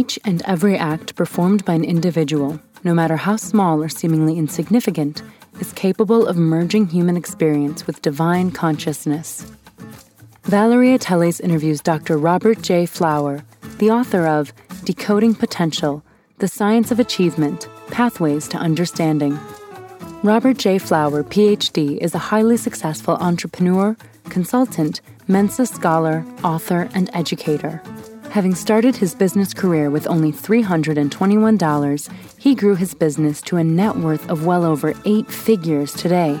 Each 0.00 0.18
and 0.24 0.42
every 0.46 0.76
act 0.76 1.14
performed 1.14 1.64
by 1.64 1.74
an 1.74 1.84
individual 1.84 2.60
no 2.82 2.94
matter 2.94 3.16
how 3.16 3.36
small 3.36 3.82
or 3.82 3.88
seemingly 3.88 4.38
insignificant, 4.38 5.22
is 5.60 5.72
capable 5.72 6.26
of 6.26 6.36
merging 6.36 6.86
human 6.86 7.16
experience 7.16 7.86
with 7.86 8.02
divine 8.02 8.50
consciousness. 8.50 9.50
Valeria 10.44 10.98
Teles 10.98 11.40
interviews 11.40 11.80
Dr. 11.80 12.16
Robert 12.16 12.62
J. 12.62 12.86
Flower, 12.86 13.44
the 13.78 13.90
author 13.90 14.26
of 14.26 14.52
Decoding 14.84 15.34
Potential 15.34 16.02
The 16.38 16.48
Science 16.48 16.90
of 16.90 16.98
Achievement 16.98 17.68
Pathways 17.88 18.48
to 18.48 18.56
Understanding. 18.56 19.38
Robert 20.22 20.56
J. 20.56 20.78
Flower, 20.78 21.22
PhD, 21.22 21.98
is 21.98 22.14
a 22.14 22.18
highly 22.18 22.56
successful 22.56 23.16
entrepreneur, 23.16 23.96
consultant, 24.24 25.00
Mensa 25.28 25.66
scholar, 25.66 26.24
author, 26.42 26.88
and 26.94 27.10
educator. 27.12 27.82
Having 28.30 28.54
started 28.54 28.94
his 28.94 29.12
business 29.16 29.52
career 29.52 29.90
with 29.90 30.06
only 30.06 30.30
$321, 30.30 32.12
he 32.38 32.54
grew 32.54 32.76
his 32.76 32.94
business 32.94 33.42
to 33.42 33.56
a 33.56 33.64
net 33.64 33.96
worth 33.96 34.30
of 34.30 34.46
well 34.46 34.64
over 34.64 34.94
eight 35.04 35.28
figures 35.28 35.92
today. 35.92 36.38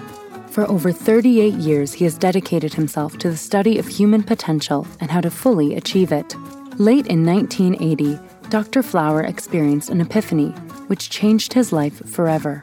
For 0.50 0.70
over 0.70 0.92
38 0.92 1.54
years, 1.54 1.92
he 1.92 2.04
has 2.04 2.16
dedicated 2.16 2.74
himself 2.74 3.18
to 3.18 3.28
the 3.28 3.36
study 3.36 3.76
of 3.76 3.88
human 3.88 4.22
potential 4.22 4.86
and 5.00 5.10
how 5.10 5.20
to 5.20 5.32
fully 5.32 5.74
achieve 5.74 6.12
it. 6.12 6.36
Late 6.78 7.08
in 7.08 7.26
1980, 7.26 8.20
Dr. 8.50 8.84
Flower 8.84 9.24
experienced 9.24 9.90
an 9.90 10.00
epiphany, 10.00 10.50
which 10.86 11.10
changed 11.10 11.54
his 11.54 11.72
life 11.72 12.08
forever. 12.08 12.62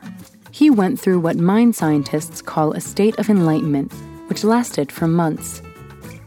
He 0.52 0.70
went 0.70 1.02
through 1.02 1.20
what 1.20 1.36
mind 1.36 1.76
scientists 1.76 2.42
call 2.42 2.72
a 2.72 2.80
state 2.80 3.20
of 3.20 3.30
enlightenment, 3.30 3.92
which 4.30 4.46
lasted 4.46 4.90
for 4.90 5.06
months. 5.06 5.62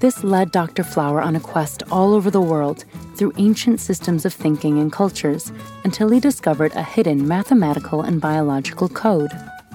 This 0.00 0.24
led 0.24 0.50
Dr. 0.50 0.82
Flower 0.82 1.20
on 1.20 1.36
a 1.36 1.40
quest 1.40 1.82
all 1.90 2.14
over 2.14 2.30
the 2.30 2.40
world 2.40 2.86
through 3.16 3.34
ancient 3.36 3.80
systems 3.80 4.24
of 4.24 4.32
thinking 4.32 4.78
and 4.78 4.90
cultures 4.90 5.52
until 5.84 6.08
he 6.08 6.18
discovered 6.18 6.72
a 6.74 6.82
hidden 6.82 7.28
mathematical 7.28 8.00
and 8.00 8.19
biological 8.19 8.88
code. 8.88 9.30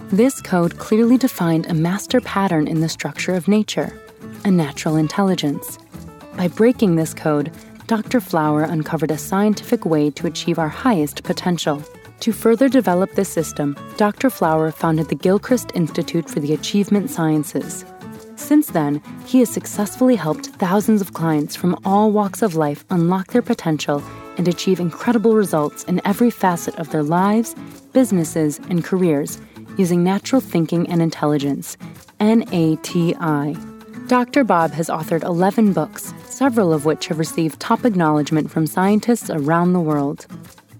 This 0.09 0.41
code 0.41 0.79
clearly 0.79 1.19
defined 1.19 1.67
a 1.67 1.75
master 1.75 2.19
pattern 2.21 2.67
in 2.67 2.79
the 2.79 2.89
structure 2.89 3.35
of 3.35 3.47
nature, 3.47 4.01
a 4.43 4.49
natural 4.49 4.95
intelligence. 4.95 5.77
By 6.35 6.47
breaking 6.47 6.95
this 6.95 7.13
code, 7.13 7.51
Dr. 7.85 8.19
Flower 8.19 8.63
uncovered 8.63 9.11
a 9.11 9.19
scientific 9.19 9.85
way 9.85 10.09
to 10.09 10.25
achieve 10.25 10.57
our 10.57 10.69
highest 10.69 11.21
potential. 11.21 11.83
To 12.21 12.31
further 12.31 12.67
develop 12.67 13.11
this 13.11 13.29
system, 13.29 13.77
Dr. 13.97 14.31
Flower 14.31 14.71
founded 14.71 15.09
the 15.09 15.15
Gilchrist 15.15 15.71
Institute 15.75 16.27
for 16.27 16.39
the 16.39 16.55
Achievement 16.55 17.11
Sciences. 17.11 17.85
Since 18.35 18.67
then, 18.67 19.01
he 19.25 19.39
has 19.39 19.49
successfully 19.49 20.15
helped 20.15 20.47
thousands 20.47 21.01
of 21.01 21.13
clients 21.13 21.55
from 21.55 21.79
all 21.85 22.11
walks 22.11 22.41
of 22.41 22.55
life 22.55 22.85
unlock 22.89 23.27
their 23.27 23.41
potential 23.41 24.03
and 24.37 24.47
achieve 24.47 24.79
incredible 24.79 25.35
results 25.35 25.83
in 25.85 26.01
every 26.05 26.29
facet 26.29 26.75
of 26.75 26.89
their 26.89 27.03
lives, 27.03 27.55
businesses, 27.93 28.59
and 28.69 28.83
careers 28.83 29.39
using 29.77 30.03
natural 30.03 30.41
thinking 30.41 30.87
and 30.89 31.01
intelligence, 31.01 31.77
NATI. 32.19 33.57
Dr. 34.07 34.43
Bob 34.43 34.71
has 34.71 34.89
authored 34.89 35.23
11 35.23 35.73
books, 35.73 36.13
several 36.25 36.73
of 36.73 36.85
which 36.85 37.07
have 37.07 37.17
received 37.17 37.59
top 37.59 37.85
acknowledgement 37.85 38.51
from 38.51 38.67
scientists 38.67 39.29
around 39.29 39.73
the 39.73 39.79
world. 39.79 40.27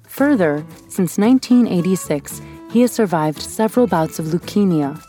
Further, 0.07 0.65
since 0.87 1.17
1986, 1.17 2.41
he 2.71 2.81
has 2.81 2.91
survived 2.91 3.41
several 3.41 3.87
bouts 3.87 4.19
of 4.19 4.27
leukemia 4.27 5.01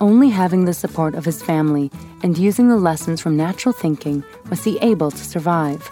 only 0.00 0.28
having 0.28 0.64
the 0.64 0.74
support 0.74 1.14
of 1.14 1.24
his 1.24 1.42
family 1.42 1.90
and 2.22 2.38
using 2.38 2.68
the 2.68 2.76
lessons 2.76 3.20
from 3.20 3.36
natural 3.36 3.72
thinking 3.72 4.22
was 4.50 4.64
he 4.64 4.78
able 4.80 5.10
to 5.10 5.24
survive. 5.24 5.90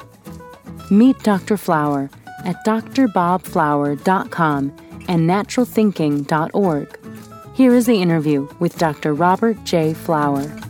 Meet 0.90 1.22
Dr. 1.22 1.56
Flower 1.56 2.10
at 2.44 2.56
drbobflower.com 2.64 4.76
and 5.08 5.30
naturalthinking.org. 5.30 6.98
Here 7.54 7.74
is 7.74 7.86
the 7.86 8.02
interview 8.02 8.48
with 8.58 8.78
Dr. 8.78 9.14
Robert 9.14 9.62
J. 9.64 9.94
Flower. 9.94 10.65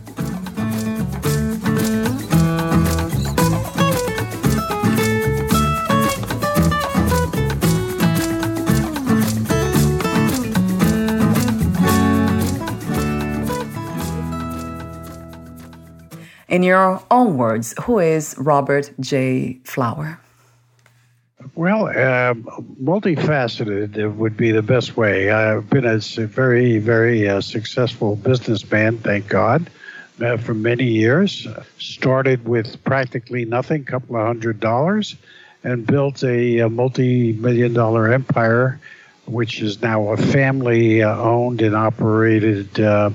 In 16.57 16.63
your 16.63 17.03
own 17.11 17.37
words, 17.37 17.75
who 17.83 17.99
is 17.99 18.33
Robert 18.35 18.91
J. 18.99 19.59
Flower? 19.63 20.19
Well, 21.53 21.85
uh, 21.85 22.33
multifaceted 22.81 24.15
would 24.15 24.35
be 24.35 24.51
the 24.51 24.63
best 24.63 24.97
way. 24.97 25.29
I've 25.29 25.69
been 25.69 25.85
a 25.85 25.99
very, 25.99 26.79
very 26.79 27.29
uh, 27.29 27.41
successful 27.41 28.15
businessman, 28.15 28.97
thank 28.97 29.27
God, 29.27 29.69
uh, 30.19 30.37
for 30.37 30.55
many 30.55 30.85
years. 30.85 31.45
Started 31.77 32.47
with 32.47 32.83
practically 32.83 33.45
nothing, 33.45 33.83
a 33.83 33.85
couple 33.85 34.15
of 34.15 34.25
hundred 34.25 34.59
dollars, 34.59 35.15
and 35.63 35.85
built 35.85 36.23
a, 36.23 36.57
a 36.61 36.69
multi 36.69 37.33
million 37.33 37.73
dollar 37.73 38.11
empire, 38.11 38.79
which 39.27 39.61
is 39.61 39.83
now 39.83 40.07
a 40.07 40.17
family 40.17 41.03
owned 41.03 41.61
and 41.61 41.75
operated 41.75 42.79
uh, 42.79 43.11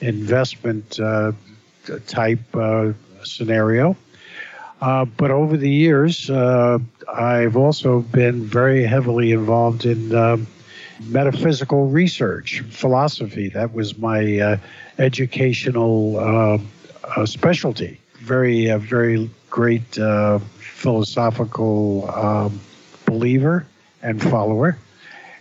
investment 0.00 1.00
uh, 1.00 1.32
type 2.06 2.40
uh, 2.54 2.92
scenario. 3.22 3.96
Uh, 4.80 5.04
but 5.04 5.30
over 5.30 5.56
the 5.56 5.70
years, 5.70 6.28
uh, 6.28 6.78
I've 7.12 7.56
also 7.56 8.00
been 8.00 8.44
very 8.44 8.84
heavily 8.84 9.32
involved 9.32 9.86
in 9.86 10.14
um, 10.14 10.46
metaphysical 11.00 11.86
research, 11.86 12.60
philosophy. 12.68 13.48
That 13.48 13.72
was 13.72 13.96
my 13.96 14.38
uh, 14.38 14.56
educational 14.98 16.18
uh, 16.18 16.58
uh, 17.02 17.26
specialty. 17.26 18.00
Very, 18.16 18.70
very 18.76 19.30
great 19.50 19.94
philosophical 20.58 22.10
um, 22.10 22.60
believer 23.06 23.66
and 24.02 24.22
follower. 24.22 24.76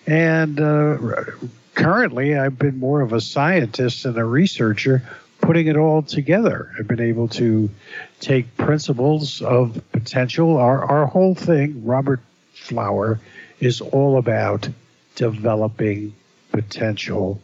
And 0.06 0.58
currently, 1.76 2.38
I've 2.38 2.58
been 2.58 2.80
more 2.80 3.02
of 3.02 3.14
a 3.14 3.22
scientist 3.22 4.06
and 4.06 4.18
a 4.18 4.24
researcher 4.24 5.02
putting 5.44 5.68
it 5.68 5.76
all 5.76 6.02
together. 6.02 6.72
I've 6.80 6.88
been 6.88 7.02
able 7.02 7.28
to 7.30 7.70
take 8.22 8.56
principles 8.56 9.42
of 9.42 9.82
potential. 9.92 10.56
Our, 10.58 10.86
our 10.86 11.06
whole 11.06 11.36
thing, 11.36 11.86
Robert 11.86 12.22
Flower, 12.54 13.20
is 13.60 13.82
all 13.82 14.18
about 14.18 14.70
developing 15.16 16.16
potential 16.52 17.42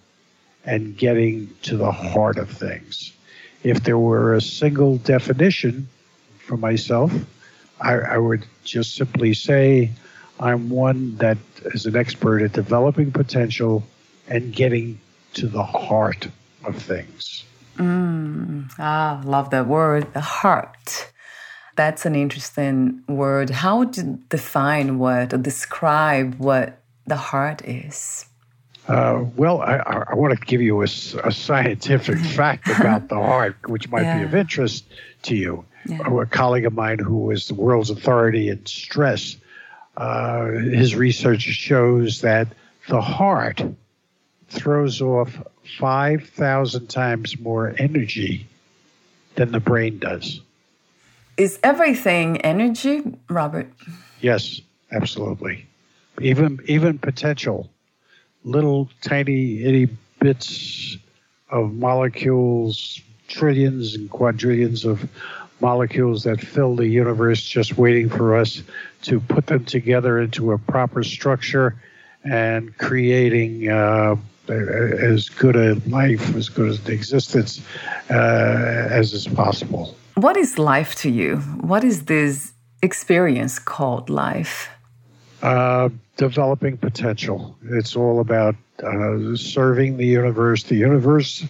and 0.63 0.97
getting 0.97 1.53
to 1.63 1.75
the 1.75 1.91
heart 1.91 2.37
of 2.37 2.49
things. 2.49 3.11
If 3.63 3.83
there 3.83 3.97
were 3.97 4.33
a 4.33 4.41
single 4.41 4.97
definition 4.97 5.89
for 6.39 6.55
myself, 6.55 7.11
I, 7.81 7.95
I 7.95 8.17
would 8.17 8.45
just 8.63 8.95
simply 8.95 9.33
say 9.33 9.91
I'm 10.39 10.69
one 10.69 11.17
that 11.17 11.37
is 11.65 11.85
an 11.85 11.97
expert 11.97 12.41
at 12.43 12.53
developing 12.53 13.11
potential 13.11 13.83
and 14.29 14.55
getting 14.55 15.01
to 15.33 15.47
the 15.47 15.63
heart 15.63 16.29
of 16.63 16.77
things. 16.77 17.43
Mm, 17.79 18.69
ah, 18.77 19.21
love 19.23 19.51
that 19.51 19.67
word, 19.67 20.13
the 20.13 20.21
heart. 20.21 21.11
that's 21.77 22.05
an 22.05 22.13
interesting 22.13 23.01
word. 23.07 23.49
How 23.49 23.79
would 23.79 23.95
you 23.95 24.19
define 24.27 24.99
what 24.99 25.33
or 25.33 25.37
describe 25.37 26.35
what 26.35 26.81
the 27.07 27.15
heart 27.15 27.61
is? 27.63 28.25
Uh, 28.89 29.23
well, 29.37 29.61
I, 29.61 29.77
I, 30.09 30.15
want 30.15 30.37
to 30.37 30.45
give 30.45 30.61
you 30.61 30.81
a, 30.81 30.85
a 31.23 31.31
scientific 31.31 32.17
fact 32.35 32.67
about 32.67 33.07
the 33.07 33.15
heart, 33.15 33.55
which 33.69 33.87
might 33.89 34.01
yeah. 34.01 34.17
be 34.17 34.23
of 34.25 34.35
interest 34.35 34.83
to 35.23 35.35
you. 35.35 35.63
Yeah. 35.87 36.21
A 36.21 36.25
colleague 36.25 36.65
of 36.65 36.73
mine 36.73 36.99
who 36.99 37.31
is 37.31 37.47
the 37.47 37.53
world's 37.53 37.91
authority 37.91 38.49
in 38.49 38.65
stress, 38.65 39.37
uh, 39.95 40.47
his 40.47 40.95
research 40.95 41.41
shows 41.41 42.21
that 42.21 42.47
the 42.89 42.99
heart 42.99 43.63
throws 44.49 45.01
off 45.01 45.39
5,000 45.77 46.87
times 46.87 47.39
more 47.39 47.73
energy 47.77 48.47
than 49.35 49.51
the 49.51 49.59
brain 49.59 49.99
does. 49.99 50.41
Is 51.37 51.59
everything 51.63 52.41
energy, 52.41 53.03
Robert? 53.29 53.71
Yes, 54.19 54.61
absolutely. 54.91 55.65
Even 56.19 56.59
even 56.65 56.97
potential 56.97 57.69
little 58.43 58.89
tiny 59.01 59.63
itty 59.63 59.87
bits 60.19 60.97
of 61.49 61.73
molecules, 61.73 63.01
trillions 63.27 63.95
and 63.95 64.09
quadrillions 64.09 64.85
of 64.85 65.09
molecules 65.61 66.23
that 66.23 66.39
fill 66.39 66.75
the 66.75 66.87
universe, 66.87 67.41
just 67.41 67.77
waiting 67.77 68.09
for 68.09 68.35
us 68.35 68.63
to 69.03 69.19
put 69.19 69.47
them 69.47 69.65
together 69.65 70.19
into 70.19 70.51
a 70.51 70.57
proper 70.57 71.03
structure 71.03 71.75
and 72.23 72.77
creating 72.77 73.69
uh, 73.69 74.15
as 74.49 75.29
good 75.29 75.55
a 75.55 75.75
life, 75.89 76.35
as 76.35 76.49
good 76.49 76.69
as 76.69 76.87
existence 76.87 77.61
uh, 78.09 78.87
as 78.89 79.13
is 79.13 79.27
possible. 79.27 79.95
What 80.15 80.35
is 80.37 80.57
life 80.59 80.95
to 80.95 81.09
you? 81.09 81.37
What 81.61 81.83
is 81.83 82.05
this 82.05 82.53
experience 82.81 83.59
called 83.59 84.09
life? 84.09 84.69
Uh, 85.41 85.89
developing 86.17 86.77
potential. 86.77 87.55
It's 87.63 87.95
all 87.95 88.19
about 88.19 88.55
uh, 88.83 89.35
serving 89.35 89.97
the 89.97 90.05
universe. 90.05 90.63
The 90.63 90.75
universe 90.75 91.45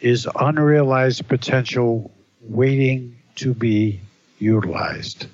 is 0.00 0.28
unrealized 0.38 1.26
potential 1.28 2.10
waiting 2.42 3.16
to 3.36 3.54
be 3.54 4.00
utilized. 4.38 5.26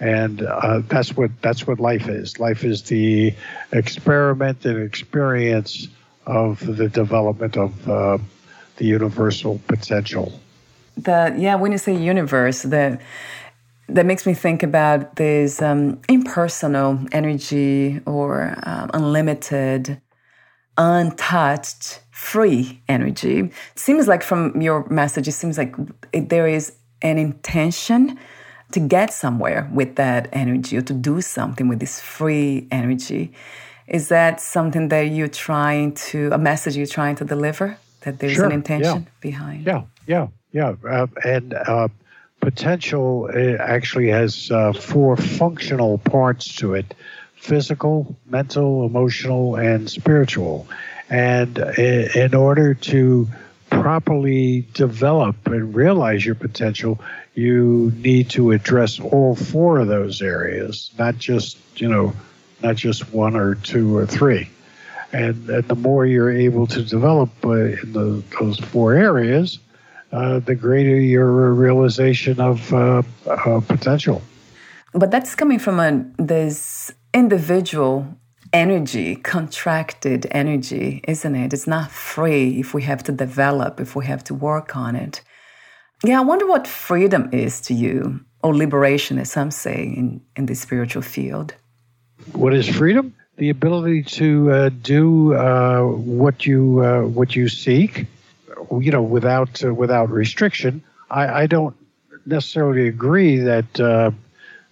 And 0.00 0.42
uh, 0.42 0.80
that's 0.88 1.16
what 1.16 1.30
that's 1.42 1.66
what 1.66 1.78
life 1.80 2.08
is. 2.08 2.40
Life 2.40 2.64
is 2.64 2.82
the 2.82 3.34
experiment 3.72 4.64
and 4.64 4.82
experience 4.82 5.88
of 6.26 6.60
the 6.76 6.88
development 6.88 7.56
of 7.56 7.88
uh, 7.88 8.18
the 8.76 8.86
universal 8.86 9.60
potential. 9.66 10.40
The 10.96 11.34
yeah, 11.36 11.56
when 11.56 11.72
you 11.72 11.78
say 11.78 11.96
universe, 11.96 12.62
the 12.62 12.98
that 13.88 14.06
makes 14.06 14.26
me 14.26 14.34
think 14.34 14.62
about 14.62 15.16
this 15.16 15.60
um, 15.60 16.00
impersonal 16.08 17.00
energy 17.12 18.00
or 18.06 18.54
um, 18.62 18.90
unlimited, 18.94 20.00
untouched, 20.78 22.00
free 22.10 22.80
energy. 22.88 23.50
Seems 23.74 24.08
like 24.08 24.22
from 24.22 24.60
your 24.60 24.88
message, 24.88 25.28
it 25.28 25.32
seems 25.32 25.58
like 25.58 25.74
there 26.12 26.46
is 26.48 26.72
an 27.02 27.18
intention 27.18 28.18
to 28.72 28.80
get 28.80 29.12
somewhere 29.12 29.70
with 29.72 29.96
that 29.96 30.28
energy 30.32 30.76
or 30.76 30.82
to 30.82 30.94
do 30.94 31.20
something 31.20 31.68
with 31.68 31.80
this 31.80 32.00
free 32.00 32.66
energy. 32.70 33.32
Is 33.86 34.08
that 34.08 34.40
something 34.40 34.88
that 34.88 35.02
you're 35.02 35.28
trying 35.28 35.94
to, 35.94 36.30
a 36.32 36.38
message 36.38 36.76
you're 36.76 36.86
trying 36.86 37.16
to 37.16 37.24
deliver? 37.24 37.76
That 38.02 38.18
there's 38.18 38.34
sure, 38.34 38.46
an 38.46 38.52
intention 38.52 39.02
yeah. 39.02 39.10
behind? 39.20 39.66
Yeah, 39.66 39.82
yeah, 40.06 40.28
yeah. 40.52 40.74
Uh, 40.86 41.06
and 41.24 41.54
uh, 41.54 41.88
potential 42.40 43.30
actually 43.58 44.08
has 44.08 44.50
uh, 44.50 44.72
four 44.72 45.16
functional 45.16 45.98
parts 45.98 46.54
to 46.56 46.74
it 46.74 46.94
physical, 47.34 48.16
mental, 48.26 48.86
emotional, 48.86 49.56
and 49.56 49.90
spiritual. 49.90 50.66
And 51.10 51.58
in 51.58 52.34
order 52.34 52.72
to 52.72 53.28
properly 53.68 54.66
develop 54.72 55.46
and 55.46 55.74
realize 55.74 56.24
your 56.24 56.36
potential, 56.36 56.98
you 57.34 57.92
need 57.96 58.30
to 58.30 58.52
address 58.52 58.98
all 58.98 59.34
four 59.34 59.78
of 59.78 59.88
those 59.88 60.22
areas, 60.22 60.90
not 60.98 61.18
just, 61.18 61.58
you 61.76 61.88
know, 61.88 62.14
not 62.62 62.76
just 62.76 63.12
one 63.12 63.36
or 63.36 63.54
two 63.56 63.96
or 63.96 64.06
three. 64.06 64.48
And, 65.12 65.48
and 65.48 65.68
the 65.68 65.76
more 65.76 66.06
you're 66.06 66.32
able 66.32 66.66
to 66.68 66.82
develop 66.82 67.30
uh, 67.44 67.50
in 67.52 67.92
the, 67.92 68.22
those 68.40 68.58
four 68.58 68.94
areas, 68.94 69.58
uh, 70.12 70.38
the 70.40 70.54
greater 70.54 70.98
your 70.98 71.52
realization 71.52 72.40
of 72.40 72.72
uh, 72.72 73.02
uh, 73.26 73.60
potential. 73.60 74.22
But 74.92 75.10
that's 75.10 75.34
coming 75.34 75.58
from 75.58 75.80
a, 75.80 76.04
this 76.18 76.92
individual 77.12 78.06
energy, 78.52 79.16
contracted 79.16 80.26
energy, 80.30 81.00
isn't 81.08 81.34
it? 81.34 81.52
It's 81.52 81.66
not 81.66 81.90
free 81.90 82.60
if 82.60 82.72
we 82.72 82.82
have 82.82 83.02
to 83.04 83.12
develop, 83.12 83.80
if 83.80 83.96
we 83.96 84.06
have 84.06 84.22
to 84.24 84.34
work 84.34 84.76
on 84.76 84.94
it. 84.94 85.22
Yeah, 86.04 86.20
I 86.20 86.24
wonder 86.24 86.46
what 86.46 86.66
freedom 86.66 87.28
is 87.32 87.60
to 87.62 87.74
you, 87.74 88.20
or 88.42 88.54
liberation, 88.54 89.18
as 89.18 89.32
some 89.32 89.50
say 89.50 89.82
in, 89.82 90.20
in 90.36 90.46
the 90.46 90.54
spiritual 90.54 91.02
field. 91.02 91.54
What 92.32 92.54
is 92.54 92.68
freedom? 92.68 93.14
The 93.36 93.50
ability 93.50 94.04
to 94.04 94.50
uh, 94.50 94.68
do 94.68 95.34
uh, 95.34 95.82
what 95.82 96.46
you 96.46 96.84
uh, 96.84 97.02
what 97.02 97.34
you 97.34 97.48
seek, 97.48 98.06
you 98.70 98.90
know, 98.92 99.02
without 99.02 99.64
uh, 99.64 99.74
without 99.74 100.10
restriction. 100.10 100.82
I, 101.10 101.42
I, 101.42 101.46
don't 101.46 101.76
necessarily 102.24 102.86
agree 102.88 103.38
that 103.38 103.80
uh, 103.80 104.12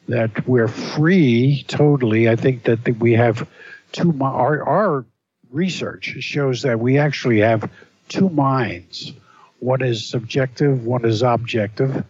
that 0.08 0.46
we're 0.46 0.68
free 0.68 1.64
totally. 1.66 2.28
I 2.28 2.36
think 2.36 2.64
that 2.64 2.86
we 2.98 3.14
have 3.14 3.48
two. 3.90 4.16
Our, 4.20 4.62
our 4.62 5.04
research 5.50 6.16
shows 6.20 6.62
that 6.62 6.78
we 6.78 6.98
actually 6.98 7.40
have 7.40 7.68
two 8.08 8.28
minds. 8.28 9.12
One 9.58 9.82
is 9.82 10.06
subjective. 10.06 10.84
One 10.84 11.04
is 11.04 11.22
objective. 11.22 12.04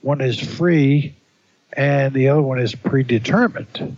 One 0.00 0.20
is 0.20 0.38
free, 0.38 1.16
and 1.72 2.14
the 2.14 2.28
other 2.28 2.42
one 2.42 2.60
is 2.60 2.74
predetermined. 2.74 3.96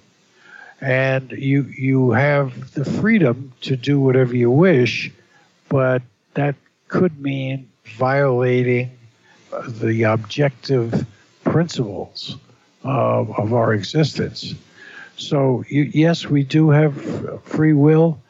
And 0.80 1.30
you 1.32 1.62
you 1.64 2.12
have 2.12 2.72
the 2.72 2.84
freedom 2.84 3.52
to 3.62 3.76
do 3.76 4.00
whatever 4.00 4.34
you 4.34 4.50
wish, 4.50 5.12
but 5.68 6.02
that 6.34 6.54
could 6.88 7.20
mean 7.20 7.68
violating 7.84 8.90
the 9.66 10.04
objective 10.04 11.06
principles 11.44 12.36
of, 12.82 13.38
of 13.38 13.52
our 13.52 13.74
existence. 13.74 14.54
So 15.16 15.64
you, 15.68 15.82
yes, 15.82 16.26
we 16.26 16.44
do 16.44 16.70
have 16.70 17.42
free 17.44 17.74
will, 17.74 18.20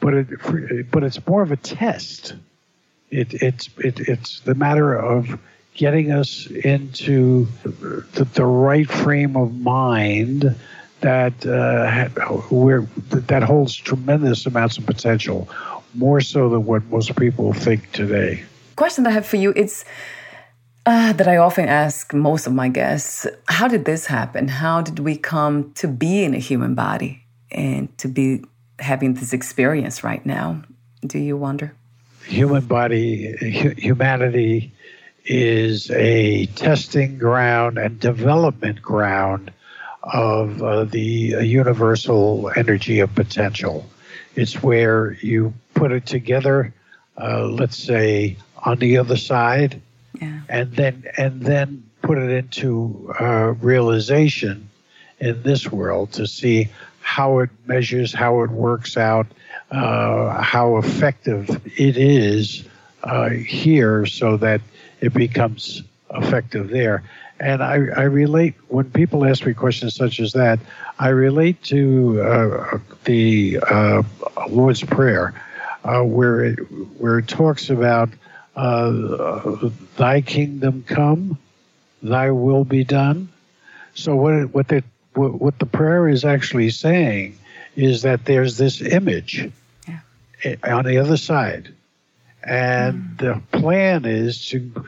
but 0.00 0.14
it, 0.14 0.90
but 0.90 1.04
it's 1.04 1.24
more 1.26 1.42
of 1.42 1.52
a 1.52 1.56
test. 1.56 2.34
It, 3.10 3.34
it's 3.34 3.68
it, 3.78 4.00
it's 4.00 4.40
the 4.40 4.54
matter 4.54 4.94
of 4.94 5.38
getting 5.74 6.10
us 6.10 6.46
into 6.46 7.46
the, 7.62 8.28
the 8.34 8.44
right 8.44 8.90
frame 8.90 9.36
of 9.36 9.54
mind 9.54 10.56
that 11.00 11.46
uh, 11.46 12.08
where 12.50 12.82
that 13.10 13.42
holds 13.42 13.76
tremendous 13.76 14.46
amounts 14.46 14.78
of 14.78 14.86
potential 14.86 15.48
more 15.94 16.20
so 16.20 16.48
than 16.48 16.64
what 16.64 16.84
most 16.86 17.16
people 17.16 17.52
think 17.52 17.90
today. 17.92 18.44
Question 18.76 19.06
I 19.06 19.10
have 19.10 19.26
for 19.26 19.36
you 19.36 19.52
it's 19.56 19.84
uh, 20.86 21.12
that 21.12 21.28
I 21.28 21.36
often 21.36 21.68
ask 21.68 22.14
most 22.14 22.46
of 22.46 22.52
my 22.52 22.68
guests: 22.68 23.26
How 23.48 23.68
did 23.68 23.84
this 23.84 24.06
happen? 24.06 24.48
How 24.48 24.80
did 24.82 24.98
we 25.00 25.16
come 25.16 25.72
to 25.74 25.88
be 25.88 26.24
in 26.24 26.34
a 26.34 26.38
human 26.38 26.74
body 26.74 27.24
and 27.50 27.96
to 27.98 28.08
be 28.08 28.44
having 28.78 29.14
this 29.14 29.32
experience 29.32 30.02
right 30.02 30.24
now? 30.24 30.62
Do 31.06 31.18
you 31.18 31.36
wonder? 31.36 31.74
Human 32.26 32.64
body, 32.66 33.34
humanity 33.78 34.72
is 35.24 35.90
a 35.90 36.46
testing 36.46 37.18
ground 37.18 37.78
and 37.78 37.98
development 38.00 38.80
ground 38.82 39.50
of 40.02 40.62
uh, 40.62 40.84
the 40.84 41.00
universal 41.00 42.50
energy 42.56 43.00
of 43.00 43.14
potential. 43.14 43.88
It's 44.34 44.62
where 44.62 45.12
you 45.20 45.52
put 45.74 45.92
it 45.92 46.06
together, 46.06 46.72
uh, 47.20 47.46
let's 47.46 47.76
say 47.76 48.36
on 48.64 48.78
the 48.78 48.98
other 48.98 49.16
side, 49.16 49.80
yeah. 50.20 50.40
and 50.48 50.72
then 50.72 51.04
and 51.16 51.42
then 51.42 51.84
put 52.02 52.18
it 52.18 52.30
into 52.30 53.14
uh, 53.20 53.54
realization 53.60 54.68
in 55.18 55.42
this 55.42 55.70
world 55.70 56.12
to 56.12 56.26
see 56.26 56.68
how 57.00 57.40
it 57.40 57.50
measures, 57.66 58.12
how 58.12 58.42
it 58.42 58.50
works 58.50 58.96
out, 58.96 59.26
uh, 59.70 60.40
how 60.42 60.76
effective 60.78 61.48
it 61.78 61.96
is 61.96 62.64
uh, 63.02 63.30
here, 63.30 64.06
so 64.06 64.36
that 64.36 64.60
it 65.00 65.12
becomes 65.12 65.82
effective 66.14 66.70
there. 66.70 67.02
And 67.40 67.62
I, 67.62 67.74
I 67.96 68.02
relate 68.02 68.54
when 68.68 68.90
people 68.90 69.24
ask 69.24 69.46
me 69.46 69.54
questions 69.54 69.94
such 69.94 70.20
as 70.20 70.34
that. 70.34 70.60
I 70.98 71.08
relate 71.08 71.62
to 71.64 72.20
uh, 72.22 72.78
the 73.04 73.58
uh, 73.66 74.02
Lord's 74.48 74.82
Prayer 74.82 75.34
uh, 75.84 76.02
where 76.02 76.44
it 76.44 76.56
where 76.98 77.18
it 77.18 77.28
talks 77.28 77.70
about 77.70 78.10
uh, 78.56 79.70
Thy 79.96 80.20
kingdom 80.20 80.84
come, 80.86 81.38
Thy 82.02 82.30
will 82.30 82.64
be 82.64 82.84
done, 82.84 83.28
So 83.94 84.16
what 84.16 84.54
what 84.54 84.68
the 84.68 84.82
what 85.14 85.58
the 85.58 85.66
prayer 85.66 86.08
is 86.08 86.24
actually 86.24 86.70
saying 86.70 87.38
is 87.76 88.02
that 88.02 88.24
there's 88.24 88.58
this 88.58 88.80
image 88.80 89.50
yeah. 89.88 90.56
on 90.64 90.84
the 90.84 90.98
other 90.98 91.16
side, 91.16 91.72
and 92.44 93.02
mm. 93.02 93.18
the 93.18 93.58
plan 93.58 94.04
is 94.04 94.46
to 94.48 94.84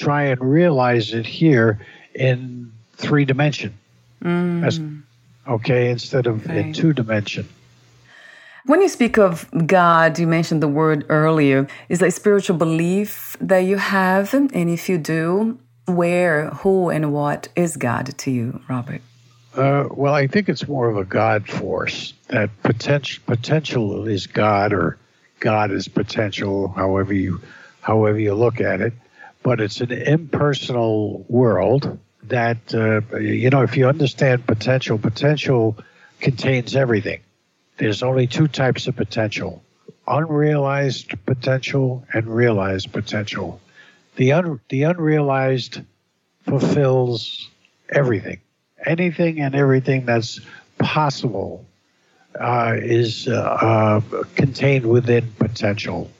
try 0.00 0.24
and 0.24 0.40
realize 0.40 1.12
it 1.12 1.26
here 1.26 1.78
in 2.14 2.72
three 2.96 3.24
dimension. 3.24 3.74
Mm. 4.24 5.02
okay, 5.48 5.90
instead 5.90 6.26
of 6.26 6.46
right. 6.46 6.58
in 6.58 6.72
two 6.72 6.92
dimension. 6.92 7.48
When 8.66 8.82
you 8.82 8.88
speak 8.88 9.16
of 9.18 9.48
God, 9.66 10.18
you 10.18 10.26
mentioned 10.26 10.62
the 10.62 10.68
word 10.68 11.06
earlier. 11.08 11.66
Is 11.88 12.00
that 12.00 12.08
a 12.08 12.10
spiritual 12.10 12.56
belief 12.56 13.36
that 13.40 13.60
you 13.60 13.78
have? 13.78 14.34
And 14.34 14.52
if 14.52 14.88
you 14.88 14.98
do, 14.98 15.58
where, 15.86 16.50
who, 16.50 16.90
and 16.90 17.12
what 17.12 17.48
is 17.56 17.76
God 17.76 18.06
to 18.18 18.30
you, 18.30 18.60
Robert? 18.68 19.00
Uh, 19.54 19.88
well, 19.90 20.14
I 20.14 20.26
think 20.26 20.48
it's 20.48 20.68
more 20.68 20.88
of 20.88 20.96
a 20.96 21.04
God 21.04 21.48
force. 21.48 22.12
That 22.28 22.50
potential 22.62 23.22
potential 23.26 24.06
is 24.06 24.26
God, 24.26 24.72
or 24.72 24.98
God 25.40 25.72
is 25.72 25.88
potential, 25.88 26.68
however 26.68 27.12
you 27.12 27.40
however 27.80 28.18
you 28.18 28.34
look 28.34 28.60
at 28.60 28.80
it. 28.80 28.92
But 29.42 29.60
it's 29.60 29.80
an 29.80 29.92
impersonal 29.92 31.24
world 31.28 31.98
that 32.24 32.74
uh, 32.74 33.18
you 33.18 33.50
know. 33.50 33.62
If 33.62 33.76
you 33.76 33.88
understand 33.88 34.46
potential, 34.46 34.98
potential 34.98 35.78
contains 36.20 36.76
everything. 36.76 37.20
There's 37.78 38.02
only 38.02 38.26
two 38.26 38.48
types 38.48 38.86
of 38.86 38.96
potential: 38.96 39.62
unrealized 40.06 41.14
potential 41.24 42.04
and 42.12 42.26
realized 42.26 42.92
potential. 42.92 43.60
The 44.16 44.32
un, 44.32 44.60
the 44.68 44.82
unrealized 44.82 45.80
fulfills 46.44 47.48
everything 47.88 48.40
anything 48.84 49.40
and 49.40 49.54
everything 49.54 50.06
that's 50.06 50.40
possible 50.78 51.64
uh, 52.38 52.74
is 52.76 53.28
uh, 53.28 53.32
uh, 53.32 54.00
contained 54.34 54.86
within 54.86 55.32
potential. 55.38 56.10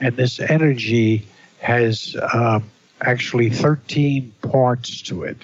And 0.00 0.16
this 0.16 0.40
energy 0.40 1.26
has 1.60 2.16
uh, 2.16 2.60
actually 3.00 3.50
13 3.50 4.32
parts 4.42 5.02
to 5.02 5.24
it. 5.24 5.36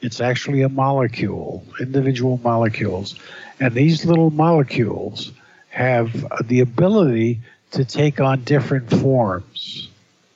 It's 0.00 0.20
actually 0.20 0.62
a 0.62 0.68
molecule, 0.68 1.64
individual 1.78 2.40
molecules. 2.42 3.14
And 3.58 3.74
these 3.74 4.04
little 4.04 4.30
molecules 4.30 5.32
have 5.68 6.26
the 6.46 6.60
ability 6.60 7.40
to 7.72 7.84
take 7.84 8.20
on 8.20 8.44
different 8.44 8.90
forms. 8.90 9.88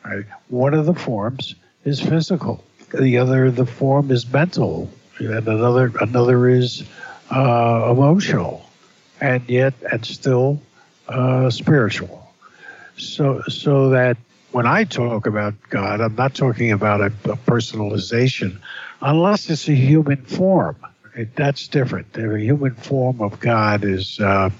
Right? 0.04 0.26
One 0.48 0.74
of 0.74 0.86
the 0.86 0.94
forms 0.94 1.54
is 1.84 2.00
physical. 2.00 2.62
The 2.92 3.18
other, 3.18 3.50
the 3.50 3.66
form 3.66 4.10
is 4.10 4.30
mental 4.30 4.90
and 5.18 5.48
another 5.48 5.92
another 6.00 6.48
is 6.48 6.84
uh, 7.30 7.88
emotional, 7.90 8.68
and 9.20 9.48
yet 9.48 9.74
and 9.90 10.04
still 10.04 10.60
uh, 11.08 11.50
spiritual. 11.50 12.32
So 12.96 13.42
so 13.48 13.90
that 13.90 14.16
when 14.54 14.66
I 14.66 14.84
talk 14.84 15.26
about 15.26 15.54
God, 15.68 16.00
I'm 16.00 16.14
not 16.14 16.34
talking 16.34 16.70
about 16.70 17.00
a, 17.00 17.06
a 17.06 17.36
personalization, 17.36 18.58
unless 19.02 19.50
it's 19.50 19.68
a 19.68 19.74
human 19.74 20.24
form. 20.24 20.76
It, 21.16 21.34
that's 21.34 21.66
different. 21.66 22.12
The 22.12 22.38
human 22.38 22.74
form 22.76 23.20
of 23.20 23.40
God 23.40 23.84
is 23.84 24.20
uh, 24.20 24.50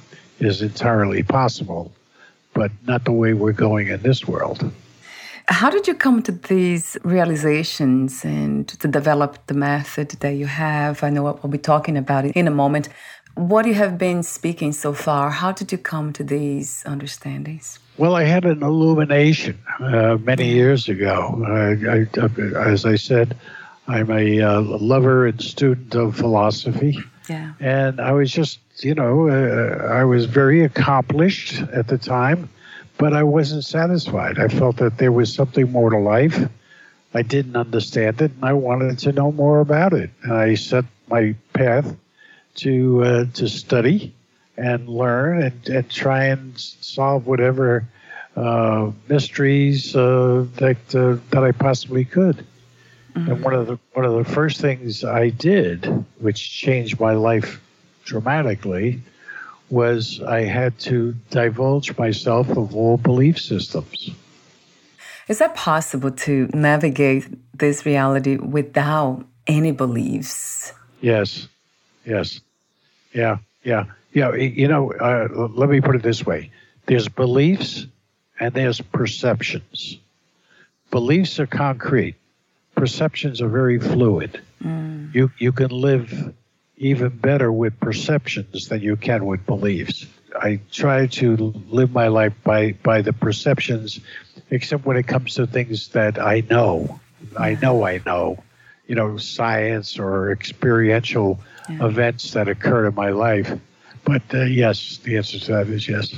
is 0.40 0.62
entirely 0.62 1.22
possible, 1.22 1.92
but 2.54 2.72
not 2.86 3.04
the 3.04 3.12
way 3.12 3.34
we're 3.34 3.52
going 3.52 3.86
in 3.86 4.02
this 4.02 4.26
world. 4.26 4.68
How 5.46 5.70
did 5.70 5.86
you 5.86 5.94
come 5.94 6.22
to 6.22 6.32
these 6.32 6.96
realizations 7.04 8.24
and 8.24 8.66
to 8.66 8.88
develop 8.88 9.46
the 9.46 9.54
method 9.54 10.10
that 10.20 10.32
you 10.32 10.46
have? 10.46 11.04
I 11.04 11.10
know 11.10 11.22
what 11.22 11.42
we'll 11.42 11.52
be 11.52 11.58
talking 11.58 11.96
about 11.96 12.24
in 12.24 12.48
a 12.48 12.50
moment. 12.50 12.88
What 13.34 13.66
you 13.66 13.74
have 13.74 13.98
been 13.98 14.22
speaking 14.22 14.72
so 14.72 14.92
far, 14.92 15.30
how 15.30 15.52
did 15.52 15.72
you 15.72 15.78
come 15.78 16.12
to 16.12 16.24
these 16.24 16.82
understandings? 16.86 17.78
Well, 17.96 18.14
I 18.14 18.24
had 18.24 18.44
an 18.44 18.62
illumination 18.62 19.58
uh, 19.80 20.18
many 20.20 20.48
years 20.48 20.88
ago. 20.88 21.42
I, 21.46 21.96
I, 21.96 22.70
as 22.70 22.84
I 22.84 22.96
said, 22.96 23.36
I'm 23.88 24.10
a 24.10 24.40
uh, 24.40 24.60
lover 24.60 25.26
and 25.26 25.40
student 25.40 25.94
of 25.94 26.16
philosophy. 26.16 26.96
Yeah. 27.28 27.54
And 27.60 28.00
I 28.00 28.12
was 28.12 28.30
just, 28.30 28.60
you 28.80 28.94
know, 28.94 29.28
uh, 29.28 29.88
I 29.92 30.04
was 30.04 30.26
very 30.26 30.62
accomplished 30.64 31.60
at 31.72 31.88
the 31.88 31.98
time 31.98 32.48
but 32.98 33.12
I 33.12 33.22
wasn't 33.22 33.64
satisfied. 33.64 34.38
I 34.38 34.48
felt 34.48 34.76
that 34.76 34.98
there 34.98 35.12
was 35.12 35.32
something 35.32 35.70
more 35.70 35.90
to 35.90 35.98
life. 35.98 36.48
I 37.12 37.22
didn't 37.22 37.56
understand 37.56 38.20
it, 38.20 38.32
and 38.32 38.44
I 38.44 38.52
wanted 38.52 38.98
to 39.00 39.12
know 39.12 39.32
more 39.32 39.60
about 39.60 39.92
it. 39.92 40.10
And 40.22 40.32
I 40.32 40.54
set 40.54 40.84
my 41.08 41.34
path 41.52 41.94
to 42.56 43.02
uh, 43.02 43.24
to 43.34 43.48
study 43.48 44.14
and 44.56 44.88
learn 44.88 45.42
and, 45.42 45.68
and 45.68 45.90
try 45.90 46.26
and 46.26 46.58
solve 46.58 47.26
whatever 47.26 47.86
uh, 48.36 48.90
mysteries 49.08 49.94
uh, 49.96 50.46
that 50.56 50.94
uh, 50.94 51.16
that 51.30 51.44
I 51.44 51.52
possibly 51.52 52.04
could. 52.04 52.44
Mm-hmm. 53.14 53.30
And 53.30 53.44
one 53.44 53.54
of 53.54 53.66
the 53.66 53.78
one 53.92 54.04
of 54.04 54.14
the 54.14 54.24
first 54.24 54.60
things 54.60 55.04
I 55.04 55.30
did, 55.30 56.04
which 56.18 56.50
changed 56.52 56.98
my 56.98 57.12
life 57.12 57.60
dramatically, 58.04 59.00
was 59.70 60.20
I 60.22 60.42
had 60.42 60.78
to 60.80 61.14
divulge 61.30 61.96
myself 61.96 62.48
of 62.50 62.74
all 62.74 62.96
belief 62.96 63.40
systems. 63.40 64.10
Is 65.28 65.38
that 65.38 65.54
possible 65.54 66.10
to 66.10 66.50
navigate 66.52 67.26
this 67.58 67.86
reality 67.86 68.36
without 68.36 69.24
any 69.46 69.72
beliefs? 69.72 70.72
Yes, 71.00 71.48
yes, 72.04 72.40
yeah, 73.12 73.38
yeah, 73.62 73.84
yeah. 74.12 74.34
You 74.34 74.68
know, 74.68 74.92
uh, 74.92 75.28
let 75.54 75.68
me 75.68 75.80
put 75.80 75.96
it 75.96 76.02
this 76.02 76.24
way: 76.24 76.50
there's 76.86 77.08
beliefs 77.08 77.86
and 78.38 78.52
there's 78.52 78.80
perceptions. 78.80 79.98
Beliefs 80.90 81.40
are 81.40 81.46
concrete. 81.46 82.16
Perceptions 82.74 83.40
are 83.40 83.48
very 83.48 83.78
fluid. 83.78 84.40
Mm. 84.62 85.14
You 85.14 85.30
you 85.38 85.52
can 85.52 85.70
live 85.70 86.34
even 86.76 87.08
better 87.08 87.50
with 87.50 87.78
perceptions 87.80 88.68
than 88.68 88.80
you 88.80 88.96
can 88.96 89.24
with 89.26 89.46
beliefs. 89.46 90.06
I 90.34 90.60
try 90.72 91.06
to 91.06 91.54
live 91.70 91.92
my 91.92 92.08
life 92.08 92.34
by, 92.42 92.72
by 92.82 93.02
the 93.02 93.12
perceptions, 93.12 94.00
except 94.50 94.84
when 94.84 94.96
it 94.96 95.06
comes 95.06 95.34
to 95.34 95.46
things 95.46 95.88
that 95.88 96.18
I 96.18 96.42
know. 96.50 97.00
I 97.38 97.54
know 97.54 97.84
I 97.86 98.02
know, 98.04 98.42
you 98.86 98.94
know, 98.94 99.16
science 99.16 99.98
or 99.98 100.32
experiential 100.32 101.40
yeah. 101.68 101.86
events 101.86 102.32
that 102.32 102.48
occurred 102.48 102.86
in 102.86 102.94
my 102.94 103.10
life. 103.10 103.50
But 104.04 104.22
uh, 104.32 104.42
yes, 104.42 104.98
the 104.98 105.16
answer 105.16 105.38
to 105.38 105.52
that 105.52 105.68
is 105.68 105.88
yes. 105.88 106.14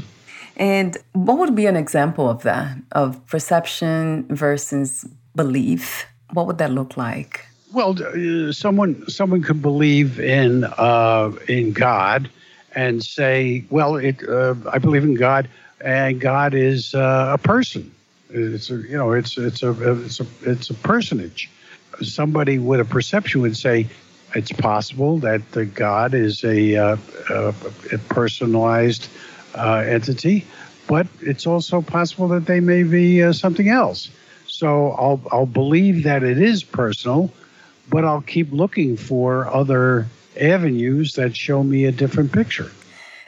And 0.57 0.97
what 1.13 1.39
would 1.39 1.55
be 1.55 1.67
an 1.67 1.77
example 1.77 2.29
of 2.29 2.43
that, 2.43 2.77
of 2.93 3.25
perception 3.27 4.27
versus 4.29 5.07
belief? 5.35 6.07
What 6.33 6.47
would 6.47 6.59
that 6.59 6.73
look 6.73 6.97
like? 6.97 7.45
Well, 7.73 7.95
uh, 8.03 8.53
someone 8.53 9.09
someone 9.09 9.43
could 9.43 9.61
believe 9.61 10.19
in 10.19 10.65
uh, 10.65 11.33
in 11.47 11.73
God 11.73 12.31
and 12.75 13.05
say, 13.05 13.65
"Well, 13.71 13.97
it, 13.97 14.27
uh, 14.27 14.55
I 14.73 14.79
believe 14.79 15.05
in 15.05 15.15
God, 15.15 15.49
and 15.81 16.21
God 16.21 16.55
is 16.55 16.95
uh, 16.95 17.33
a 17.35 17.39
person. 17.39 17.93
It's 18.31 18.71
a, 18.71 18.77
you 18.77 18.97
know, 18.97 19.13
it's 19.13 19.37
it's 19.37 19.63
a 19.63 19.73
it's 20.01 20.21
a 20.21 20.27
it's 20.43 20.71
a 20.71 20.75
personage." 20.75 21.51
Somebody 22.03 22.59
with 22.59 22.81
a 22.81 22.85
perception 22.85 23.41
would 23.41 23.57
say, 23.57 23.87
"It's 24.35 24.53
possible 24.53 25.19
that 25.19 25.75
God 25.75 26.15
is 26.15 26.45
a, 26.45 26.77
uh, 26.77 26.97
a, 27.31 27.55
a 27.93 27.99
personalized 28.09 29.09
uh, 29.55 29.85
entity, 29.87 30.45
but 30.87 31.07
it's 31.21 31.47
also 31.47 31.81
possible 31.81 32.29
that 32.29 32.47
they 32.47 32.61
may 32.61 32.83
be 32.83 33.33
something 33.33 33.69
else." 33.69 34.11
So 34.47 34.93
I'll 34.93 35.21
I'll 35.33 35.47
believe 35.47 36.05
that 36.05 36.23
it 36.23 36.39
is 36.39 36.65
personal 36.65 37.31
but 37.89 38.05
I'll 38.05 38.23
keep 38.23 38.53
looking 38.53 38.97
for 38.97 39.53
other 39.53 40.07
avenues 40.41 41.15
that 41.15 41.37
show 41.37 41.63
me 41.63 41.85
a 41.85 41.93
different 41.93 42.33
picture. 42.33 42.71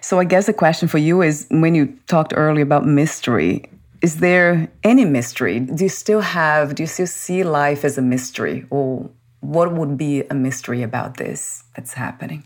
So 0.00 0.18
I 0.18 0.24
guess 0.24 0.46
the 0.46 0.52
question 0.52 0.88
for 0.88 0.98
you 0.98 1.22
is 1.22 1.46
when 1.50 1.74
you 1.74 1.96
talked 2.06 2.32
earlier 2.36 2.62
about 2.62 2.86
mystery, 2.86 3.64
is 4.00 4.18
there 4.18 4.70
any 4.84 5.04
mystery? 5.04 5.60
Do 5.60 5.84
you 5.84 5.88
still 5.88 6.20
have, 6.20 6.74
do 6.74 6.84
you 6.84 6.86
still 6.86 7.06
see 7.06 7.42
life 7.42 7.84
as 7.84 7.98
a 7.98 8.02
mystery? 8.02 8.64
Or 8.70 9.10
what 9.40 9.72
would 9.72 9.96
be 9.96 10.22
a 10.24 10.34
mystery 10.34 10.82
about 10.82 11.16
this 11.16 11.64
that's 11.74 11.94
happening? 11.94 12.44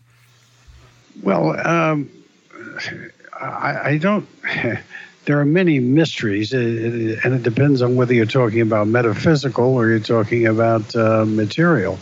Well, 1.23 1.59
um, 1.67 2.11
I, 3.41 3.91
I 3.91 3.99
don't. 3.99 4.29
there 5.25 5.39
are 5.39 5.45
many 5.45 5.79
mysteries, 5.79 6.53
and 6.53 7.11
it 7.25 7.43
depends 7.43 7.83
on 7.83 7.97
whether 7.97 8.15
you're 8.15 8.27
talking 8.27 8.61
about 8.61 8.89
metaphysical 8.89 9.75
or 9.75 9.89
you're 9.89 10.01
talking 10.01 10.47
about 10.47 10.95
uh, 10.97 11.25
material. 11.25 11.99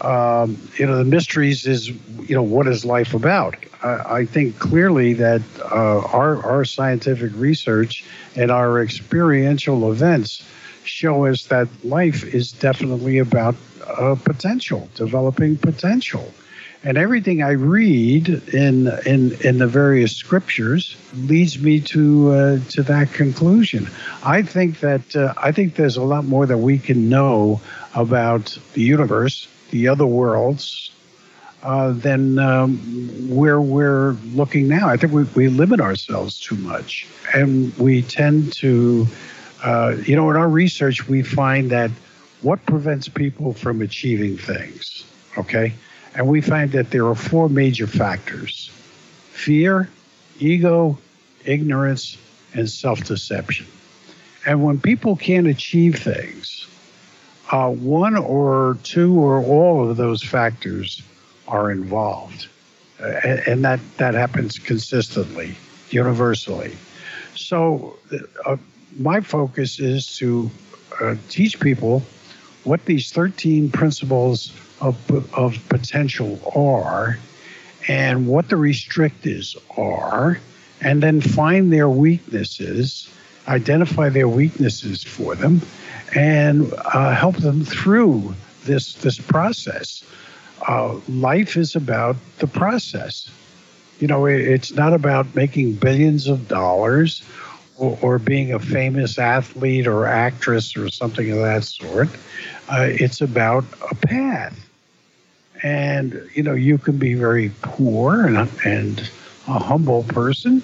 Um, 0.00 0.56
you 0.76 0.86
know, 0.86 0.96
the 0.96 1.04
mysteries 1.04 1.66
is, 1.66 1.88
you 1.88 2.34
know, 2.34 2.42
what 2.42 2.66
is 2.66 2.84
life 2.84 3.12
about? 3.12 3.56
I, 3.82 4.20
I 4.20 4.24
think 4.24 4.58
clearly 4.58 5.12
that 5.14 5.42
uh, 5.60 6.00
our, 6.00 6.42
our 6.42 6.64
scientific 6.64 7.32
research 7.34 8.04
and 8.34 8.50
our 8.50 8.80
experiential 8.80 9.92
events 9.92 10.42
show 10.84 11.26
us 11.26 11.46
that 11.46 11.68
life 11.84 12.24
is 12.34 12.52
definitely 12.52 13.18
about 13.18 13.54
uh, 13.98 14.14
potential, 14.14 14.88
developing 14.94 15.56
potential. 15.56 16.32
And 16.82 16.96
everything 16.96 17.42
I 17.42 17.50
read 17.50 18.28
in 18.54 18.88
in 19.04 19.36
in 19.42 19.58
the 19.58 19.66
various 19.66 20.16
scriptures 20.16 20.96
leads 21.14 21.58
me 21.58 21.80
to 21.80 22.30
uh, 22.30 22.58
to 22.70 22.82
that 22.84 23.12
conclusion. 23.12 23.86
I 24.24 24.40
think 24.40 24.80
that 24.80 25.14
uh, 25.14 25.34
I 25.36 25.52
think 25.52 25.74
there's 25.74 25.98
a 25.98 26.02
lot 26.02 26.24
more 26.24 26.46
that 26.46 26.56
we 26.56 26.78
can 26.78 27.10
know 27.10 27.60
about 27.94 28.56
the 28.72 28.80
universe, 28.80 29.46
the 29.70 29.88
other 29.88 30.06
worlds, 30.06 30.90
uh, 31.62 31.92
than 31.92 32.38
um, 32.38 32.78
where 33.28 33.60
we're 33.60 34.12
looking 34.32 34.66
now. 34.66 34.88
I 34.88 34.96
think 34.96 35.12
we, 35.12 35.24
we 35.34 35.48
limit 35.48 35.80
ourselves 35.80 36.40
too 36.40 36.56
much, 36.56 37.06
and 37.34 37.76
we 37.76 38.00
tend 38.00 38.54
to, 38.54 39.06
uh, 39.62 39.96
you 40.06 40.16
know, 40.16 40.30
in 40.30 40.36
our 40.36 40.48
research 40.48 41.06
we 41.06 41.22
find 41.22 41.70
that 41.70 41.90
what 42.42 42.64
prevents 42.66 43.08
people 43.08 43.52
from 43.52 43.82
achieving 43.82 44.36
things, 44.36 45.04
okay 45.36 45.74
and 46.14 46.26
we 46.26 46.40
find 46.40 46.72
that 46.72 46.90
there 46.90 47.06
are 47.06 47.14
four 47.14 47.48
major 47.48 47.86
factors 47.86 48.70
fear, 49.32 49.88
ego, 50.38 50.98
ignorance, 51.46 52.18
and 52.52 52.68
self 52.68 53.02
deception. 53.04 53.66
And 54.44 54.62
when 54.62 54.78
people 54.80 55.16
can't 55.16 55.46
achieve 55.46 55.98
things, 55.98 56.66
uh, 57.50 57.70
one 57.70 58.16
or 58.16 58.76
two 58.82 59.18
or 59.18 59.42
all 59.42 59.88
of 59.88 59.96
those 59.96 60.22
factors 60.22 61.02
are 61.48 61.70
involved. 61.70 62.48
Uh, 63.00 63.06
and 63.46 63.64
that, 63.64 63.80
that 63.96 64.12
happens 64.12 64.58
consistently, 64.58 65.56
universally. 65.90 66.76
So, 67.34 67.96
uh, 68.44 68.56
my 68.98 69.20
focus 69.20 69.80
is 69.80 70.16
to 70.18 70.50
uh, 71.00 71.14
teach 71.30 71.58
people 71.60 72.02
what 72.64 72.84
these 72.84 73.10
13 73.12 73.70
principles 73.70 74.52
of, 74.80 74.96
of 75.34 75.58
potential 75.68 76.40
are 76.54 77.18
and 77.88 78.26
what 78.26 78.48
the 78.48 78.56
restrictors 78.56 79.56
are, 79.76 80.38
and 80.80 81.02
then 81.02 81.20
find 81.20 81.72
their 81.72 81.88
weaknesses, 81.88 83.08
identify 83.48 84.08
their 84.08 84.28
weaknesses 84.28 85.02
for 85.02 85.34
them, 85.34 85.60
and 86.14 86.72
uh, 86.94 87.14
help 87.14 87.36
them 87.36 87.64
through 87.64 88.34
this 88.64 88.94
this 88.94 89.18
process. 89.18 90.04
Uh, 90.68 91.00
life 91.08 91.56
is 91.56 91.74
about 91.74 92.16
the 92.38 92.46
process. 92.46 93.30
You 93.98 94.08
know, 94.08 94.26
it, 94.26 94.40
it's 94.40 94.72
not 94.72 94.92
about 94.92 95.34
making 95.34 95.74
billions 95.74 96.26
of 96.26 96.48
dollars 96.48 97.22
or, 97.80 98.18
being 98.18 98.52
a 98.52 98.58
famous 98.58 99.18
athlete 99.18 99.86
or 99.86 100.06
actress 100.06 100.76
or 100.76 100.88
something 100.90 101.30
of 101.30 101.38
that 101.38 101.64
sort. 101.64 102.08
Uh, 102.68 102.86
it's 102.88 103.20
about 103.20 103.64
a 103.90 103.94
path 103.94 104.70
and 105.62 106.28
you 106.34 106.42
know 106.42 106.54
you 106.54 106.78
can 106.78 106.96
be 106.96 107.14
very 107.14 107.50
poor 107.62 108.26
and 108.26 108.50
and 108.64 109.10
a 109.48 109.58
humble 109.58 110.04
person. 110.04 110.62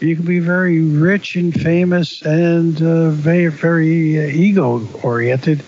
You 0.00 0.16
can 0.16 0.26
be 0.26 0.40
very 0.40 0.82
rich 0.82 1.36
and 1.36 1.54
famous 1.54 2.22
and 2.22 2.80
uh, 2.82 3.10
very 3.10 3.46
very 3.46 4.18
uh, 4.18 4.26
ego 4.28 4.86
oriented. 5.02 5.62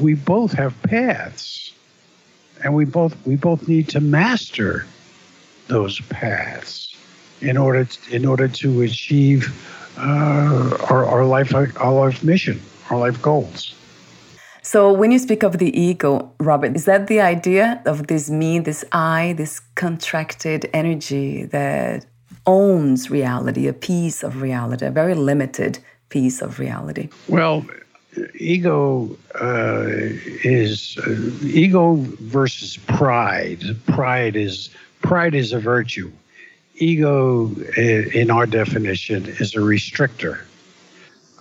We 0.00 0.14
both 0.14 0.52
have 0.52 0.80
paths, 0.82 1.72
and 2.62 2.74
we 2.74 2.84
both 2.84 3.16
we 3.26 3.36
both 3.36 3.66
need 3.68 3.88
to 3.90 4.00
master 4.00 4.86
those 5.68 6.00
paths 6.00 6.94
in 7.40 7.56
order 7.56 7.84
to, 7.84 8.14
in 8.14 8.24
order 8.24 8.48
to 8.48 8.82
achieve 8.82 9.54
uh, 9.98 10.76
our, 10.90 11.04
our 11.06 11.24
life 11.24 11.54
our 11.54 11.92
life 11.92 12.22
mission, 12.22 12.60
our 12.90 12.98
life 12.98 13.20
goals. 13.22 13.74
So, 14.62 14.92
when 14.92 15.12
you 15.12 15.20
speak 15.20 15.44
of 15.44 15.58
the 15.58 15.70
ego, 15.80 16.32
Robert, 16.40 16.74
is 16.74 16.86
that 16.86 17.06
the 17.06 17.20
idea 17.20 17.80
of 17.86 18.08
this 18.08 18.28
me, 18.28 18.58
this 18.58 18.84
I, 18.90 19.34
this 19.36 19.60
contracted 19.76 20.68
energy 20.72 21.44
that 21.44 22.04
owns 22.46 23.08
reality, 23.08 23.68
a 23.68 23.72
piece 23.72 24.24
of 24.24 24.42
reality, 24.42 24.86
a 24.86 24.90
very 24.90 25.14
limited 25.14 25.78
piece 26.08 26.42
of 26.42 26.58
reality? 26.58 27.08
Well, 27.28 27.64
ego 28.34 29.16
uh, 29.40 29.84
is 30.42 30.98
uh, 31.06 31.10
ego 31.44 31.94
versus 32.20 32.76
pride. 32.76 33.62
Pride 33.86 34.36
is 34.36 34.70
pride 35.00 35.34
is 35.34 35.52
a 35.52 35.60
virtue. 35.60 36.10
Ego, 36.76 37.50
in 37.76 38.30
our 38.30 38.46
definition, 38.46 39.26
is 39.26 39.54
a 39.54 39.58
restrictor. 39.58 40.40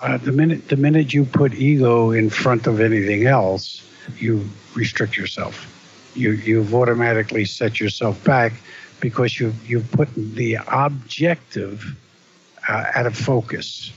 Uh, 0.02 0.18
the 0.18 0.32
minute 0.32 0.68
the 0.68 0.76
minute 0.76 1.14
you 1.14 1.26
put 1.26 1.54
ego 1.54 2.12
in 2.12 2.30
front 2.30 2.68
of 2.68 2.80
anything 2.80 3.26
else, 3.26 3.82
you 4.18 4.48
restrict 4.74 5.18
yourself. 5.18 5.72
You 6.16 6.32
you've 6.32 6.74
automatically 6.74 7.46
set 7.46 7.80
yourself 7.80 8.24
back 8.24 8.54
because 9.00 9.40
you 9.40 9.54
you've 9.66 9.90
put 9.92 10.14
the 10.16 10.58
objective 10.68 11.96
uh, 12.68 12.86
out 12.94 13.06
of 13.06 13.18
focus, 13.18 13.92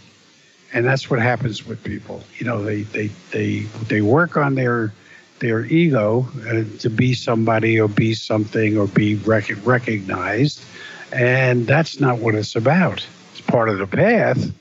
and 0.73 0.85
that's 0.85 1.11
what 1.11 1.21
happens 1.21 1.67
with 1.67 1.83
people. 1.83 2.23
You 2.39 2.47
know, 2.47 2.63
they 2.63 2.83
they 2.83 3.09
they 3.31 3.61
they 3.89 4.01
work 4.01 4.37
on 4.37 4.55
their 4.55 4.93
their 5.41 5.65
ego 5.65 6.29
uh, 6.49 6.65
to 6.81 6.91
be 6.91 7.15
somebody 7.15 7.81
or 7.81 7.89
be 7.89 8.15
something 8.15 8.77
or 8.77 8.87
be 8.87 9.17
rec- 9.17 9.67
recognized, 9.67 10.65
and 11.13 11.67
that's 11.67 12.01
not 12.01 12.19
what 12.19 12.35
it's 12.35 12.57
about. 12.57 13.07
It's 13.33 13.41
part 13.41 13.69
of 13.69 13.79
the 13.79 13.87
path 13.87 14.53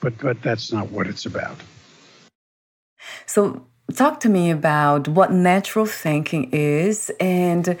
but 0.00 0.18
but 0.18 0.42
that's 0.42 0.72
not 0.72 0.90
what 0.90 1.06
it's 1.06 1.26
about. 1.26 1.56
So 3.26 3.66
talk 3.94 4.20
to 4.20 4.28
me 4.28 4.50
about 4.50 5.08
what 5.08 5.32
natural 5.32 5.86
thinking 5.86 6.50
is 6.52 7.10
and 7.20 7.78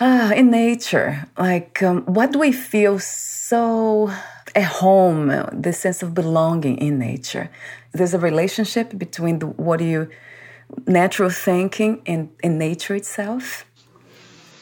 uh, 0.00 0.32
in 0.34 0.50
nature 0.50 1.26
like 1.38 1.82
um, 1.82 2.02
what 2.06 2.32
do 2.32 2.38
we 2.38 2.52
feel 2.52 2.98
so 2.98 4.10
at 4.54 4.64
home 4.64 5.28
the 5.52 5.72
sense 5.72 6.02
of 6.02 6.14
belonging 6.14 6.78
in 6.78 6.98
nature 6.98 7.50
there's 7.92 8.14
a 8.14 8.18
relationship 8.18 8.96
between 8.98 9.38
the, 9.40 9.46
what 9.46 9.80
you 9.80 10.08
natural 10.86 11.28
thinking 11.28 12.00
and, 12.06 12.30
and 12.42 12.58
nature 12.58 12.94
itself 12.94 13.65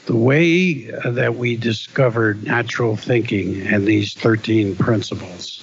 the 0.07 0.17
way 0.17 0.90
that 1.05 1.37
we 1.37 1.57
discovered 1.57 2.45
natural 2.45 2.97
thinking 2.97 3.67
and 3.67 3.87
these 3.87 4.14
13 4.14 4.77
principles 4.77 5.62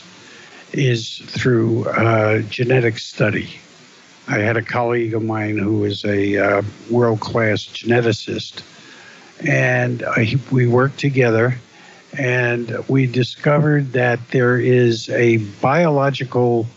is 0.73 1.19
through 1.19 1.87
uh, 1.89 2.39
genetic 2.43 2.97
study. 2.97 3.59
I 4.27 4.39
had 4.39 4.57
a 4.57 4.61
colleague 4.61 5.13
of 5.13 5.23
mine 5.23 5.57
who 5.57 5.79
was 5.79 6.05
a 6.05 6.37
uh, 6.37 6.61
world 6.89 7.19
class 7.19 7.65
geneticist, 7.65 8.63
and 9.45 10.03
I, 10.03 10.35
we 10.51 10.67
worked 10.67 10.99
together 10.99 11.57
and 12.17 12.77
we 12.89 13.07
discovered 13.07 13.93
that 13.93 14.19
there 14.29 14.59
is 14.59 15.09
a 15.09 15.37
biological 15.61 16.67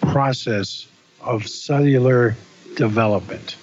process 0.00 0.86
of 1.20 1.46
cellular 1.46 2.36
development. 2.76 3.56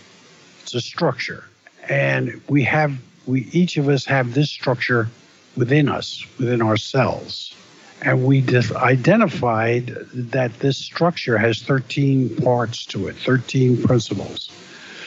It's 0.62 0.76
a 0.76 0.82
structure. 0.82 1.46
And 1.90 2.42
we 2.48 2.64
have, 2.64 2.96
we 3.26 3.48
each 3.52 3.78
of 3.78 3.90
us 3.90 4.06
have 4.06 4.34
this 4.34 4.50
structure 4.50 5.10
within 5.56 5.90
us, 5.90 6.26
within 6.38 6.62
our 6.62 6.78
cells. 6.78 7.56
And 8.02 8.26
we 8.26 8.44
identified 8.76 9.88
that 10.14 10.60
this 10.60 10.78
structure 10.78 11.38
has 11.38 11.62
13 11.62 12.36
parts 12.38 12.86
to 12.88 13.08
it, 13.08 13.16
13 13.16 13.82
principles. 13.82 14.52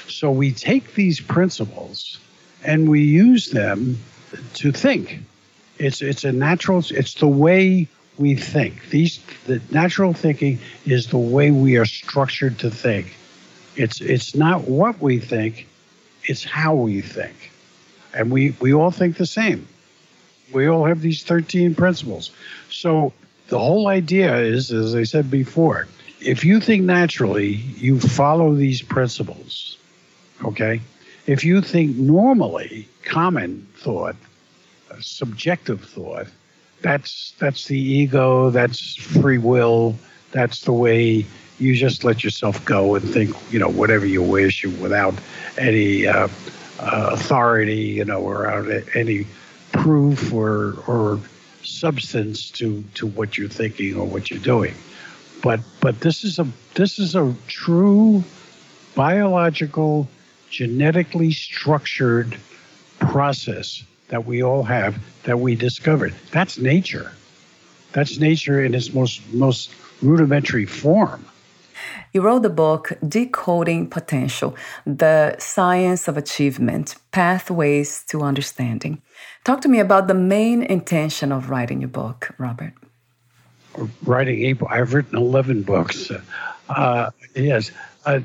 So 0.09 0.31
we 0.31 0.52
take 0.52 0.94
these 0.94 1.20
principles 1.20 2.18
and 2.64 2.88
we 2.88 3.02
use 3.02 3.50
them 3.50 3.98
to 4.54 4.72
think. 4.72 5.20
It's, 5.78 6.02
it's 6.02 6.24
a 6.24 6.33
natural, 6.33 6.83
it's 6.90 7.14
the 7.14 7.28
way 7.28 7.87
we 8.16 8.35
think. 8.35 8.88
These, 8.90 9.20
the 9.46 9.61
natural 9.70 10.12
thinking 10.12 10.59
is 10.85 11.07
the 11.07 11.18
way 11.18 11.50
we 11.50 11.76
are 11.76 11.85
structured 11.85 12.59
to 12.61 12.70
think. 12.70 13.16
It's, 13.76 14.00
it's 14.00 14.35
not 14.35 14.62
what 14.62 15.00
we 15.00 15.20
think, 15.20 15.68
it's 16.24 16.42
how 16.42 16.74
we 16.74 17.00
think. 17.00 17.52
And 18.18 18.33
we, 18.33 18.50
we 18.61 18.74
all 18.74 18.90
think 18.90 19.16
the 19.16 19.26
same. 19.26 19.68
We 20.52 20.66
all 20.66 20.85
have 20.87 21.00
these 21.00 21.22
13 21.22 21.76
principles. 21.76 22.33
So 22.68 23.12
the 23.46 23.61
whole 23.61 23.87
idea 23.87 24.37
is, 24.38 24.72
as 24.72 24.96
I 24.96 25.04
said 25.04 25.31
before, 25.31 25.87
if 26.20 26.44
you 26.44 26.61
think 26.61 26.83
naturally, 26.83 27.52
you 27.52 28.00
follow 28.00 28.54
these 28.54 28.83
principles. 28.83 29.78
Okay? 30.44 30.81
If 31.26 31.44
you 31.44 31.62
think 31.62 31.96
normally, 31.96 32.88
common 33.04 33.68
thought, 33.76 34.16
subjective 35.00 35.85
thought, 35.85 36.26
that's 36.81 37.35
that's 37.38 37.66
the 37.66 37.78
ego, 37.78 38.50
that's 38.50 38.96
free 38.96 39.38
will, 39.38 39.96
that's 40.33 40.62
the 40.62 40.72
way 40.72 41.24
you 41.59 41.74
just 41.74 42.04
let 42.04 42.24
yourself 42.24 42.64
go 42.64 42.94
and 42.94 43.09
think, 43.09 43.37
you 43.52 43.59
know, 43.59 43.68
whatever 43.68 44.07
you 44.07 44.22
wish 44.22 44.64
without 44.64 45.14
any 45.57 46.07
uh, 46.07 46.28
uh, 46.79 47.11
authority, 47.12 47.77
you 47.77 48.05
know, 48.05 48.21
or 48.21 48.47
any 48.95 49.27
proof 49.73 50.33
or 50.33 50.75
or 50.87 51.21
substance 51.62 52.51
to 52.51 52.85
to 52.95 53.07
what 53.07 53.37
you're 53.37 53.49
thinking 53.49 53.97
or 53.97 54.07
what 54.07 54.31
you're 54.31 54.41
doing. 54.41 54.75
But 55.43 55.61
but 55.81 56.01
this 56.01 56.25
is 56.25 56.38
a 56.38 56.47
this 56.75 56.99
is 56.99 57.14
a 57.14 57.35
true 57.47 58.25
biological 58.95 60.09
genetically 60.51 61.31
structured 61.31 62.37
process 62.99 63.83
that 64.09 64.25
we 64.25 64.43
all 64.43 64.62
have 64.62 64.99
that 65.25 65.38
we 65.38 65.55
discovered. 65.55 66.14
That's 66.33 66.59
nature. 66.59 67.12
That's 67.93 68.19
nature 68.19 68.64
in 68.64 68.75
its 68.75 68.93
most 68.93 69.21
most 69.33 69.71
rudimentary 70.03 70.67
form. 70.67 71.25
You 72.12 72.22
wrote 72.22 72.42
the 72.42 72.51
book 72.51 72.92
Decoding 73.07 73.88
Potential 73.88 74.57
The 74.87 75.37
Science 75.38 76.09
of 76.09 76.16
Achievement 76.16 76.96
Pathways 77.12 78.05
to 78.09 78.22
Understanding. 78.22 79.03
Talk 79.44 79.61
to 79.62 79.68
me 79.68 79.79
about 79.79 80.09
the 80.09 80.14
main 80.14 80.62
intention 80.62 81.33
of 81.33 81.51
writing 81.51 81.81
your 81.81 81.88
book, 81.88 82.35
Robert. 82.38 82.72
Writing 84.05 84.42
a 84.44 84.53
book. 84.55 84.68
I've 84.70 84.94
written 84.94 85.16
11 85.16 85.62
books. 85.62 86.11
Uh, 86.68 87.11
yes. 87.35 87.70
Uh, 88.05 88.20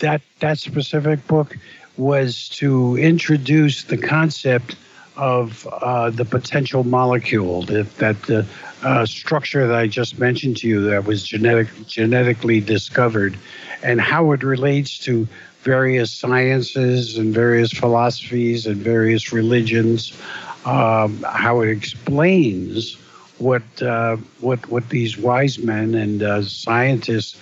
that, 0.00 0.22
that 0.40 0.58
specific 0.58 1.26
book 1.26 1.56
was 1.96 2.48
to 2.50 2.96
introduce 2.96 3.84
the 3.84 3.96
concept 3.96 4.76
of 5.18 5.66
uh, 5.66 6.10
the 6.10 6.24
potential 6.24 6.84
molecule, 6.84 7.62
that, 7.62 7.94
that 7.96 8.22
the 8.22 8.46
uh, 8.82 9.04
structure 9.04 9.66
that 9.66 9.76
I 9.76 9.88
just 9.88 10.18
mentioned 10.18 10.56
to 10.58 10.68
you 10.68 10.80
that 10.88 11.04
was 11.04 11.24
genetic, 11.24 11.68
genetically 11.86 12.60
discovered, 12.60 13.36
and 13.82 14.00
how 14.00 14.32
it 14.32 14.42
relates 14.42 14.98
to 15.00 15.26
various 15.62 16.12
sciences 16.12 17.18
and 17.18 17.34
various 17.34 17.72
philosophies 17.72 18.66
and 18.66 18.76
various 18.76 19.32
religions, 19.32 20.16
um, 20.64 21.22
how 21.24 21.60
it 21.60 21.68
explains 21.68 22.94
what 23.38 23.62
uh, 23.82 24.16
what 24.40 24.68
what 24.68 24.88
these 24.88 25.18
wise 25.18 25.58
men 25.58 25.94
and 25.94 26.22
uh, 26.22 26.42
scientists 26.42 27.40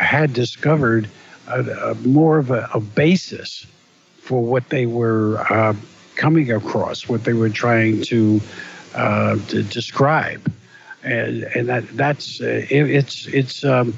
had 0.00 0.32
discovered 0.32 1.08
uh, 1.48 1.52
uh, 1.52 1.94
more 2.04 2.38
of 2.38 2.50
a, 2.50 2.68
a, 2.74 2.80
basis 2.80 3.66
for 4.20 4.42
what 4.42 4.68
they 4.68 4.86
were 4.86 5.38
coming 6.18 6.52
across, 6.52 7.08
what 7.08 7.24
they 7.24 7.32
were 7.32 7.48
trying 7.48 8.02
to, 8.02 8.40
uh, 8.94 9.38
to 9.48 9.62
describe, 9.62 10.52
and 11.02 11.44
and 11.54 11.68
that 11.68 11.88
that's 11.96 12.40
uh, 12.40 12.66
it, 12.68 12.90
it's 12.90 13.26
it's. 13.28 13.64
Um, 13.64 13.94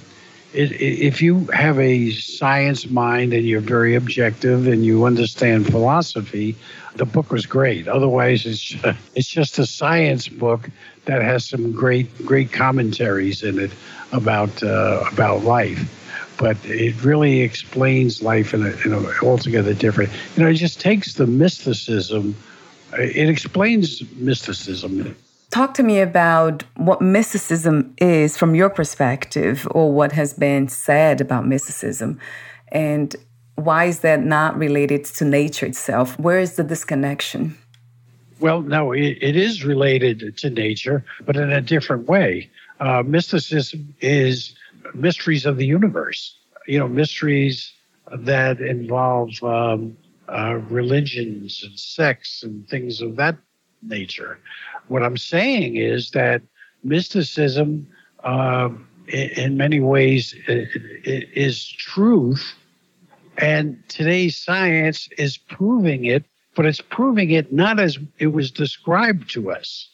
it, 0.52 0.72
if 0.80 1.22
you 1.22 1.44
have 1.52 1.78
a 1.78 2.11
science 2.11 2.90
mind 2.90 3.33
and 3.33 3.46
you're 3.46 3.61
very 3.61 3.94
objective 3.94 4.66
and 4.66 4.85
you 4.85 5.04
understand 5.04 5.70
philosophy, 5.70 6.56
the 6.96 7.04
book 7.04 7.30
was 7.30 7.46
great. 7.46 7.87
Otherwise, 7.87 8.46
it's 8.46 8.74
it's 9.14 9.28
just 9.28 9.61
a 9.61 9.66
science 9.66 10.26
book 10.26 10.68
that 11.04 11.22
has 11.22 11.44
some 11.44 11.70
great 11.72 12.26
great 12.26 12.52
commentaries 12.52 13.44
in 13.44 13.61
it 13.61 13.70
about 14.12 14.62
uh, 14.62 15.04
about 15.12 15.44
life 15.44 15.99
but 16.40 16.57
it 16.64 17.05
really 17.05 17.42
explains 17.42 18.22
life 18.22 18.55
in 18.55 18.64
a, 18.64 18.70
in 18.87 18.94
a 18.94 19.12
altogether 19.22 19.74
different. 19.74 20.11
You 20.35 20.42
know, 20.42 20.48
it 20.48 20.55
just 20.55 20.81
takes 20.81 21.14
the 21.14 21.26
mysticism. 21.26 22.35
It 22.94 23.29
explains 23.29 24.03
mysticism. 24.14 25.14
Talk 25.50 25.74
to 25.74 25.83
me 25.83 26.00
about 26.00 26.64
what 26.76 27.03
mysticism 27.03 27.94
is 27.98 28.38
from 28.38 28.55
your 28.55 28.70
perspective, 28.70 29.68
or 29.72 29.92
what 29.92 30.12
has 30.12 30.33
been 30.33 30.68
said 30.68 31.20
about 31.20 31.46
mysticism, 31.46 32.18
and 32.68 33.14
why 33.57 33.85
is 33.85 34.00
that 34.00 34.20
not 34.22 34.57
related 34.57 35.05
to 35.05 35.24
nature 35.24 35.66
itself? 35.66 36.18
Where 36.18 36.38
is 36.38 36.57
the 36.57 36.64
disconnection? 36.64 37.59
Well, 38.38 38.62
no, 38.62 38.92
it, 38.92 39.18
it 39.20 39.37
is 39.37 39.64
related 39.64 40.38
to 40.38 40.48
nature, 40.48 41.05
but 41.26 41.37
in 41.37 41.53
a 41.53 41.61
different 41.61 42.09
way. 42.09 42.48
Uh, 42.79 43.03
mysticism 43.03 43.94
is 44.00 44.55
mysteries 44.94 45.46
of 45.46 45.57
the 45.57 45.66
universe, 45.66 46.37
you 46.66 46.79
know, 46.79 46.88
mysteries 46.88 47.72
that 48.12 48.61
involve 48.61 49.42
um, 49.42 49.96
uh, 50.29 50.61
religions 50.68 51.62
and 51.64 51.79
sects 51.79 52.42
and 52.42 52.68
things 52.68 53.00
of 53.00 53.16
that 53.16 53.37
nature. 53.83 54.38
What 54.88 55.03
I'm 55.03 55.16
saying 55.16 55.76
is 55.76 56.11
that 56.11 56.42
mysticism, 56.85 57.88
uh, 58.24 58.70
in, 59.09 59.31
in, 59.31 59.57
many 59.57 59.81
ways, 59.81 60.35
is 60.46 61.66
truth, 61.66 62.55
and 63.38 63.83
today's 63.88 64.37
science 64.37 65.09
is 65.16 65.37
proving 65.37 66.05
it, 66.05 66.24
but 66.55 66.66
it's 66.66 66.81
proving 66.81 67.31
it 67.31 67.53
not 67.53 67.81
as 67.81 67.98
it 68.18 68.29
was 68.29 68.50
described 68.50 69.31
to 69.31 69.50
us. 69.50 69.88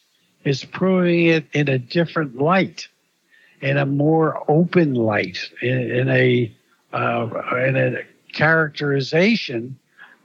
It's 0.45 0.65
proving 0.65 1.27
it 1.27 1.47
in 1.53 1.69
a 1.69 1.79
different 1.79 2.37
light 2.37 2.89
in 3.61 3.77
a 3.77 3.87
more 3.87 4.45
open 4.51 4.95
light, 4.95 5.39
in, 5.63 5.91
in 5.91 6.09
a 6.09 6.55
uh, 6.93 7.29
in 7.67 7.77
a 7.77 8.03
characterization 8.33 9.79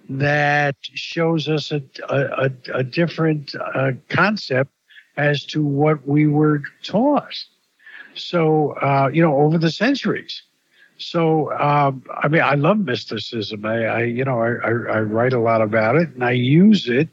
that 0.09 0.75
shows 0.81 1.47
us 1.47 1.71
a, 1.71 1.81
a, 2.09 2.51
a 2.73 2.83
different 2.83 3.55
uh, 3.73 3.91
concept 4.09 4.71
as 5.17 5.45
to 5.45 5.63
what 5.63 6.07
we 6.07 6.27
were 6.27 6.61
taught. 6.83 7.35
So, 8.15 8.71
uh, 8.73 9.09
you 9.13 9.21
know, 9.21 9.37
over 9.37 9.57
the 9.57 9.71
centuries. 9.71 10.43
So, 10.97 11.51
um, 11.53 12.03
I 12.21 12.27
mean, 12.27 12.41
I 12.41 12.55
love 12.55 12.79
mysticism. 12.79 13.65
I, 13.65 13.85
I 13.85 14.03
you 14.03 14.23
know, 14.23 14.39
I, 14.39 14.49
I, 14.49 14.69
I, 14.69 14.99
write 14.99 15.33
a 15.33 15.39
lot 15.39 15.61
about 15.61 15.95
it 15.95 16.09
and 16.09 16.23
I 16.23 16.31
use 16.31 16.87
it 16.87 17.09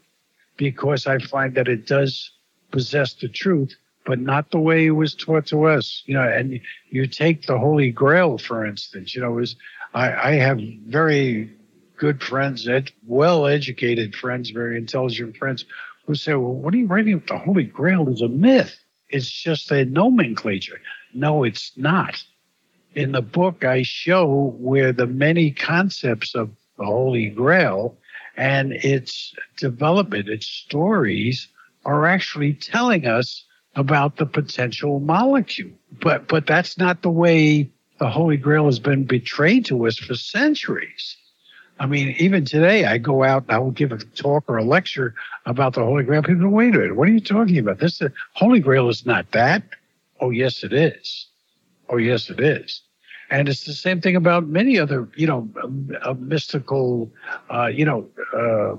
because 0.57 1.07
I 1.07 1.17
find 1.17 1.55
that 1.55 1.67
it 1.67 1.87
does 1.87 2.31
possess 2.71 3.13
the 3.13 3.29
truth 3.29 3.75
but 4.09 4.19
not 4.19 4.49
the 4.49 4.59
way 4.59 4.87
it 4.87 4.97
was 5.03 5.13
taught 5.13 5.45
to 5.45 5.65
us. 5.65 6.01
You 6.07 6.15
know, 6.15 6.27
and 6.27 6.59
you 6.89 7.05
take 7.05 7.45
the 7.45 7.59
Holy 7.59 7.91
Grail, 7.91 8.39
for 8.39 8.65
instance. 8.65 9.13
You 9.13 9.21
know, 9.21 9.37
is 9.37 9.55
I, 9.93 10.31
I 10.31 10.31
have 10.31 10.59
very 10.87 11.53
good 11.95 12.23
friends, 12.23 12.67
ed, 12.67 12.91
well-educated 13.05 14.15
friends, 14.15 14.49
very 14.49 14.77
intelligent 14.79 15.37
friends, 15.37 15.63
who 16.07 16.15
say, 16.15 16.33
"Well, 16.33 16.55
what 16.55 16.73
are 16.73 16.77
you 16.77 16.87
writing? 16.87 17.13
About? 17.13 17.27
The 17.27 17.37
Holy 17.37 17.65
Grail 17.65 18.09
is 18.09 18.21
a 18.21 18.27
myth. 18.27 18.75
It's 19.09 19.29
just 19.29 19.69
a 19.69 19.85
nomenclature." 19.85 20.81
No, 21.13 21.43
it's 21.43 21.73
not. 21.77 22.19
In 22.95 23.11
the 23.11 23.21
book, 23.21 23.63
I 23.63 23.83
show 23.83 24.55
where 24.57 24.91
the 24.91 25.05
many 25.05 25.51
concepts 25.51 26.33
of 26.33 26.49
the 26.79 26.85
Holy 26.85 27.29
Grail 27.29 27.95
and 28.35 28.73
its 28.73 29.35
development, 29.57 30.29
its 30.29 30.47
stories, 30.47 31.47
are 31.85 32.07
actually 32.07 32.53
telling 32.55 33.05
us 33.05 33.45
about 33.75 34.17
the 34.17 34.25
potential 34.25 34.99
molecule. 34.99 35.71
But 36.01 36.27
but 36.27 36.47
that's 36.47 36.77
not 36.77 37.01
the 37.01 37.09
way 37.09 37.69
the 37.99 38.09
Holy 38.09 38.37
Grail 38.37 38.65
has 38.65 38.79
been 38.79 39.05
betrayed 39.05 39.65
to 39.65 39.87
us 39.87 39.97
for 39.97 40.15
centuries. 40.15 41.17
I 41.79 41.85
mean, 41.85 42.15
even 42.19 42.43
today, 42.43 42.85
I 42.85 42.97
go 42.97 43.23
out 43.23 43.43
and 43.43 43.51
I 43.51 43.59
will 43.59 43.71
give 43.71 43.91
a 43.93 43.97
talk 43.97 44.43
or 44.47 44.57
a 44.57 44.63
lecture 44.63 45.15
about 45.45 45.75
the 45.75 45.83
Holy 45.83 46.03
Grail. 46.03 46.21
People 46.21 46.49
wait 46.49 46.75
a 46.75 46.77
minute, 46.77 46.95
what 46.95 47.07
are 47.07 47.11
you 47.11 47.21
talking 47.21 47.57
about? 47.57 47.79
This 47.79 47.99
the 47.99 48.11
Holy 48.33 48.59
Grail 48.59 48.89
is 48.89 49.05
not 49.05 49.31
that. 49.31 49.63
Oh, 50.19 50.29
yes, 50.29 50.63
it 50.63 50.73
is. 50.73 51.27
Oh, 51.87 51.97
yes, 51.97 52.29
it 52.29 52.41
is. 52.41 52.81
And 53.31 53.47
it's 53.47 53.63
the 53.63 53.73
same 53.73 54.01
thing 54.01 54.15
about 54.15 54.47
many 54.47 54.77
other, 54.77 55.07
you 55.15 55.27
know, 55.27 55.47
uh, 56.01 56.13
mystical, 56.13 57.11
uh, 57.49 57.67
you 57.67 57.85
know, 57.85 58.09
uh, 58.33 58.75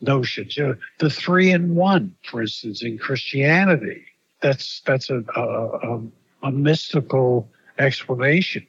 notions. 0.00 0.56
You 0.56 0.68
know, 0.68 0.76
the 0.98 1.10
three 1.10 1.50
in 1.50 1.74
one, 1.74 2.14
for 2.22 2.40
instance, 2.40 2.82
in 2.82 2.96
Christianity 2.96 4.06
that's 4.40 4.80
that's 4.86 5.10
a, 5.10 5.22
a, 5.36 6.00
a 6.42 6.50
mystical 6.50 7.50
explanation. 7.78 8.66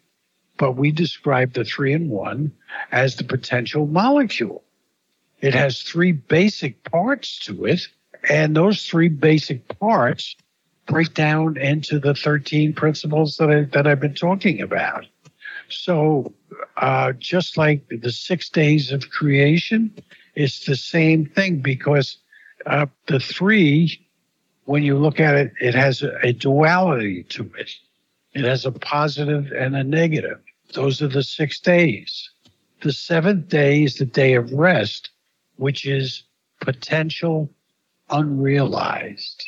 But 0.58 0.74
we 0.74 0.92
describe 0.92 1.54
the 1.54 1.64
three 1.64 1.94
in 1.94 2.10
one 2.10 2.52
as 2.92 3.16
the 3.16 3.24
potential 3.24 3.88
molecule. 3.88 4.64
It 5.42 5.54
has 5.54 5.82
three 5.82 6.12
basic 6.12 6.84
parts 6.84 7.40
to 7.46 7.66
it, 7.66 7.88
and 8.28 8.56
those 8.56 8.86
three 8.86 9.08
basic 9.08 9.80
parts 9.80 10.36
break 10.86 11.14
down 11.14 11.56
into 11.56 12.00
the 12.00 12.14
13 12.14 12.74
principles 12.74 13.38
that, 13.38 13.50
I, 13.50 13.62
that 13.62 13.88
I've 13.88 14.02
been 14.02 14.16
talking 14.16 14.62
about. 14.62 15.06
So, 15.70 16.34
uh, 16.78 17.14
just 17.14 17.58
like 17.58 17.88
the 17.90 18.12
six 18.12 18.50
days 18.50 18.92
of 18.92 19.10
creation, 19.12 19.94
it's 20.36 20.66
the 20.66 20.76
same 20.76 21.26
thing 21.26 21.62
because 21.62 22.18
uh, 22.66 22.88
the 23.08 23.20
three 23.20 24.09
when 24.70 24.84
you 24.84 24.96
look 24.96 25.20
at 25.20 25.34
it, 25.34 25.52
it 25.60 25.74
has 25.74 26.04
a, 26.04 26.32
duality 26.32 27.24
to 27.24 27.52
it. 27.58 27.72
It 28.34 28.46
has 28.46 28.68
a 28.68 28.72
positive 28.72 29.52
and 29.52 29.76
a 29.76 29.84
negative. 29.84 30.40
Those 30.76 31.02
are 31.02 31.08
the 31.08 31.24
six 31.24 31.60
days. 31.60 32.30
The 32.84 32.94
seventh 32.94 33.48
day 33.48 33.82
is 33.82 33.96
the 33.96 34.06
day 34.06 34.36
of 34.36 34.54
rest, 34.54 35.10
which 35.56 35.88
is 35.88 36.22
potential 36.62 37.50
unrealized. 38.12 39.44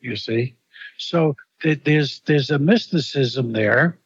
You 0.00 0.16
see? 0.16 0.56
So 0.96 1.36
th- 1.62 1.84
there's, 1.84 2.18
there's 2.26 2.50
a 2.50 2.58
mysticism 2.58 3.52
there 3.52 3.96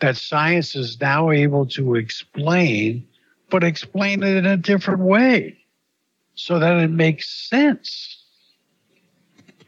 that 0.00 0.18
science 0.18 0.76
is 0.76 1.00
now 1.00 1.30
able 1.30 1.64
to 1.68 1.94
explain, 1.94 3.08
but 3.48 3.64
explain 3.64 4.22
it 4.22 4.36
in 4.36 4.44
a 4.44 4.58
different 4.58 5.00
way 5.00 5.56
so 6.34 6.58
that 6.58 6.76
it 6.76 6.90
makes 6.90 7.48
sense. 7.48 8.21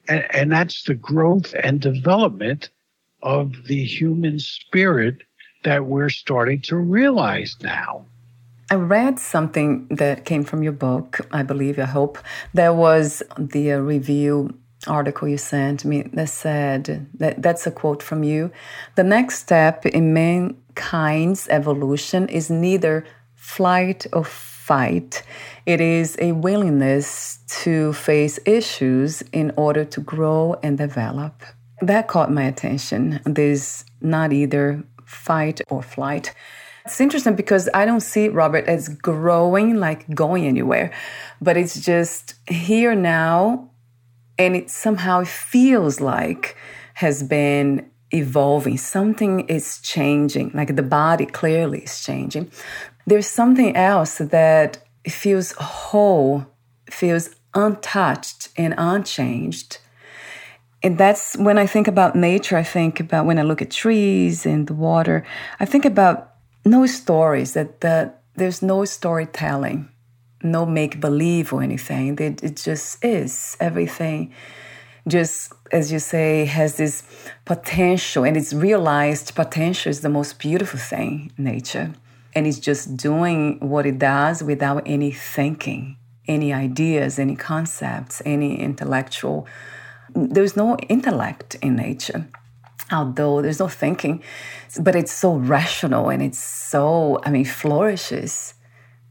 And, 0.08 0.26
and 0.34 0.52
that's 0.52 0.84
the 0.84 0.94
growth 0.94 1.54
and 1.62 1.80
development 1.80 2.70
of 3.22 3.52
the 3.66 3.84
human 3.84 4.38
spirit 4.38 5.22
that 5.64 5.86
we're 5.86 6.10
starting 6.10 6.60
to 6.62 6.76
realize 6.76 7.56
now. 7.62 8.04
I 8.70 8.76
read 8.76 9.18
something 9.18 9.86
that 9.88 10.24
came 10.24 10.44
from 10.44 10.62
your 10.62 10.72
book, 10.72 11.20
I 11.32 11.42
believe, 11.42 11.78
I 11.78 11.84
hope. 11.84 12.18
There 12.54 12.72
was 12.72 13.22
the 13.38 13.72
uh, 13.72 13.78
review 13.78 14.50
article 14.86 15.28
you 15.28 15.38
sent 15.38 15.84
me 15.84 16.02
that 16.12 16.28
said 16.28 17.06
that 17.14 17.42
that's 17.42 17.66
a 17.66 17.70
quote 17.70 18.02
from 18.02 18.22
you. 18.22 18.50
The 18.96 19.04
next 19.04 19.38
step 19.40 19.86
in 19.86 20.12
mankind's 20.12 21.48
evolution 21.48 22.28
is 22.28 22.50
neither 22.50 23.04
flight 23.34 24.06
or 24.12 24.24
fight. 24.66 25.22
It 25.66 25.80
is 25.80 26.16
a 26.20 26.32
willingness 26.32 27.38
to 27.62 27.92
face 27.92 28.38
issues 28.46 29.22
in 29.32 29.52
order 29.56 29.84
to 29.84 30.00
grow 30.00 30.56
and 30.62 30.78
develop. 30.78 31.42
That 31.82 32.08
caught 32.08 32.32
my 32.32 32.44
attention. 32.44 33.20
There's 33.24 33.84
not 34.00 34.32
either 34.32 34.82
fight 35.04 35.60
or 35.68 35.82
flight. 35.82 36.34
It's 36.86 37.00
interesting 37.00 37.34
because 37.34 37.68
I 37.74 37.84
don't 37.84 38.00
see 38.00 38.28
Robert 38.28 38.64
as 38.66 38.88
growing, 38.88 39.76
like 39.76 40.02
going 40.14 40.46
anywhere, 40.46 40.92
but 41.40 41.56
it's 41.56 41.80
just 41.80 42.34
here 42.48 42.94
now, 42.94 43.70
and 44.38 44.56
it 44.56 44.70
somehow 44.70 45.24
feels 45.24 46.00
like 46.00 46.56
has 46.94 47.22
been 47.22 47.90
evolving. 48.12 48.78
Something 48.78 49.40
is 49.40 49.78
changing, 49.80 50.52
like 50.54 50.76
the 50.76 50.82
body 50.82 51.26
clearly 51.26 51.80
is 51.80 52.02
changing. 52.02 52.50
There's 53.06 53.26
something 53.26 53.76
else 53.76 54.18
that 54.18 54.78
feels 55.06 55.52
whole, 55.52 56.46
feels 56.90 57.30
untouched 57.54 58.48
and 58.56 58.74
unchanged. 58.78 59.78
And 60.82 60.98
that's 60.98 61.36
when 61.36 61.58
I 61.58 61.66
think 61.66 61.88
about 61.88 62.14
nature, 62.14 62.56
I 62.56 62.62
think 62.62 63.00
about 63.00 63.26
when 63.26 63.38
I 63.38 63.42
look 63.42 63.62
at 63.62 63.70
trees 63.70 64.44
and 64.44 64.66
the 64.66 64.74
water, 64.74 65.24
I 65.58 65.64
think 65.64 65.84
about 65.84 66.32
no 66.64 66.86
stories, 66.86 67.52
that, 67.54 67.80
that 67.80 68.22
there's 68.36 68.62
no 68.62 68.84
storytelling, 68.84 69.88
no 70.42 70.66
make 70.66 71.00
believe 71.00 71.52
or 71.52 71.62
anything. 71.62 72.18
It, 72.18 72.42
it 72.42 72.56
just 72.56 73.02
is. 73.04 73.56
Everything 73.60 74.32
just, 75.06 75.52
as 75.70 75.92
you 75.92 75.98
say, 75.98 76.46
has 76.46 76.76
this 76.76 77.02
potential, 77.44 78.24
and 78.24 78.36
it's 78.36 78.52
realized 78.54 79.34
potential 79.34 79.90
is 79.90 80.00
the 80.00 80.08
most 80.08 80.38
beautiful 80.38 80.78
thing 80.78 81.32
in 81.36 81.44
nature. 81.44 81.92
And 82.34 82.46
it's 82.46 82.58
just 82.58 82.96
doing 82.96 83.58
what 83.60 83.86
it 83.86 83.98
does 83.98 84.42
without 84.42 84.82
any 84.86 85.12
thinking, 85.12 85.96
any 86.26 86.52
ideas, 86.52 87.18
any 87.18 87.36
concepts, 87.36 88.20
any 88.24 88.58
intellectual. 88.58 89.46
There's 90.14 90.56
no 90.56 90.76
intellect 90.88 91.56
in 91.56 91.76
nature 91.76 92.28
although 92.92 93.42
there's 93.42 93.60
no 93.60 93.68
thinking, 93.68 94.22
but 94.80 94.94
it's 94.94 95.12
so 95.12 95.34
rational 95.34 96.08
and 96.08 96.22
it's 96.22 96.38
so, 96.38 97.20
I 97.24 97.30
mean, 97.30 97.44
flourishes. 97.44 98.54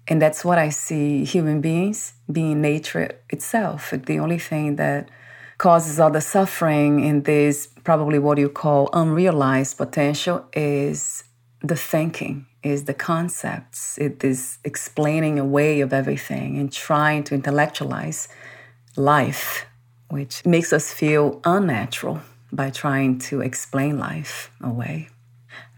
And 0.08 0.22
that's 0.22 0.44
what 0.44 0.58
I 0.58 0.70
see 0.70 1.24
human 1.24 1.62
beings 1.62 2.14
being 2.32 2.62
nature 2.62 3.20
itself. 3.30 3.94
The 4.06 4.20
only 4.20 4.40
thing 4.40 4.76
that 4.76 5.10
causes 5.58 6.00
all 6.00 6.12
the 6.12 6.22
suffering 6.22 7.00
in 7.00 7.24
this, 7.24 7.68
probably 7.84 8.20
what 8.20 8.38
you 8.38 8.50
call 8.50 8.90
unrealized 8.94 9.78
potential, 9.78 10.46
is 10.54 11.24
the 11.62 11.76
thinking, 11.76 12.46
is 12.64 12.86
the 12.86 12.94
concepts, 12.94 13.98
it 13.98 14.24
is 14.24 14.58
explaining 14.64 15.38
away 15.38 15.82
of 15.82 15.94
everything 15.94 16.58
and 16.58 16.72
trying 16.72 17.24
to 17.26 17.36
intellectualize 17.36 18.28
life, 18.96 19.66
which 20.10 20.46
makes 20.46 20.72
us 20.72 20.94
feel 20.94 21.42
unnatural 21.44 22.22
by 22.52 22.70
trying 22.70 23.20
to 23.20 23.42
explain 23.42 24.00
life 24.00 24.52
away. 24.62 25.10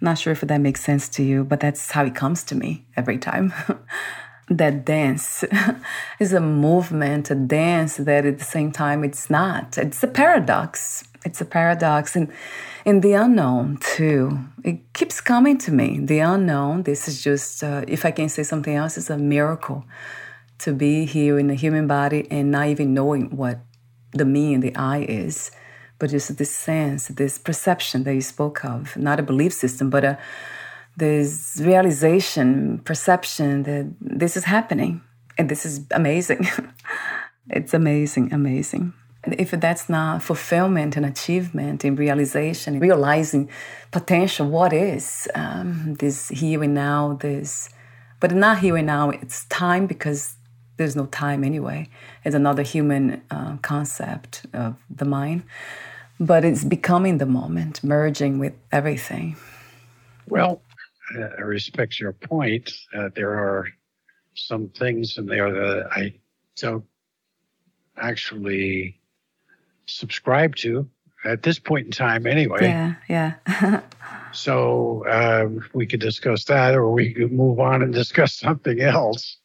Not 0.01 0.17
sure 0.17 0.33
if 0.33 0.41
that 0.41 0.61
makes 0.61 0.83
sense 0.83 1.09
to 1.09 1.23
you, 1.23 1.43
but 1.43 1.59
that's 1.59 1.91
how 1.91 2.05
it 2.05 2.15
comes 2.15 2.43
to 2.45 2.55
me 2.55 2.85
every 2.95 3.17
time. 3.17 3.53
that 4.49 4.85
dance 4.85 5.43
is 6.19 6.33
a 6.33 6.39
movement, 6.39 7.31
a 7.31 7.35
dance 7.35 7.97
that 7.97 8.25
at 8.25 8.37
the 8.37 8.43
same 8.43 8.71
time 8.71 9.03
it's 9.03 9.29
not. 9.29 9.77
It's 9.77 10.03
a 10.03 10.07
paradox. 10.07 11.03
It's 11.25 11.41
a 11.41 11.45
paradox. 11.45 12.15
And 12.15 12.31
in 12.85 13.01
the 13.01 13.13
unknown, 13.13 13.77
too, 13.81 14.39
it 14.63 14.93
keeps 14.93 15.19
coming 15.19 15.57
to 15.59 15.71
me. 15.71 15.99
The 15.99 16.19
unknown, 16.19 16.83
this 16.83 17.07
is 17.07 17.21
just, 17.21 17.63
uh, 17.63 17.83
if 17.87 18.05
I 18.05 18.11
can 18.11 18.29
say 18.29 18.43
something 18.43 18.75
else, 18.75 18.97
it's 18.97 19.09
a 19.09 19.17
miracle 19.17 19.83
to 20.59 20.71
be 20.71 21.05
here 21.05 21.37
in 21.37 21.47
the 21.47 21.55
human 21.55 21.87
body 21.87 22.27
and 22.31 22.51
not 22.51 22.67
even 22.67 22.93
knowing 22.93 23.35
what 23.35 23.59
the 24.11 24.23
me 24.23 24.53
and 24.53 24.63
the 24.63 24.73
I 24.75 24.99
is 24.99 25.51
but 25.99 26.09
just 26.09 26.37
this 26.37 26.51
sense, 26.51 27.07
this 27.07 27.37
perception 27.37 28.03
that 28.03 28.13
you 28.13 28.21
spoke 28.21 28.65
of, 28.65 28.95
not 28.97 29.19
a 29.19 29.23
belief 29.23 29.53
system, 29.53 29.89
but 29.89 30.03
a 30.03 30.17
this 30.97 31.59
realization, 31.61 32.79
perception 32.79 33.63
that 33.63 33.93
this 33.99 34.37
is 34.37 34.45
happening 34.45 35.01
and 35.37 35.49
this 35.49 35.65
is 35.65 35.85
amazing. 35.91 36.47
it's 37.49 37.73
amazing, 37.73 38.31
amazing. 38.33 38.93
If 39.27 39.51
that's 39.51 39.89
not 39.89 40.23
fulfillment 40.23 40.95
and 40.95 41.05
achievement 41.05 41.83
and 41.83 41.97
realization, 41.97 42.79
realizing 42.79 43.49
potential, 43.91 44.47
what 44.47 44.73
is 44.73 45.27
um, 45.35 45.95
this 45.99 46.29
here 46.29 46.63
and 46.63 46.73
now, 46.73 47.13
this, 47.21 47.69
but 48.19 48.31
not 48.31 48.59
here 48.59 48.77
and 48.77 48.87
now, 48.87 49.09
it's 49.09 49.45
time 49.45 49.87
because 49.87 50.35
there's 50.77 50.95
no 50.95 51.05
time 51.07 51.43
anyway. 51.43 51.89
It's 52.23 52.35
another 52.35 52.63
human 52.63 53.21
uh, 53.31 53.57
concept 53.57 54.45
of 54.53 54.75
the 54.89 55.05
mind. 55.05 55.43
But 56.19 56.45
it's 56.45 56.63
becoming 56.63 57.17
the 57.17 57.25
moment, 57.25 57.83
merging 57.83 58.39
with 58.39 58.53
everything. 58.71 59.35
Well, 60.27 60.61
uh, 61.17 61.29
I 61.37 61.41
respect 61.41 61.99
your 61.99 62.13
point. 62.13 62.71
Uh, 62.93 63.09
there 63.15 63.31
are 63.31 63.67
some 64.33 64.69
things 64.69 65.17
in 65.17 65.25
there 65.25 65.51
that 65.51 65.87
I 65.91 66.13
don't 66.55 66.85
actually 67.97 68.99
subscribe 69.87 70.55
to 70.57 70.87
at 71.23 71.43
this 71.43 71.59
point 71.59 71.85
in 71.85 71.91
time, 71.91 72.27
anyway. 72.27 72.61
Yeah, 72.61 72.95
yeah. 73.09 73.81
so 74.31 75.05
um, 75.09 75.65
we 75.73 75.87
could 75.87 75.99
discuss 75.99 76.45
that, 76.45 76.75
or 76.75 76.91
we 76.91 77.13
could 77.13 77.31
move 77.31 77.59
on 77.59 77.81
and 77.81 77.93
discuss 78.03 78.33
something 78.33 78.79
else. 78.81 79.37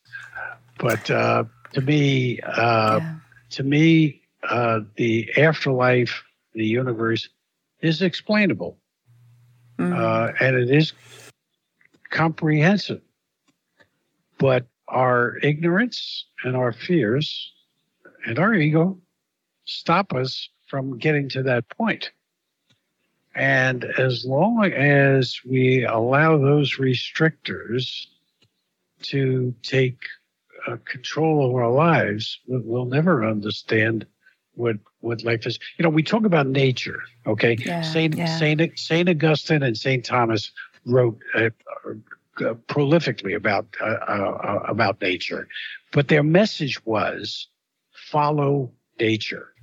But 0.79 1.11
uh, 1.11 1.45
to 1.73 1.81
me, 1.81 2.41
uh, 2.41 2.99
yeah. 3.01 3.15
to 3.51 3.63
me, 3.63 4.23
uh, 4.49 4.81
the 4.97 5.31
afterlife, 5.37 6.23
the 6.55 6.67
universe, 6.67 7.29
is 7.81 8.03
explainable, 8.03 8.79
mm. 9.79 10.35
and 10.41 10.57
it 10.57 10.71
is 10.71 10.93
comprehensive. 12.11 13.01
But 14.39 14.67
our 14.89 15.37
ignorance 15.43 16.27
and 16.45 16.57
our 16.57 16.73
fears 16.73 17.53
and 18.27 18.39
our 18.39 18.55
ego 18.55 18.99
stop 19.71 20.13
us 20.13 20.49
from 20.67 20.99
getting 20.99 21.29
to 21.31 21.43
that 21.45 21.69
point. 21.69 22.11
And 23.35 23.85
as 23.85 24.25
long 24.25 24.65
as 24.65 25.41
we 25.45 25.85
allow 25.85 26.37
those 26.37 26.79
restrictors 26.79 28.09
to 29.03 29.55
take 29.63 29.99
uh, 30.67 30.77
control 30.85 31.49
of 31.49 31.55
our 31.55 31.71
lives, 31.71 32.41
we'll 32.47 32.85
never 32.85 33.25
understand 33.25 34.07
what 34.55 34.77
what 35.01 35.23
life 35.25 35.47
is. 35.47 35.59
You 35.79 35.85
know, 35.85 35.89
we 35.89 36.03
talk 36.03 36.25
about 36.25 36.47
nature. 36.47 37.01
Okay, 37.27 37.57
yeah, 37.65 37.83
Saint 37.83 38.17
yeah. 38.17 38.27
Saint 38.39 38.79
Saint 38.79 39.09
Augustine 39.09 39.63
and 39.63 39.77
Saint 39.77 40.05
Thomas 40.05 40.51
wrote 40.85 41.19
uh, 41.35 41.51
uh, 41.87 42.55
prolifically 42.69 43.35
about 43.37 43.67
uh, 43.81 43.85
uh, 43.85 44.65
about 44.69 45.01
nature, 45.01 45.49
but 45.93 46.09
their 46.09 46.23
message 46.23 46.85
was 46.85 47.49
follow 47.93 48.73
nature. 48.99 49.55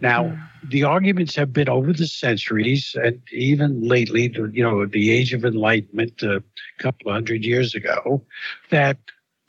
Now, 0.00 0.36
the 0.64 0.84
arguments 0.84 1.34
have 1.36 1.52
been 1.52 1.68
over 1.68 1.92
the 1.92 2.06
centuries, 2.06 2.96
and 3.02 3.20
even 3.32 3.82
lately, 3.82 4.32
you 4.52 4.62
know, 4.62 4.86
the 4.86 5.10
Age 5.10 5.32
of 5.32 5.44
Enlightenment, 5.44 6.22
a 6.22 6.42
couple 6.78 7.10
of 7.10 7.14
hundred 7.14 7.44
years 7.44 7.74
ago, 7.74 8.24
that 8.70 8.98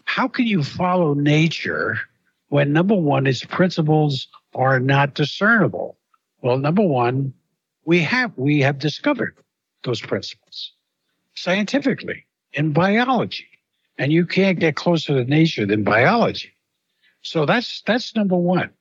how 0.06 0.28
can 0.28 0.46
you 0.46 0.64
follow 0.64 1.14
nature 1.14 1.98
when 2.50 2.74
number 2.74 2.96
one, 2.96 3.28
its 3.28 3.46
principles 3.46 4.28
are 4.54 4.80
not 4.80 5.14
discernible? 5.14 5.98
Well, 6.42 6.58
number 6.58 6.82
one, 6.82 7.34
we 7.86 8.00
have 8.02 8.32
we 8.36 8.60
have 8.62 8.78
discovered 8.78 9.38
those 9.84 10.02
principles 10.02 10.74
scientifically 11.36 12.26
in 12.54 12.74
biology, 12.74 13.48
and 13.98 14.12
you 14.12 14.26
can't 14.26 14.60
get 14.60 14.76
closer 14.76 15.24
to 15.24 15.30
nature 15.30 15.66
than 15.66 15.84
biology. 15.84 16.52
So 17.22 17.46
that's 17.46 17.82
that's 17.84 18.16
number 18.16 18.36
one. 18.36 18.72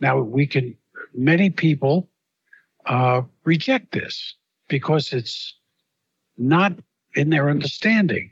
Now 0.00 0.18
we 0.18 0.46
can 0.46 0.76
many 1.14 1.50
people 1.50 2.08
uh, 2.86 3.22
reject 3.44 3.92
this 3.92 4.34
because 4.68 5.12
it's 5.12 5.54
not 6.38 6.72
in 7.14 7.30
their 7.30 7.50
understanding 7.50 8.30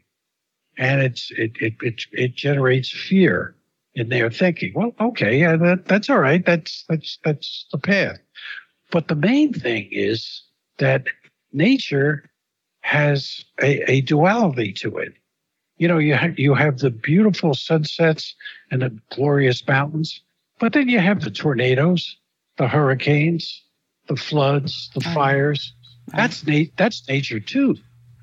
and 0.78 1.02
it's 1.02 1.30
it 1.32 1.52
it 1.60 1.74
it, 1.82 2.02
it 2.12 2.34
generates 2.36 2.90
fear 2.90 3.56
in 3.94 4.08
their 4.10 4.30
thinking. 4.30 4.72
Well, 4.74 4.92
okay, 5.00 5.38
yeah, 5.40 5.56
that, 5.56 5.86
that's 5.86 6.08
all 6.10 6.20
right. 6.20 6.44
That's 6.44 6.84
that's 6.88 7.18
that's 7.24 7.66
the 7.72 7.78
path. 7.78 8.18
But 8.90 9.08
the 9.08 9.16
main 9.16 9.52
thing 9.52 9.88
is 9.92 10.42
that 10.78 11.06
nature 11.52 12.30
has 12.82 13.44
a, 13.62 13.90
a 13.90 14.00
duality 14.02 14.72
to 14.74 14.98
it. 14.98 15.14
you 15.78 15.88
know, 15.88 15.98
you 15.98 16.16
you 16.36 16.54
have 16.54 16.78
the 16.78 16.90
beautiful 16.90 17.54
sunsets 17.54 18.34
and 18.70 18.82
the 18.82 18.96
glorious 19.10 19.66
mountains, 19.66 20.22
but 20.60 20.72
then 20.72 20.88
you 20.88 20.98
have 21.00 21.22
the 21.22 21.30
tornadoes, 21.30 22.16
the 22.58 22.68
hurricanes, 22.68 23.62
the 24.08 24.16
floods, 24.16 24.90
the 24.94 25.00
fires. 25.00 25.72
That's 26.08 26.46
na- 26.46 26.70
that's 26.76 27.08
nature 27.08 27.40
too. 27.40 27.76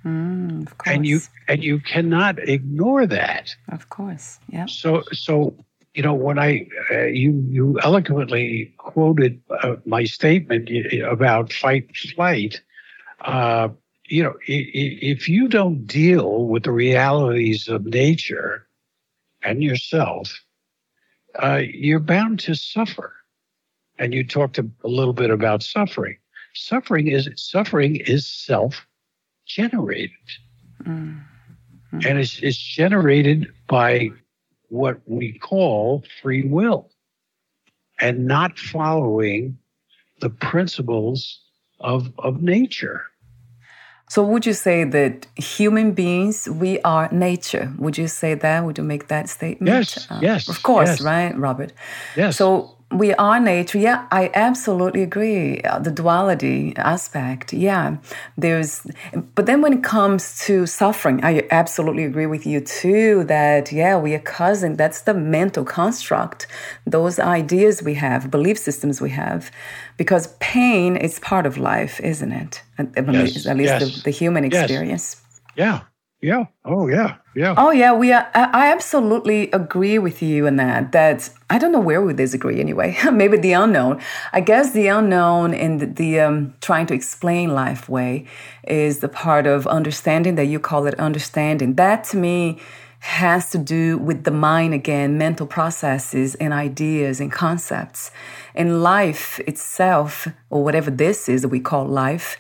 Mm, 0.04 0.67
of 0.67 0.78
course. 0.78 0.95
And 0.95 1.06
you 1.06 1.21
and 1.48 1.63
you 1.63 1.80
cannot 1.80 2.38
ignore 2.39 3.08
that. 3.08 3.56
Of 3.69 3.89
course. 3.89 4.39
Yeah. 4.50 4.67
So 4.67 5.04
so 5.12 5.56
you 5.93 6.04
know 6.04 6.13
when 6.13 6.38
I 6.38 6.67
uh, 6.91 7.06
you 7.06 7.43
you 7.50 7.80
eloquently 7.82 8.74
quoted 8.78 9.41
uh, 9.50 9.78
my 9.86 10.04
statement 10.04 10.69
about 11.04 11.52
fight 11.52 11.95
flight. 12.15 12.62
Uh, 13.21 13.69
you 14.08 14.21
know, 14.21 14.36
if 14.45 15.28
you 15.28 15.48
don't 15.48 15.88
deal 15.88 16.45
with 16.45 16.63
the 16.63 16.71
realities 16.71 17.67
of 17.67 17.86
nature 17.86 18.67
and 19.41 19.63
yourself, 19.63 20.43
uh, 21.41 21.62
you're 21.67 22.00
bound 22.00 22.39
to 22.41 22.54
suffer. 22.54 23.13
And 23.97 24.13
you 24.13 24.23
talked 24.25 24.58
a, 24.58 24.67
little 24.84 25.13
bit 25.13 25.29
about 25.29 25.63
suffering. 25.63 26.17
Suffering 26.53 27.08
is 27.08 27.29
suffering 27.36 27.97
is 27.97 28.25
self-generated, 28.27 30.12
mm-hmm. 30.84 31.19
and 31.93 32.19
it's, 32.19 32.39
it's 32.39 32.58
generated 32.58 33.47
by 33.67 34.10
what 34.69 35.01
we 35.05 35.38
call 35.38 36.03
free 36.21 36.43
will, 36.43 36.89
and 37.99 38.25
not 38.25 38.58
following 38.58 39.58
the 40.21 40.29
principles 40.29 41.41
of 41.79 42.12
of 42.19 42.41
nature. 42.41 43.03
So, 44.08 44.23
would 44.23 44.45
you 44.45 44.53
say 44.53 44.84
that 44.84 45.25
human 45.36 45.93
beings, 45.93 46.47
we 46.47 46.79
are 46.81 47.10
nature? 47.12 47.73
Would 47.79 47.97
you 47.97 48.08
say 48.08 48.36
that? 48.36 48.63
Would 48.63 48.77
you 48.77 48.84
make 48.84 49.08
that 49.08 49.29
statement? 49.29 49.67
Yes, 49.67 50.08
uh, 50.12 50.19
yes. 50.21 50.47
Of 50.47 50.62
course, 50.62 50.89
yes. 50.89 51.01
right, 51.01 51.36
Robert? 51.38 51.73
Yes. 52.15 52.38
So, 52.38 52.77
we 52.97 53.13
are 53.13 53.39
nature. 53.39 53.77
Yeah, 53.77 54.08
I 54.12 54.31
absolutely 54.34 55.03
agree. 55.03 55.62
Uh, 55.62 55.79
the 55.79 55.91
duality 55.91 56.73
aspect. 56.77 57.53
Yeah, 57.53 57.97
there's, 58.38 58.86
but 59.36 59.45
then 59.45 59.62
when 59.62 59.73
it 59.73 59.84
comes 59.84 60.39
to 60.45 60.65
suffering, 60.65 61.23
I 61.23 61.45
absolutely 61.51 62.03
agree 62.03 62.25
with 62.25 62.45
you 62.45 62.62
too 62.62 63.23
that, 63.25 63.71
yeah, 63.71 63.97
we 63.97 64.13
are 64.13 64.19
cousin. 64.19 64.75
That's 64.75 65.01
the 65.01 65.13
mental 65.13 65.63
construct, 65.63 66.47
those 66.86 67.19
ideas 67.19 67.84
we 67.84 67.95
have, 67.95 68.31
belief 68.31 68.58
systems 68.58 69.01
we 69.01 69.12
have, 69.12 69.51
because 69.97 70.27
pain 70.39 70.95
is 70.95 71.19
part 71.19 71.45
of 71.45 71.58
life, 71.58 71.99
isn't 71.99 72.31
it? 72.31 72.63
At, 72.77 72.88
yes, 72.95 73.45
at 73.45 73.58
least 73.58 73.79
yes. 73.79 73.95
the, 73.95 74.01
the, 74.03 74.12
human 74.12 74.43
experience. 74.43 75.21
Yes. 75.55 75.55
Yeah. 75.55 75.81
Yeah. 76.21 76.45
Oh, 76.63 76.88
yeah. 76.88 77.17
Yeah. 77.36 77.54
Oh, 77.58 77.71
yeah. 77.71 77.93
We 77.93 78.12
are. 78.12 78.28
I 78.34 78.71
absolutely 78.71 79.51
agree 79.51 79.99
with 79.99 80.23
you 80.23 80.47
in 80.47 80.56
that. 80.56 80.91
That 80.91 81.30
I 81.49 81.60
don't 81.60 81.71
know 81.71 81.80
where 81.80 82.01
we 82.01 82.13
disagree 82.13 82.60
anyway. 82.60 82.97
Maybe 83.12 83.38
the 83.38 83.54
unknown. 83.54 84.01
I 84.34 84.41
guess 84.41 84.71
the 84.71 84.88
unknown 84.88 85.54
in 85.54 85.78
the, 85.78 85.86
the 85.86 86.19
um, 86.21 86.56
trying 86.62 86.88
to 86.88 86.93
explain 86.93 87.54
life 87.54 87.89
way 87.89 88.25
is 88.67 88.99
the 88.99 89.10
part 89.10 89.45
of 89.45 89.67
understanding 89.67 90.36
that 90.36 90.45
you 90.45 90.60
call 90.60 90.88
it 90.88 90.95
understanding. 90.99 91.75
That 91.75 92.06
to 92.06 92.17
me 92.17 92.60
has 93.01 93.51
to 93.51 93.60
do 93.60 93.99
with 93.99 94.23
the 94.23 94.32
mind 94.32 94.73
again, 94.73 95.17
mental 95.17 95.45
processes 95.45 96.34
and 96.36 96.54
ideas 96.54 97.19
and 97.19 97.32
concepts. 97.32 98.10
And 98.56 98.82
life 98.82 99.39
itself, 99.41 100.28
or 100.49 100.63
whatever 100.63 100.89
this 100.89 101.30
is 101.30 101.43
that 101.43 101.49
we 101.49 101.60
call 101.60 101.86
life, 101.86 102.38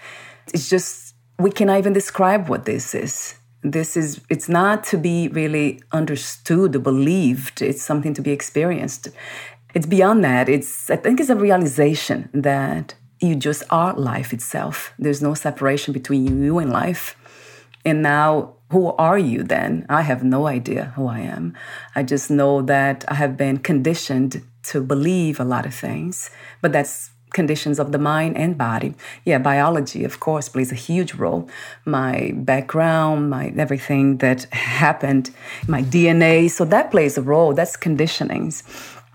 it's 0.53 0.69
just 0.69 1.13
we 1.37 1.51
cannot 1.51 1.77
even 1.77 1.93
describe 1.93 2.47
what 2.47 2.65
this 2.65 2.95
is 2.95 3.35
this 3.65 3.97
is 3.97 4.21
it's 4.29 4.47
not 4.47 4.83
to 4.85 4.97
be 4.97 5.27
really 5.29 5.81
understood 5.91 6.75
or 6.75 6.79
believed. 6.79 7.61
It's 7.61 7.81
something 7.81 8.13
to 8.13 8.21
be 8.21 8.31
experienced. 8.31 9.09
It's 9.73 9.87
beyond 9.87 10.23
that. 10.23 10.47
It's 10.47 10.89
i 10.89 10.95
think 10.95 11.19
it's 11.19 11.29
a 11.29 11.35
realization 11.35 12.29
that 12.33 12.93
you 13.19 13.35
just 13.35 13.63
are 13.69 13.93
life 13.93 14.33
itself. 14.33 14.93
There's 14.99 15.21
no 15.21 15.33
separation 15.33 15.93
between 15.93 16.43
you 16.43 16.59
and 16.59 16.71
life. 16.71 17.15
And 17.83 18.01
now 18.01 18.55
who 18.71 18.93
are 18.97 19.17
you 19.17 19.43
then? 19.43 19.85
I 19.89 20.01
have 20.01 20.23
no 20.23 20.47
idea 20.47 20.93
who 20.95 21.07
i 21.07 21.19
am. 21.19 21.53
I 21.95 22.03
just 22.03 22.29
know 22.29 22.61
that 22.61 23.03
i 23.07 23.15
have 23.15 23.35
been 23.35 23.57
conditioned 23.57 24.43
to 24.69 24.81
believe 24.81 25.39
a 25.39 25.43
lot 25.53 25.65
of 25.65 25.75
things 25.75 26.29
but 26.61 26.71
that's 26.71 27.11
conditions 27.39 27.77
of 27.77 27.91
the 27.91 27.99
mind 27.99 28.33
and 28.43 28.57
body. 28.57 28.95
Yeah, 29.29 29.39
biology, 29.51 30.03
of 30.03 30.15
course, 30.19 30.49
plays 30.49 30.71
a 30.71 30.81
huge 30.89 31.13
role. 31.23 31.47
My 31.85 32.31
background, 32.51 33.29
my 33.29 33.45
everything 33.65 34.05
that 34.25 34.39
happened, 34.85 35.25
my 35.67 35.81
DNA, 35.83 36.49
so 36.49 36.65
that 36.65 36.89
plays 36.89 37.17
a 37.17 37.21
role. 37.33 37.53
That's 37.53 37.75
conditionings. 37.77 38.55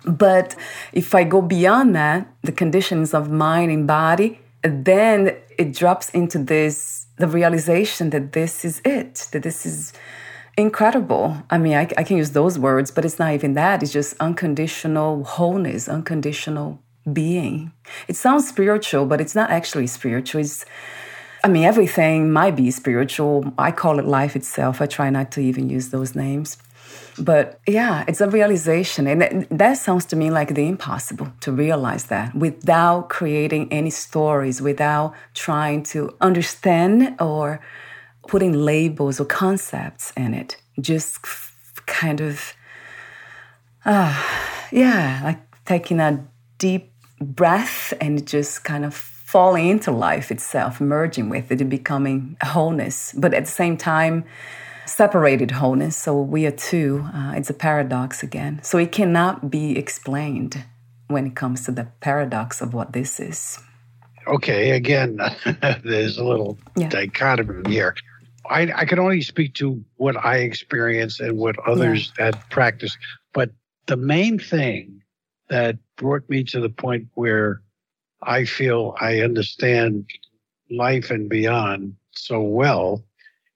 But 0.04 0.48
if 0.92 1.14
I 1.20 1.24
go 1.24 1.40
beyond 1.42 1.88
that, 1.96 2.20
the 2.48 2.52
conditions 2.62 3.08
of 3.18 3.30
mind 3.30 3.70
and 3.76 3.86
body, 3.86 4.30
then 4.62 5.36
it 5.58 5.68
drops 5.80 6.06
into 6.10 6.38
this 6.52 7.06
the 7.16 7.28
realization 7.28 8.10
that 8.10 8.32
this 8.32 8.64
is 8.64 8.80
it, 8.84 9.28
that 9.32 9.42
this 9.42 9.66
is 9.66 9.92
incredible. 10.56 11.26
I 11.50 11.58
mean, 11.58 11.74
I, 11.74 11.82
I, 12.00 12.02
can 12.02 12.16
use 12.16 12.30
those 12.30 12.58
words, 12.58 12.90
but 12.90 13.04
it's 13.04 13.18
not 13.18 13.34
even 13.34 13.52
that. 13.54 13.82
It's 13.82 13.92
just 13.92 14.14
unconditional 14.20 15.24
wholeness, 15.24 15.86
unconditional 15.86 16.80
being. 17.12 17.72
It 18.08 18.16
sounds 18.16 18.48
spiritual, 18.48 19.06
but 19.06 19.20
it's 19.20 19.34
not 19.34 19.50
actually 19.50 19.86
spiritual. 19.86 20.40
It's, 20.40 20.64
I 21.44 21.48
mean, 21.48 21.64
everything 21.64 22.32
might 22.32 22.56
be 22.56 22.70
spiritual. 22.70 23.52
I 23.58 23.72
call 23.72 23.98
it 23.98 24.04
life 24.04 24.36
itself. 24.36 24.80
I 24.80 24.86
try 24.86 25.10
not 25.10 25.30
to 25.32 25.40
even 25.40 25.70
use 25.70 25.90
those 25.90 26.14
names. 26.14 26.56
But 27.18 27.60
yeah, 27.66 28.04
it's 28.08 28.20
a 28.20 28.28
realization. 28.28 29.06
And 29.06 29.46
that 29.50 29.74
sounds 29.74 30.04
to 30.06 30.16
me 30.16 30.30
like 30.30 30.54
the 30.54 30.66
impossible 30.66 31.32
to 31.40 31.52
realize 31.52 32.04
that 32.04 32.34
without 32.34 33.08
creating 33.08 33.72
any 33.72 33.90
stories, 33.90 34.62
without 34.62 35.14
trying 35.34 35.82
to 35.84 36.14
understand 36.20 37.16
or 37.20 37.60
putting 38.26 38.52
labels 38.52 39.20
or 39.20 39.24
concepts 39.24 40.12
in 40.16 40.34
it. 40.34 40.56
Just 40.80 41.18
kind 41.86 42.20
of, 42.20 42.54
uh, 43.84 44.14
yeah, 44.70 45.20
like 45.24 45.64
taking 45.64 46.00
a 46.00 46.26
deep 46.58 46.89
breath 47.20 47.92
and 48.00 48.26
just 48.26 48.64
kind 48.64 48.84
of 48.84 48.94
falling 48.94 49.68
into 49.68 49.92
life 49.92 50.30
itself, 50.30 50.80
merging 50.80 51.28
with 51.28 51.52
it 51.52 51.60
and 51.60 51.70
becoming 51.70 52.36
wholeness, 52.42 53.14
but 53.16 53.32
at 53.32 53.44
the 53.44 53.50
same 53.50 53.76
time, 53.76 54.24
separated 54.86 55.52
wholeness. 55.52 55.96
So 55.96 56.20
we 56.20 56.46
are 56.46 56.50
two. 56.50 57.08
Uh, 57.14 57.34
it's 57.36 57.48
a 57.48 57.54
paradox 57.54 58.22
again. 58.22 58.60
So 58.64 58.76
it 58.78 58.90
cannot 58.90 59.50
be 59.50 59.78
explained 59.78 60.64
when 61.06 61.26
it 61.26 61.36
comes 61.36 61.64
to 61.66 61.72
the 61.72 61.88
paradox 62.00 62.60
of 62.60 62.74
what 62.74 62.92
this 62.92 63.20
is. 63.20 63.58
Okay, 64.26 64.70
again, 64.70 65.18
there's 65.84 66.18
a 66.18 66.24
little 66.24 66.58
yeah. 66.76 66.88
dichotomy 66.88 67.70
here. 67.70 67.94
I, 68.48 68.72
I, 68.74 68.84
can 68.84 68.98
only 68.98 69.20
speak 69.22 69.54
to 69.54 69.82
what 69.96 70.16
I 70.24 70.38
experience 70.38 71.20
and 71.20 71.36
what 71.36 71.56
others 71.68 72.12
yeah. 72.18 72.26
had 72.26 72.50
practiced. 72.50 72.98
But 73.32 73.50
the 73.86 73.96
main 73.96 74.38
thing 74.38 74.99
that 75.50 75.76
brought 75.96 76.28
me 76.30 76.44
to 76.44 76.60
the 76.60 76.70
point 76.70 77.08
where 77.14 77.62
I 78.22 78.44
feel 78.44 78.94
I 79.00 79.20
understand 79.20 80.08
life 80.70 81.10
and 81.10 81.28
beyond 81.28 81.96
so 82.12 82.40
well 82.40 83.04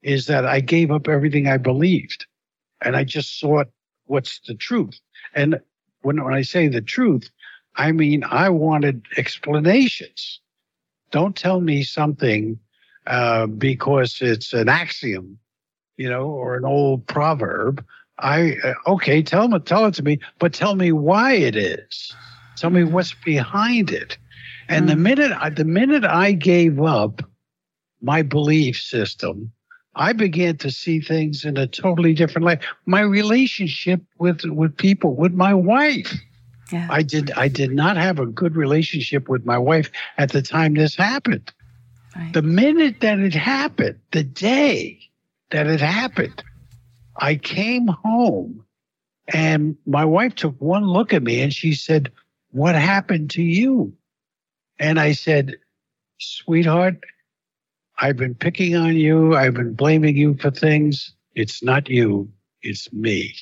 is 0.02 0.26
that 0.26 0.44
I 0.44 0.60
gave 0.60 0.90
up 0.90 1.08
everything 1.08 1.48
I 1.48 1.56
believed 1.56 2.26
and 2.82 2.96
I 2.96 3.04
just 3.04 3.38
sought 3.40 3.68
what's 4.06 4.40
the 4.46 4.54
truth. 4.54 5.00
And 5.34 5.60
when, 6.02 6.22
when 6.22 6.34
I 6.34 6.42
say 6.42 6.68
the 6.68 6.82
truth, 6.82 7.30
I 7.76 7.92
mean, 7.92 8.24
I 8.24 8.50
wanted 8.50 9.06
explanations. 9.16 10.40
Don't 11.10 11.34
tell 11.34 11.60
me 11.60 11.82
something 11.82 12.58
uh, 13.06 13.46
because 13.46 14.18
it's 14.20 14.52
an 14.52 14.68
axiom, 14.68 15.38
you 15.96 16.08
know, 16.10 16.26
or 16.26 16.56
an 16.56 16.64
old 16.64 17.06
proverb. 17.06 17.84
I 18.18 18.56
uh, 18.62 18.74
okay, 18.86 19.22
tell 19.22 19.48
me, 19.48 19.58
tell 19.60 19.86
it 19.86 19.94
to 19.94 20.02
me, 20.02 20.20
but 20.38 20.52
tell 20.52 20.74
me 20.74 20.92
why 20.92 21.34
it 21.34 21.56
is. 21.56 22.14
Tell 22.56 22.70
me 22.70 22.84
what's 22.84 23.14
behind 23.24 23.90
it. 23.90 24.16
And 24.68 24.86
mm. 24.86 24.88
the 24.90 24.96
minute 24.96 25.32
I, 25.32 25.50
the 25.50 25.64
minute 25.64 26.04
I 26.04 26.32
gave 26.32 26.80
up 26.80 27.22
my 28.00 28.22
belief 28.22 28.80
system, 28.80 29.52
I 29.96 30.12
began 30.12 30.56
to 30.58 30.70
see 30.70 31.00
things 31.00 31.44
in 31.44 31.56
a 31.56 31.66
totally 31.66 32.14
different 32.14 32.46
light. 32.46 32.62
My 32.86 33.00
relationship 33.00 34.00
with 34.18 34.44
with 34.44 34.76
people, 34.76 35.14
with 35.14 35.32
my 35.32 35.54
wife. 35.54 36.14
Yeah. 36.72 36.88
I 36.90 37.02
did 37.02 37.30
I 37.32 37.48
did 37.48 37.72
not 37.72 37.96
have 37.96 38.18
a 38.18 38.26
good 38.26 38.56
relationship 38.56 39.28
with 39.28 39.44
my 39.44 39.58
wife 39.58 39.90
at 40.18 40.32
the 40.32 40.42
time 40.42 40.74
this 40.74 40.96
happened. 40.96 41.52
Right. 42.16 42.32
The 42.32 42.42
minute 42.42 43.00
that 43.00 43.18
it 43.18 43.34
happened, 43.34 43.98
the 44.12 44.22
day 44.22 45.00
that 45.50 45.66
it 45.66 45.80
happened, 45.80 46.42
I 47.16 47.36
came 47.36 47.86
home 47.86 48.64
and 49.32 49.76
my 49.86 50.04
wife 50.04 50.34
took 50.34 50.60
one 50.60 50.84
look 50.84 51.12
at 51.12 51.22
me 51.22 51.40
and 51.40 51.52
she 51.52 51.74
said, 51.74 52.12
What 52.50 52.74
happened 52.74 53.30
to 53.30 53.42
you? 53.42 53.94
And 54.78 54.98
I 54.98 55.12
said, 55.12 55.56
Sweetheart, 56.18 57.02
I've 57.98 58.16
been 58.16 58.34
picking 58.34 58.76
on 58.76 58.96
you. 58.96 59.36
I've 59.36 59.54
been 59.54 59.74
blaming 59.74 60.16
you 60.16 60.34
for 60.34 60.50
things. 60.50 61.12
It's 61.34 61.62
not 61.62 61.88
you. 61.88 62.30
It's 62.62 62.92
me. 62.92 63.34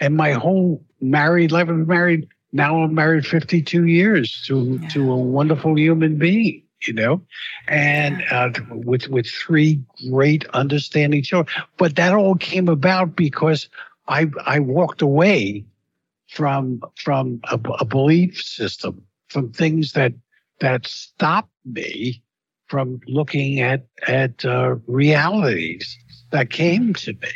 And 0.00 0.16
my 0.16 0.32
whole 0.32 0.84
married 1.00 1.52
life, 1.52 1.68
I'm 1.68 1.86
married 1.86 2.28
now. 2.52 2.82
I'm 2.82 2.94
married 2.94 3.26
52 3.26 3.86
years 3.86 4.44
to 4.46 4.78
yeah. 4.80 4.88
to 4.90 5.12
a 5.12 5.16
wonderful 5.16 5.76
human 5.76 6.18
being, 6.18 6.62
you 6.86 6.92
know, 6.92 7.22
and 7.66 8.22
uh, 8.30 8.50
with 8.70 9.08
with 9.08 9.26
three 9.26 9.80
great 10.10 10.46
understanding 10.48 11.22
children. 11.22 11.54
But 11.76 11.96
that 11.96 12.14
all 12.14 12.36
came 12.36 12.68
about 12.68 13.16
because 13.16 13.68
I 14.06 14.26
I 14.44 14.60
walked 14.60 15.02
away 15.02 15.64
from 16.28 16.82
from 16.96 17.40
a, 17.50 17.58
a 17.80 17.84
belief 17.84 18.40
system, 18.40 19.02
from 19.28 19.52
things 19.52 19.92
that 19.92 20.12
that 20.60 20.86
stopped 20.86 21.52
me 21.64 22.22
from 22.68 23.00
looking 23.06 23.60
at 23.60 23.86
at 24.06 24.44
uh, 24.44 24.76
realities 24.86 25.96
that 26.30 26.50
came 26.50 26.94
to 26.94 27.12
me. 27.14 27.32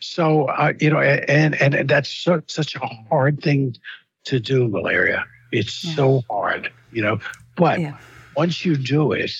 So 0.00 0.46
uh, 0.46 0.74
you 0.80 0.90
know, 0.90 1.00
and 1.00 1.54
and 1.60 1.74
and 1.74 1.88
that's 1.88 2.10
so, 2.10 2.42
such 2.46 2.76
a 2.76 2.86
hard 3.08 3.42
thing 3.42 3.76
to 4.24 4.38
do, 4.38 4.68
Valeria. 4.68 5.24
It's 5.50 5.84
yeah. 5.84 5.94
so 5.94 6.22
hard, 6.30 6.70
you 6.92 7.02
know. 7.02 7.18
But 7.56 7.80
yeah. 7.80 7.96
Once 8.36 8.64
you 8.64 8.76
do 8.76 9.12
it, 9.12 9.32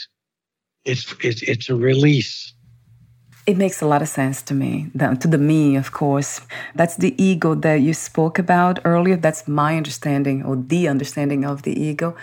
it's 0.84 1.14
it's 1.22 1.42
it's 1.42 1.68
a 1.70 1.76
release. 1.76 2.52
It 3.46 3.58
makes 3.58 3.82
a 3.82 3.86
lot 3.86 4.00
of 4.00 4.08
sense 4.08 4.40
to 4.42 4.54
me. 4.54 4.90
To 4.98 5.28
the 5.28 5.38
me, 5.38 5.76
of 5.76 5.92
course. 5.92 6.40
That's 6.74 6.96
the 6.96 7.14
ego 7.22 7.54
that 7.54 7.82
you 7.82 7.92
spoke 7.92 8.38
about 8.38 8.78
earlier. 8.86 9.16
That's 9.16 9.46
my 9.46 9.76
understanding, 9.76 10.42
or 10.42 10.56
the 10.56 10.88
understanding 10.88 11.44
of 11.44 11.62
the 11.62 11.78
ego 11.78 12.16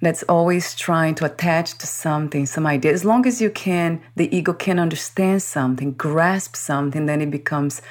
that's 0.00 0.22
always 0.24 0.74
trying 0.74 1.14
to 1.16 1.24
attach 1.26 1.76
to 1.78 1.86
something, 1.86 2.46
some 2.46 2.66
idea. 2.66 2.92
As 2.92 3.04
long 3.04 3.26
as 3.26 3.40
you 3.40 3.50
can, 3.50 4.00
the 4.16 4.34
ego 4.34 4.52
can 4.52 4.78
understand 4.78 5.42
something, 5.42 5.92
grasp 5.92 6.56
something, 6.56 7.06
then 7.06 7.20
it 7.20 7.30
becomes 7.30 7.82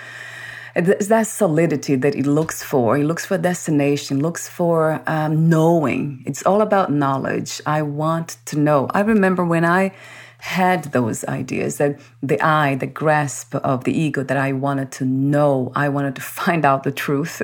it's 0.76 1.08
that 1.08 1.28
solidity 1.28 1.96
that 1.96 2.16
it 2.16 2.26
looks 2.26 2.64
for. 2.64 2.98
It 2.98 3.06
looks 3.06 3.26
for 3.26 3.38
destination, 3.38 4.22
looks 4.22 4.48
for 4.48 5.02
um, 5.08 5.50
knowing. 5.50 6.24
It's 6.26 6.46
all 6.46 6.62
about 6.62 6.92
knowledge. 6.92 7.62
I 7.66 7.82
want 7.82 8.38
to 8.46 8.60
know. 8.60 8.88
I 8.94 9.02
remember 9.02 9.44
when 9.44 9.66
I 9.66 9.92
had 10.40 10.86
those 10.86 11.26
ideas 11.26 11.78
that 11.78 12.00
the 12.24 12.42
I, 12.42 12.76
the 12.76 12.88
grasp 12.88 13.56
of 13.56 13.84
the 13.84 13.98
ego, 13.98 14.24
that 14.24 14.38
I 14.38 14.54
wanted 14.54 14.92
to 14.94 15.06
know, 15.06 15.72
I 15.76 15.90
wanted 15.90 16.16
to 16.16 16.22
find 16.42 16.66
out 16.66 16.84
the 16.84 16.92
truth. 16.92 17.42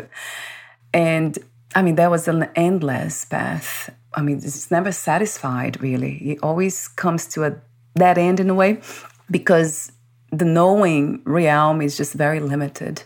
And 0.93 1.37
I 1.75 1.81
mean, 1.81 1.95
that 1.95 2.09
was 2.09 2.27
an 2.27 2.47
endless 2.55 3.25
path. 3.25 3.93
I 4.13 4.21
mean, 4.21 4.37
it's 4.37 4.71
never 4.71 4.91
satisfied 4.93 5.81
really. 5.81 6.31
It 6.31 6.39
always 6.41 6.87
comes 6.87 7.27
to 7.27 7.43
a 7.43 7.57
dead 7.97 8.17
end 8.17 8.39
in 8.39 8.49
a 8.49 8.53
way 8.53 8.79
because 9.29 9.91
the 10.31 10.45
knowing 10.45 11.21
realm 11.25 11.81
is 11.81 11.97
just 11.97 12.13
very 12.13 12.39
limited. 12.39 13.03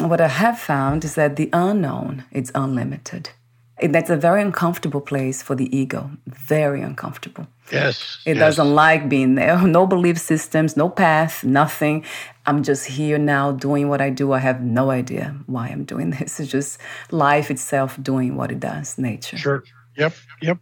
What 0.00 0.20
I 0.20 0.28
have 0.28 0.58
found 0.58 1.04
is 1.04 1.14
that 1.14 1.36
the 1.36 1.48
unknown 1.52 2.24
is 2.30 2.52
unlimited. 2.54 3.30
And 3.78 3.94
that's 3.94 4.08
a 4.08 4.16
very 4.16 4.40
uncomfortable 4.40 5.00
place 5.00 5.42
for 5.42 5.54
the 5.54 5.74
ego. 5.76 6.10
Very 6.26 6.80
uncomfortable. 6.80 7.46
Yes. 7.70 8.18
It 8.24 8.36
yes. 8.36 8.56
doesn't 8.56 8.74
like 8.74 9.08
being 9.08 9.34
there. 9.34 9.58
No 9.66 9.86
belief 9.86 10.18
systems, 10.18 10.76
no 10.76 10.88
path, 10.88 11.44
nothing. 11.44 12.04
I'm 12.46 12.62
just 12.62 12.86
here 12.86 13.18
now 13.18 13.52
doing 13.52 13.88
what 13.88 14.00
I 14.00 14.10
do. 14.10 14.32
I 14.32 14.38
have 14.38 14.62
no 14.62 14.90
idea 14.90 15.36
why 15.46 15.68
I'm 15.68 15.84
doing 15.84 16.10
this. 16.18 16.40
It's 16.40 16.50
just 16.50 16.78
life 17.10 17.50
itself 17.50 17.98
doing 18.02 18.36
what 18.36 18.50
it 18.50 18.60
does, 18.60 18.96
nature. 18.96 19.36
Sure. 19.36 19.64
Yep, 19.96 20.14
yep. 20.40 20.58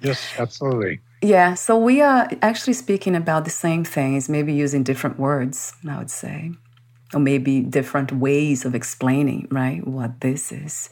Yes, 0.00 0.20
absolutely. 0.38 1.00
Yeah, 1.22 1.54
so 1.54 1.78
we 1.78 2.02
are 2.02 2.28
actually 2.42 2.74
speaking 2.74 3.16
about 3.16 3.44
the 3.44 3.50
same 3.50 3.84
things, 3.84 4.28
maybe 4.28 4.52
using 4.52 4.82
different 4.82 5.18
words, 5.18 5.72
I 5.88 5.98
would 5.98 6.10
say, 6.10 6.52
or 7.14 7.20
maybe 7.20 7.60
different 7.60 8.12
ways 8.12 8.64
of 8.64 8.74
explaining, 8.74 9.48
right, 9.50 9.86
what 9.86 10.20
this 10.20 10.52
is. 10.52 10.90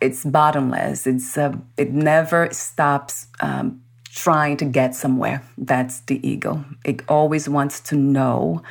It's 0.00 0.24
bottomless. 0.24 1.06
It's 1.06 1.36
uh, 1.36 1.56
it 1.76 1.92
never 1.92 2.48
stops 2.52 3.26
um, 3.40 3.82
trying 4.10 4.56
to 4.58 4.64
get 4.64 4.94
somewhere. 4.94 5.42
That's 5.56 6.00
the 6.00 6.26
ego. 6.26 6.64
It 6.84 7.02
always 7.08 7.48
wants 7.48 7.80
to 7.80 7.96
know, 7.96 8.62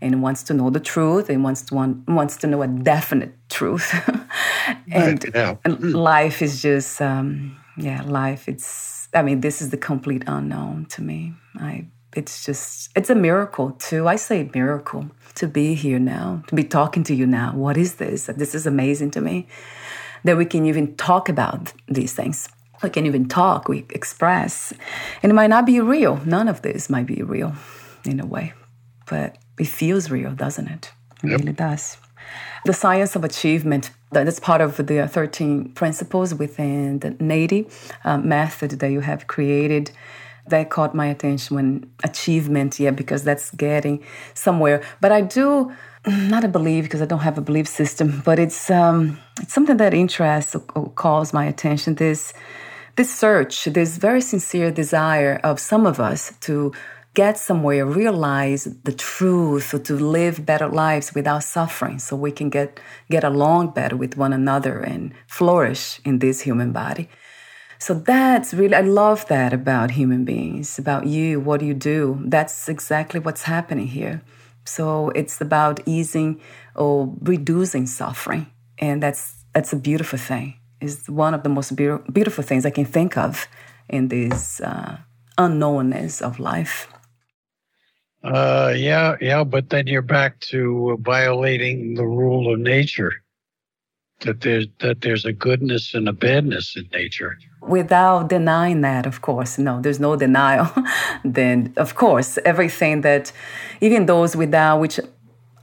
and 0.00 0.22
wants 0.22 0.42
to 0.44 0.54
know 0.54 0.70
the 0.70 0.80
truth, 0.80 1.30
and 1.30 1.42
wants 1.42 1.62
to 1.62 1.74
want, 1.74 2.06
wants 2.08 2.36
to 2.38 2.46
know 2.46 2.62
a 2.62 2.68
definite 2.68 3.34
truth. 3.48 3.94
and, 4.92 5.24
yeah. 5.34 5.56
and 5.64 5.94
life 5.94 6.42
is 6.42 6.60
just. 6.60 7.00
Um, 7.00 7.56
yeah, 7.76 8.02
life. 8.02 8.48
It's. 8.48 9.08
I 9.14 9.22
mean, 9.22 9.40
this 9.40 9.62
is 9.62 9.70
the 9.70 9.76
complete 9.76 10.24
unknown 10.26 10.86
to 10.90 11.02
me. 11.02 11.34
I. 11.56 11.86
It's 12.14 12.44
just. 12.44 12.90
It's 12.96 13.10
a 13.10 13.14
miracle 13.14 13.72
too. 13.72 14.08
I 14.08 14.16
say 14.16 14.50
miracle 14.54 15.10
to 15.34 15.48
be 15.48 15.74
here 15.74 15.98
now, 15.98 16.42
to 16.48 16.54
be 16.54 16.64
talking 16.64 17.02
to 17.04 17.14
you 17.14 17.26
now. 17.26 17.52
What 17.54 17.76
is 17.76 17.96
this? 17.96 18.26
This 18.26 18.54
is 18.54 18.66
amazing 18.66 19.10
to 19.12 19.20
me. 19.20 19.48
That 20.24 20.36
we 20.36 20.46
can 20.46 20.64
even 20.64 20.96
talk 20.96 21.28
about 21.28 21.72
these 21.86 22.14
things. 22.14 22.48
We 22.82 22.90
can 22.90 23.06
even 23.06 23.28
talk. 23.28 23.68
We 23.68 23.86
express, 23.90 24.72
and 25.22 25.30
it 25.30 25.34
might 25.34 25.50
not 25.50 25.66
be 25.66 25.80
real. 25.80 26.20
None 26.24 26.48
of 26.48 26.62
this 26.62 26.88
might 26.88 27.06
be 27.06 27.22
real, 27.22 27.54
in 28.04 28.20
a 28.20 28.26
way, 28.26 28.52
but 29.06 29.36
it 29.58 29.66
feels 29.66 30.10
real, 30.10 30.32
doesn't 30.32 30.68
it? 30.68 30.92
It 31.22 31.30
yep. 31.30 31.40
really 31.40 31.52
does. 31.52 31.98
The 32.64 32.72
science 32.72 33.14
of 33.14 33.24
achievement 33.24 33.90
that's 34.10 34.40
part 34.40 34.60
of 34.60 34.76
the 34.76 35.08
13 35.08 35.72
principles 35.72 36.34
within 36.34 37.00
the 37.00 37.10
NADI 37.10 37.70
uh, 38.04 38.18
method 38.18 38.70
that 38.80 38.90
you 38.90 39.00
have 39.00 39.26
created. 39.26 39.90
That 40.48 40.70
caught 40.70 40.94
my 40.94 41.06
attention 41.06 41.56
when 41.56 41.90
achievement, 42.02 42.78
yeah, 42.78 42.90
because 42.90 43.24
that's 43.24 43.50
getting 43.52 44.04
somewhere. 44.34 44.82
But 45.00 45.10
I 45.10 45.22
do 45.22 45.72
mm, 46.04 46.28
not 46.28 46.44
a 46.44 46.48
belief 46.48 46.84
because 46.84 47.00
I 47.00 47.06
don't 47.06 47.20
have 47.20 47.38
a 47.38 47.40
belief 47.40 47.66
system, 47.66 48.22
but 48.24 48.38
it's 48.38 48.70
um, 48.70 49.18
it's 49.40 49.54
something 49.54 49.78
that 49.78 49.94
interests 49.94 50.54
or, 50.54 50.62
or 50.74 50.90
calls 50.90 51.32
my 51.32 51.46
attention. 51.46 51.94
This 51.94 52.34
this 52.96 53.12
search, 53.12 53.64
this 53.64 53.96
very 53.96 54.20
sincere 54.20 54.70
desire 54.70 55.40
of 55.42 55.58
some 55.58 55.86
of 55.86 55.98
us 55.98 56.32
to 56.40 56.72
get 57.14 57.38
somewhere, 57.38 57.86
realize 57.86 58.64
the 58.84 58.92
truth, 58.92 59.70
to 59.84 59.94
live 59.94 60.44
better 60.44 60.68
lives 60.68 61.14
without 61.14 61.44
suffering, 61.44 61.98
so 61.98 62.16
we 62.16 62.32
can 62.32 62.50
get 62.50 62.80
get 63.10 63.24
along 63.24 63.70
better 63.70 63.96
with 63.96 64.16
one 64.16 64.32
another 64.32 64.78
and 64.80 65.12
flourish 65.26 66.00
in 66.04 66.18
this 66.18 66.42
human 66.42 66.72
body. 66.72 67.08
So 67.84 67.92
that's 67.92 68.54
really 68.54 68.74
I 68.74 68.80
love 68.80 69.26
that 69.28 69.52
about 69.52 69.90
human 69.90 70.24
beings, 70.24 70.78
about 70.78 71.06
you, 71.06 71.38
what 71.38 71.60
you 71.60 71.74
do? 71.74 72.18
That's 72.24 72.66
exactly 72.66 73.20
what's 73.20 73.42
happening 73.42 73.88
here. 73.88 74.22
So 74.64 75.10
it's 75.10 75.38
about 75.38 75.80
easing 75.84 76.40
or 76.74 77.12
reducing 77.20 77.86
suffering, 77.86 78.46
and 78.78 79.02
that's 79.02 79.44
that's 79.52 79.74
a 79.74 79.76
beautiful 79.76 80.18
thing. 80.18 80.54
It's 80.80 81.10
one 81.10 81.34
of 81.34 81.42
the 81.42 81.50
most 81.50 81.76
be- 81.76 82.00
beautiful 82.10 82.42
things 82.42 82.64
I 82.64 82.70
can 82.70 82.86
think 82.86 83.18
of 83.18 83.46
in 83.90 84.08
this 84.08 84.62
uh, 84.62 84.96
unknownness 85.36 86.22
of 86.22 86.40
life. 86.40 86.88
Uh, 88.22 88.72
yeah, 88.74 89.16
yeah, 89.20 89.44
but 89.44 89.68
then 89.68 89.86
you're 89.86 90.00
back 90.18 90.40
to 90.52 90.96
violating 91.02 91.96
the 91.96 92.06
rule 92.06 92.50
of 92.50 92.58
nature. 92.60 93.12
That 94.20 94.40
there's 94.40 94.68
that 94.78 95.02
there's 95.02 95.26
a 95.26 95.34
goodness 95.34 95.92
and 95.92 96.08
a 96.08 96.14
badness 96.14 96.76
in 96.76 96.88
nature. 96.94 97.36
Without 97.66 98.28
denying 98.28 98.82
that, 98.82 99.06
of 99.06 99.22
course, 99.22 99.58
no, 99.58 99.80
there's 99.80 100.00
no 100.00 100.16
denial. 100.16 100.70
then, 101.24 101.72
of 101.76 101.94
course, 101.94 102.38
everything 102.44 103.00
that, 103.00 103.32
even 103.80 104.06
those 104.06 104.36
without 104.36 104.80
which 104.80 105.00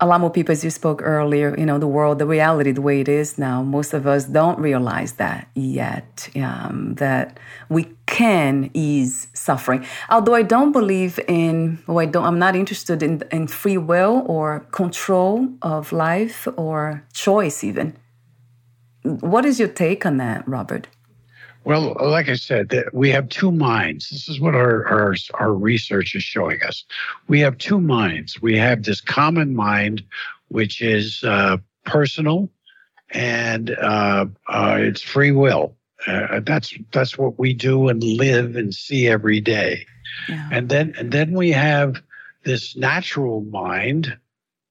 a 0.02 0.08
lot 0.08 0.20
more 0.20 0.32
people, 0.32 0.52
as 0.52 0.64
you 0.64 0.72
spoke 0.72 0.99
earlier, 1.04 1.56
you 1.58 1.66
know, 1.66 1.78
the 1.78 1.88
world, 1.88 2.18
the 2.18 2.26
reality, 2.26 2.72
the 2.72 2.82
way 2.82 3.02
it 3.02 3.08
is 3.08 3.38
now, 3.38 3.62
most 3.62 3.93
of 3.93 4.08
us 4.08 4.26
don't 4.26 4.58
realize 4.58 5.14
that 5.14 5.47
yet, 5.54 6.28
um, 6.36 6.95
that 6.95 7.39
we 7.70 7.88
can 8.08 8.72
ease 8.74 9.28
suffering. 9.34 9.86
Although 10.10 10.34
I 10.34 10.41
don't 10.41 10.72
believe 10.72 11.20
in, 11.28 11.84
or 11.88 12.02
I 12.02 12.08
don't, 12.08 12.26
I'm 12.26 12.39
not 12.39 12.56
interested 12.56 13.04
in, 13.04 13.22
in 13.32 13.45
free 13.45 13.78
will 13.78 14.24
or 14.26 14.62
control 14.72 15.47
of 15.62 15.91
life 15.91 16.47
or 16.58 17.06
choice 17.14 17.64
even. 17.64 17.95
What 19.04 19.45
is 19.45 19.60
your 19.60 19.68
take 19.68 20.04
on 20.04 20.18
that, 20.18 20.47
Robert? 20.47 20.88
Well, 21.64 21.95
like 21.99 22.28
I 22.28 22.36
said, 22.36 22.74
we 22.91 23.09
have 23.12 23.30
two 23.30 23.51
minds. 23.51 24.09
This 24.09 24.28
is 24.28 24.39
what 24.39 24.55
our, 24.55 24.88
our, 24.88 25.16
our 25.36 25.53
research 25.53 26.16
is 26.16 26.24
showing 26.24 26.62
us. 26.64 26.84
We 27.28 27.39
have 27.41 27.57
two 27.57 27.80
minds. 27.80 28.41
We 28.41 28.57
have 28.57 28.84
this 28.84 28.99
common 28.99 29.55
mind, 29.55 30.03
which 30.47 30.82
is 30.82 31.24
uh, 31.24 31.57
personal, 31.86 32.49
and 33.12 33.72
uh, 33.72 34.26
uh, 34.47 34.78
it's 34.80 35.01
free 35.01 35.32
will. 35.32 35.76
Uh, 36.07 36.39
that's 36.39 36.74
that's 36.91 37.16
what 37.16 37.38
we 37.38 37.53
do 37.53 37.89
and 37.89 38.03
live 38.03 38.55
and 38.55 38.74
see 38.74 39.07
every 39.07 39.39
day. 39.39 39.86
Yeah. 40.28 40.49
And 40.51 40.70
then 40.70 40.95
and 40.97 41.12
then 41.12 41.34
we 41.34 41.51
have 41.51 42.01
this 42.43 42.76
natural 42.76 43.41
mind, 43.41 44.18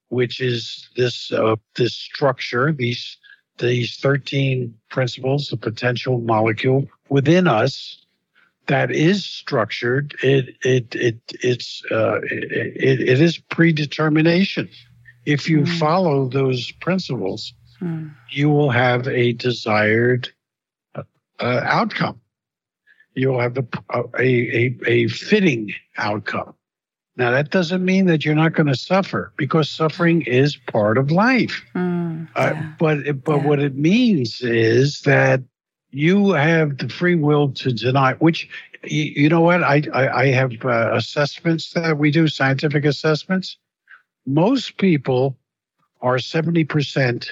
which 0.09 0.41
is 0.41 0.89
this 0.97 1.31
uh, 1.31 1.55
this 1.75 1.93
structure, 1.93 2.73
these 2.73 3.17
these 3.61 3.97
13 3.97 4.73
principles, 4.89 5.49
the 5.49 5.57
potential 5.57 6.19
molecule 6.19 6.87
within 7.09 7.47
us 7.47 8.05
that 8.67 8.91
is 8.91 9.25
structured, 9.25 10.15
it, 10.21 10.55
it, 10.63 10.95
it, 10.95 11.19
it's, 11.41 11.83
uh, 11.91 12.19
it, 12.23 13.01
it 13.01 13.21
is 13.21 13.37
predetermination. 13.37 14.69
If 15.25 15.49
you 15.49 15.61
mm. 15.61 15.79
follow 15.79 16.27
those 16.27 16.71
principles, 16.73 17.53
mm. 17.81 18.11
you 18.29 18.49
will 18.49 18.69
have 18.69 19.07
a 19.07 19.33
desired 19.33 20.29
uh, 20.95 21.03
outcome. 21.39 22.19
You 23.13 23.29
will 23.29 23.39
have 23.39 23.55
the, 23.55 23.67
uh, 23.89 24.03
a, 24.17 24.23
a, 24.23 24.77
a 24.87 25.07
fitting 25.07 25.73
outcome. 25.97 26.53
Now, 27.17 27.31
that 27.31 27.51
doesn't 27.51 27.83
mean 27.83 28.05
that 28.05 28.23
you're 28.23 28.35
not 28.35 28.53
going 28.53 28.67
to 28.67 28.75
suffer 28.75 29.33
because 29.35 29.69
suffering 29.69 30.21
is 30.21 30.55
part 30.55 30.97
of 30.97 31.11
life. 31.11 31.61
Mm, 31.75 32.29
yeah. 32.35 32.41
uh, 32.41 32.63
but 32.79 33.23
but 33.23 33.37
yeah. 33.37 33.47
what 33.47 33.59
it 33.59 33.75
means 33.75 34.41
is 34.41 35.01
that 35.01 35.41
you 35.91 36.31
have 36.31 36.77
the 36.77 36.87
free 36.87 37.15
will 37.15 37.51
to 37.51 37.73
deny, 37.73 38.13
which 38.13 38.49
you, 38.83 39.03
you 39.03 39.29
know 39.29 39.41
what? 39.41 39.63
I, 39.63 39.83
I, 39.93 40.21
I 40.21 40.25
have 40.27 40.53
uh, 40.63 40.91
assessments 40.93 41.71
that 41.73 41.97
we 41.97 42.11
do, 42.11 42.27
scientific 42.27 42.85
assessments. 42.85 43.57
Most 44.25 44.77
people 44.77 45.37
are 46.01 46.17
70% 46.17 47.29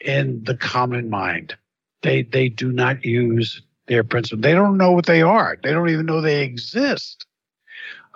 in 0.00 0.44
the 0.44 0.56
common 0.56 1.08
mind. 1.10 1.56
They, 2.02 2.22
they 2.22 2.48
do 2.48 2.72
not 2.72 3.04
use 3.04 3.62
their 3.86 4.04
principles. 4.04 4.42
They 4.42 4.52
don't 4.52 4.76
know 4.76 4.92
what 4.92 5.06
they 5.06 5.22
are. 5.22 5.56
They 5.62 5.72
don't 5.72 5.88
even 5.88 6.06
know 6.06 6.20
they 6.20 6.42
exist. 6.42 7.26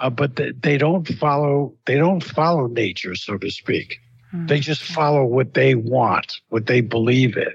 Uh, 0.03 0.11
but 0.11 0.34
they, 0.34 0.50
they 0.50 0.76
don't 0.76 1.07
follow. 1.07 1.72
They 1.86 1.96
don't 1.96 2.22
follow 2.22 2.66
nature, 2.66 3.14
so 3.14 3.38
to 3.38 3.50
speak. 3.50 4.00
Mm-hmm. 4.34 4.46
They 4.46 4.59
just 4.59 4.82
follow 4.82 5.24
what 5.24 5.55
they 5.55 5.76
want, 5.76 6.40
what 6.48 6.66
they 6.66 6.80
believe 6.80 7.36
in, 7.36 7.55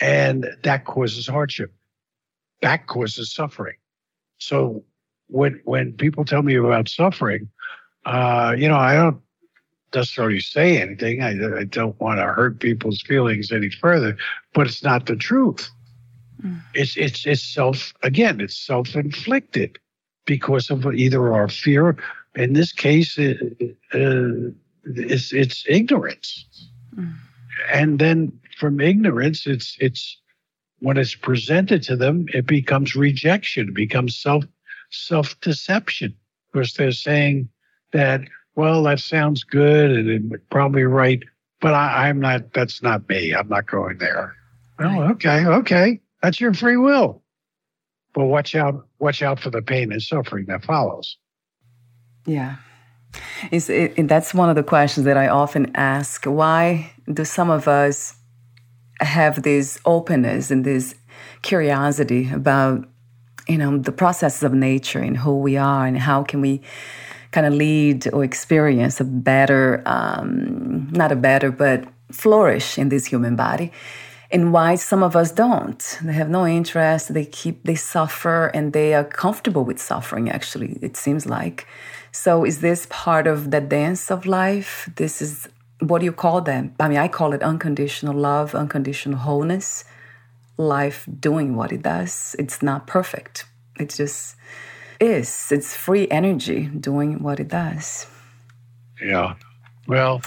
and 0.00 0.46
that 0.62 0.86
causes 0.86 1.26
hardship. 1.26 1.74
That 2.62 2.86
causes 2.86 3.30
suffering. 3.30 3.76
So 4.38 4.84
when 5.26 5.60
when 5.64 5.92
people 5.92 6.24
tell 6.24 6.42
me 6.42 6.54
about 6.54 6.88
suffering, 6.88 7.50
uh, 8.06 8.56
you 8.56 8.68
know, 8.68 8.78
I 8.78 8.94
don't 8.94 9.20
necessarily 9.94 10.40
say 10.40 10.80
anything. 10.80 11.22
I, 11.22 11.60
I 11.60 11.64
don't 11.64 12.00
want 12.00 12.20
to 12.20 12.24
hurt 12.24 12.58
people's 12.58 13.02
feelings 13.02 13.52
any 13.52 13.68
further, 13.68 14.16
but 14.54 14.66
it's 14.66 14.82
not 14.82 15.04
the 15.04 15.16
truth. 15.16 15.68
Mm. 16.42 16.62
It's 16.72 16.96
it's 16.96 17.26
it's 17.26 17.42
self 17.42 17.92
again. 18.02 18.40
It's 18.40 18.56
self 18.56 18.96
inflicted 18.96 19.78
because 20.26 20.70
of 20.70 20.86
either 20.86 21.32
our 21.32 21.48
fear. 21.48 21.96
In 22.34 22.52
this 22.52 22.72
case, 22.72 23.16
it, 23.16 23.38
uh, 23.94 24.50
it's 24.84 25.32
it's 25.32 25.64
ignorance, 25.66 26.68
mm. 26.94 27.14
and 27.72 27.98
then 27.98 28.38
from 28.58 28.80
ignorance, 28.80 29.46
it's 29.46 29.76
it's 29.80 30.18
when 30.80 30.96
it's 30.96 31.14
presented 31.14 31.82
to 31.84 31.96
them, 31.96 32.26
it 32.34 32.46
becomes 32.46 32.94
rejection, 32.94 33.68
it 33.68 33.74
becomes 33.74 34.16
self 34.16 34.44
self 34.90 35.38
deception 35.40 36.14
because 36.52 36.74
they're 36.74 36.92
saying 36.92 37.48
that 37.92 38.22
well 38.54 38.82
that 38.84 39.00
sounds 39.00 39.44
good 39.44 39.90
and 39.90 40.32
it's 40.32 40.44
probably 40.50 40.84
right, 40.84 41.22
but 41.60 41.74
I, 41.74 42.08
I'm 42.08 42.20
not. 42.20 42.52
That's 42.52 42.82
not 42.82 43.08
me. 43.08 43.34
I'm 43.34 43.48
not 43.48 43.66
going 43.66 43.98
there. 43.98 44.34
Well, 44.78 45.10
okay, 45.12 45.46
okay, 45.46 46.00
that's 46.22 46.40
your 46.40 46.52
free 46.52 46.76
will, 46.76 47.22
but 48.16 48.24
watch 48.24 48.54
out, 48.54 48.88
watch 48.98 49.22
out 49.22 49.38
for 49.38 49.50
the 49.50 49.60
pain 49.60 49.92
and 49.92 50.02
suffering 50.02 50.46
that 50.46 50.64
follows. 50.64 51.18
Yeah. 52.24 52.56
It, 53.52 54.08
that's 54.08 54.32
one 54.32 54.48
of 54.48 54.56
the 54.56 54.62
questions 54.62 55.04
that 55.04 55.18
I 55.18 55.28
often 55.28 55.70
ask. 55.76 56.24
Why 56.24 56.92
do 57.12 57.26
some 57.26 57.50
of 57.50 57.68
us 57.68 58.16
have 59.00 59.42
this 59.42 59.78
openness 59.84 60.50
and 60.50 60.64
this 60.64 60.94
curiosity 61.42 62.30
about 62.32 62.88
you 63.46 63.58
know 63.58 63.76
the 63.76 63.92
processes 63.92 64.42
of 64.42 64.54
nature 64.54 64.98
and 64.98 65.18
who 65.18 65.38
we 65.38 65.58
are 65.58 65.86
and 65.86 65.98
how 65.98 66.22
can 66.22 66.40
we 66.40 66.62
kind 67.32 67.46
of 67.46 67.52
lead 67.52 68.12
or 68.14 68.24
experience 68.24 68.98
a 68.98 69.04
better 69.04 69.82
um, 69.84 70.88
not 70.90 71.12
a 71.12 71.16
better 71.16 71.50
but 71.50 71.84
flourish 72.10 72.78
in 72.78 72.88
this 72.88 73.04
human 73.04 73.36
body 73.36 73.70
and 74.30 74.52
why 74.52 74.74
some 74.74 75.02
of 75.02 75.14
us 75.16 75.30
don't 75.30 75.98
they 76.02 76.12
have 76.12 76.28
no 76.28 76.46
interest 76.46 77.14
they 77.14 77.24
keep 77.24 77.62
they 77.64 77.74
suffer 77.74 78.46
and 78.48 78.72
they 78.72 78.94
are 78.94 79.04
comfortable 79.04 79.64
with 79.64 79.80
suffering 79.80 80.30
actually 80.30 80.78
it 80.82 80.96
seems 80.96 81.26
like 81.26 81.66
so 82.12 82.44
is 82.44 82.60
this 82.60 82.86
part 82.90 83.26
of 83.26 83.50
the 83.50 83.60
dance 83.60 84.10
of 84.10 84.26
life 84.26 84.88
this 84.96 85.22
is 85.22 85.48
what 85.80 85.98
do 85.98 86.04
you 86.04 86.12
call 86.12 86.40
them? 86.40 86.74
I 86.80 86.88
mean, 86.88 86.98
I 86.98 87.08
call 87.08 87.32
it 87.32 87.42
unconditional 87.42 88.14
love, 88.14 88.54
unconditional 88.54 89.18
wholeness, 89.18 89.84
life 90.56 91.06
doing 91.20 91.56
what 91.56 91.72
it 91.72 91.82
does. 91.82 92.34
It's 92.38 92.62
not 92.62 92.86
perfect. 92.86 93.44
It 93.78 93.90
just 93.90 94.36
is. 95.00 95.52
It's 95.52 95.76
free 95.76 96.08
energy 96.10 96.66
doing 96.66 97.22
what 97.22 97.40
it 97.40 97.48
does. 97.48 98.06
Yeah. 99.02 99.34
Well, 99.86 100.22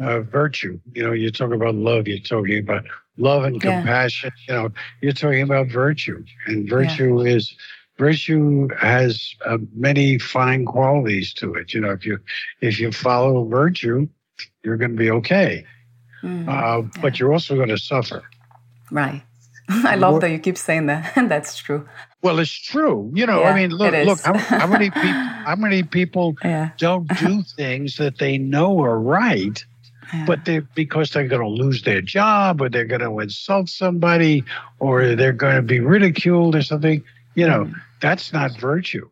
uh, 0.00 0.20
virtue. 0.20 0.80
You 0.94 1.02
know, 1.04 1.12
you 1.12 1.30
talk 1.30 1.52
about 1.52 1.74
love. 1.74 2.08
You're 2.08 2.18
talking 2.18 2.58
about 2.58 2.86
love 3.16 3.44
and 3.44 3.62
yeah. 3.62 3.80
compassion. 3.80 4.32
You 4.48 4.54
know, 4.54 4.68
you're 5.00 5.12
talking 5.12 5.42
about 5.42 5.68
virtue, 5.68 6.24
and 6.46 6.68
virtue 6.68 7.22
yeah. 7.22 7.36
is 7.36 7.54
virtue 7.98 8.68
has 8.78 9.34
uh, 9.44 9.58
many 9.74 10.18
fine 10.18 10.64
qualities 10.64 11.32
to 11.34 11.54
it. 11.54 11.74
You 11.74 11.80
know, 11.80 11.90
if 11.90 12.04
you 12.04 12.18
if 12.60 12.78
you 12.78 12.92
follow 12.92 13.44
virtue, 13.44 14.08
you're 14.62 14.76
going 14.76 14.92
to 14.92 14.96
be 14.96 15.10
okay. 15.10 15.64
Mm, 16.22 16.48
uh, 16.48 16.82
yeah. 16.82 17.02
But 17.02 17.18
you're 17.18 17.32
also 17.32 17.54
going 17.54 17.68
to 17.68 17.78
suffer. 17.78 18.22
Right. 18.90 19.22
I 19.68 19.96
love 19.96 20.20
that 20.20 20.30
you 20.30 20.38
keep 20.38 20.58
saying 20.58 20.86
that. 20.86 21.16
And 21.16 21.30
that's 21.30 21.56
true. 21.56 21.88
Well, 22.22 22.38
it's 22.38 22.50
true. 22.50 23.10
You 23.14 23.26
know, 23.26 23.40
yeah, 23.40 23.50
I 23.50 23.54
mean, 23.54 23.70
look, 23.70 23.92
look, 23.92 24.20
how, 24.20 24.36
how, 24.36 24.66
many 24.66 24.90
people, 24.90 25.10
how 25.10 25.56
many 25.56 25.82
people 25.82 26.34
yeah. 26.42 26.70
don't 26.78 27.06
do 27.18 27.42
things 27.56 27.96
that 27.96 28.18
they 28.18 28.38
know 28.38 28.80
are 28.82 28.98
right, 28.98 29.62
yeah. 30.12 30.24
but 30.26 30.44
they 30.44 30.60
because 30.74 31.10
they're 31.10 31.28
going 31.28 31.42
to 31.42 31.48
lose 31.48 31.82
their 31.82 32.00
job, 32.00 32.60
or 32.60 32.68
they're 32.68 32.84
going 32.84 33.00
to 33.00 33.18
insult 33.20 33.68
somebody, 33.68 34.44
or 34.78 35.14
they're 35.14 35.32
going 35.32 35.56
to 35.56 35.62
be 35.62 35.80
ridiculed 35.80 36.54
or 36.54 36.62
something. 36.62 37.02
You 37.34 37.46
know, 37.46 37.64
mm. 37.64 37.74
that's 38.00 38.32
not 38.32 38.58
virtue. 38.58 39.08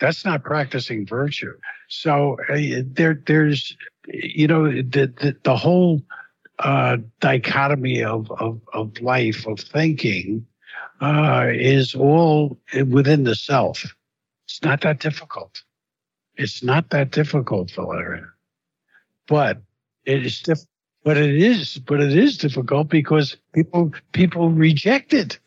That's 0.00 0.24
not 0.24 0.44
practicing 0.44 1.06
virtue. 1.06 1.54
So 1.88 2.36
uh, 2.48 2.82
there, 2.94 3.20
there's 3.26 3.76
you 4.12 4.46
know, 4.46 4.70
the, 4.70 5.12
the, 5.20 5.36
the 5.42 5.56
whole 5.56 6.02
uh, 6.58 6.98
dichotomy 7.20 8.02
of, 8.02 8.30
of, 8.32 8.60
of 8.72 9.00
life, 9.00 9.46
of 9.46 9.60
thinking, 9.60 10.46
uh, 11.00 11.46
is 11.52 11.94
all 11.94 12.58
within 12.88 13.24
the 13.24 13.34
self. 13.34 13.84
It's 14.46 14.62
not 14.62 14.80
that 14.82 15.00
difficult. 15.00 15.62
It's 16.36 16.62
not 16.62 16.90
that 16.90 17.10
difficult, 17.10 17.70
Valeria. 17.72 18.26
But 19.26 19.60
it 20.08 20.24
is 20.24 20.40
diff- 20.40 20.66
but 21.04 21.16
it 21.16 21.36
is 21.36 21.78
but 21.78 22.00
it 22.00 22.16
is 22.16 22.38
difficult 22.38 22.88
because 22.88 23.36
people 23.52 23.92
people 24.12 24.50
reject 24.50 25.12
it. 25.12 25.38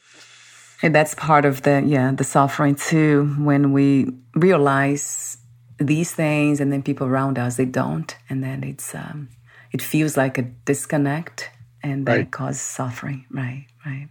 And 0.83 0.95
that's 0.95 1.13
part 1.15 1.45
of 1.45 1.63
the 1.63 1.83
yeah, 1.85 2.11
the 2.11 2.23
suffering 2.23 2.75
too, 2.75 3.35
when 3.39 3.73
we 3.73 4.11
realize 4.35 5.37
these 5.77 6.13
things 6.13 6.59
and 6.59 6.71
then 6.71 6.83
people 6.83 7.07
around 7.07 7.39
us 7.39 7.57
they 7.57 7.65
don't 7.65 8.15
and 8.29 8.43
then 8.43 8.63
it's 8.63 8.93
um, 8.93 9.29
it 9.71 9.81
feels 9.81 10.15
like 10.15 10.37
a 10.37 10.43
disconnect 10.43 11.49
and 11.83 12.05
that 12.05 12.15
right. 12.15 12.31
causes 12.31 12.61
suffering. 12.61 13.25
Right 13.31 13.65
right. 13.85 14.09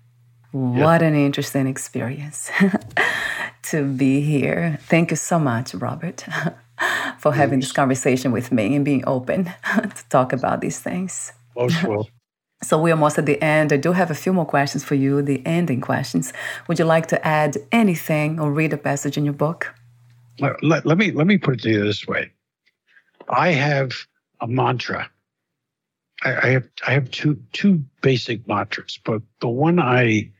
What 0.53 1.01
an 1.01 1.14
interesting 1.14 1.68
experience 1.68 2.51
to 3.70 3.84
be 3.84 4.20
here. 4.20 4.78
Thank 4.82 5.11
you 5.11 5.16
so 5.16 5.38
much 5.38 5.74
robert 5.74 6.24
for 7.21 7.33
having 7.33 7.61
this 7.61 7.73
conversation 7.73 8.33
with 8.33 8.51
me 8.51 8.75
and 8.75 8.85
being 8.85 9.05
open 9.07 9.45
to 9.75 10.05
talk 10.09 10.33
about 10.33 10.61
these 10.61 10.79
things 10.81 11.33
most 11.55 11.83
well 11.91 12.09
so 12.62 12.79
we're 12.79 12.93
almost 12.93 13.18
at 13.18 13.25
the 13.25 13.43
end. 13.43 13.73
I 13.73 13.79
do 13.79 13.93
have 13.93 14.11
a 14.11 14.14
few 14.14 14.35
more 14.35 14.45
questions 14.45 14.85
for 14.85 14.95
you, 14.95 15.23
the 15.23 15.43
ending 15.47 15.81
questions. 15.81 16.33
Would 16.68 16.79
you 16.79 16.85
like 16.85 17.07
to 17.07 17.27
add 17.27 17.57
anything 17.73 18.39
or 18.39 18.53
read 18.53 18.75
a 18.75 18.77
passage 18.77 19.16
in 19.16 19.25
your 19.25 19.33
book? 19.33 19.75
let, 20.62 20.87
let 20.87 20.99
me 20.99 21.11
let 21.11 21.27
me 21.27 21.39
put 21.39 21.55
it 21.55 21.62
to 21.62 21.71
you 21.71 21.85
this 21.85 22.07
way. 22.07 22.31
I 23.29 23.51
have 23.51 23.93
a 24.41 24.47
mantra. 24.47 25.11
I, 26.23 26.35
I 26.35 26.47
have 26.51 26.68
I 26.87 26.93
have 26.93 27.11
two 27.11 27.39
two 27.53 27.85
basic 28.03 28.47
mantras, 28.49 28.99
but 29.05 29.23
the 29.41 29.49
one 29.49 29.79
I 29.79 30.31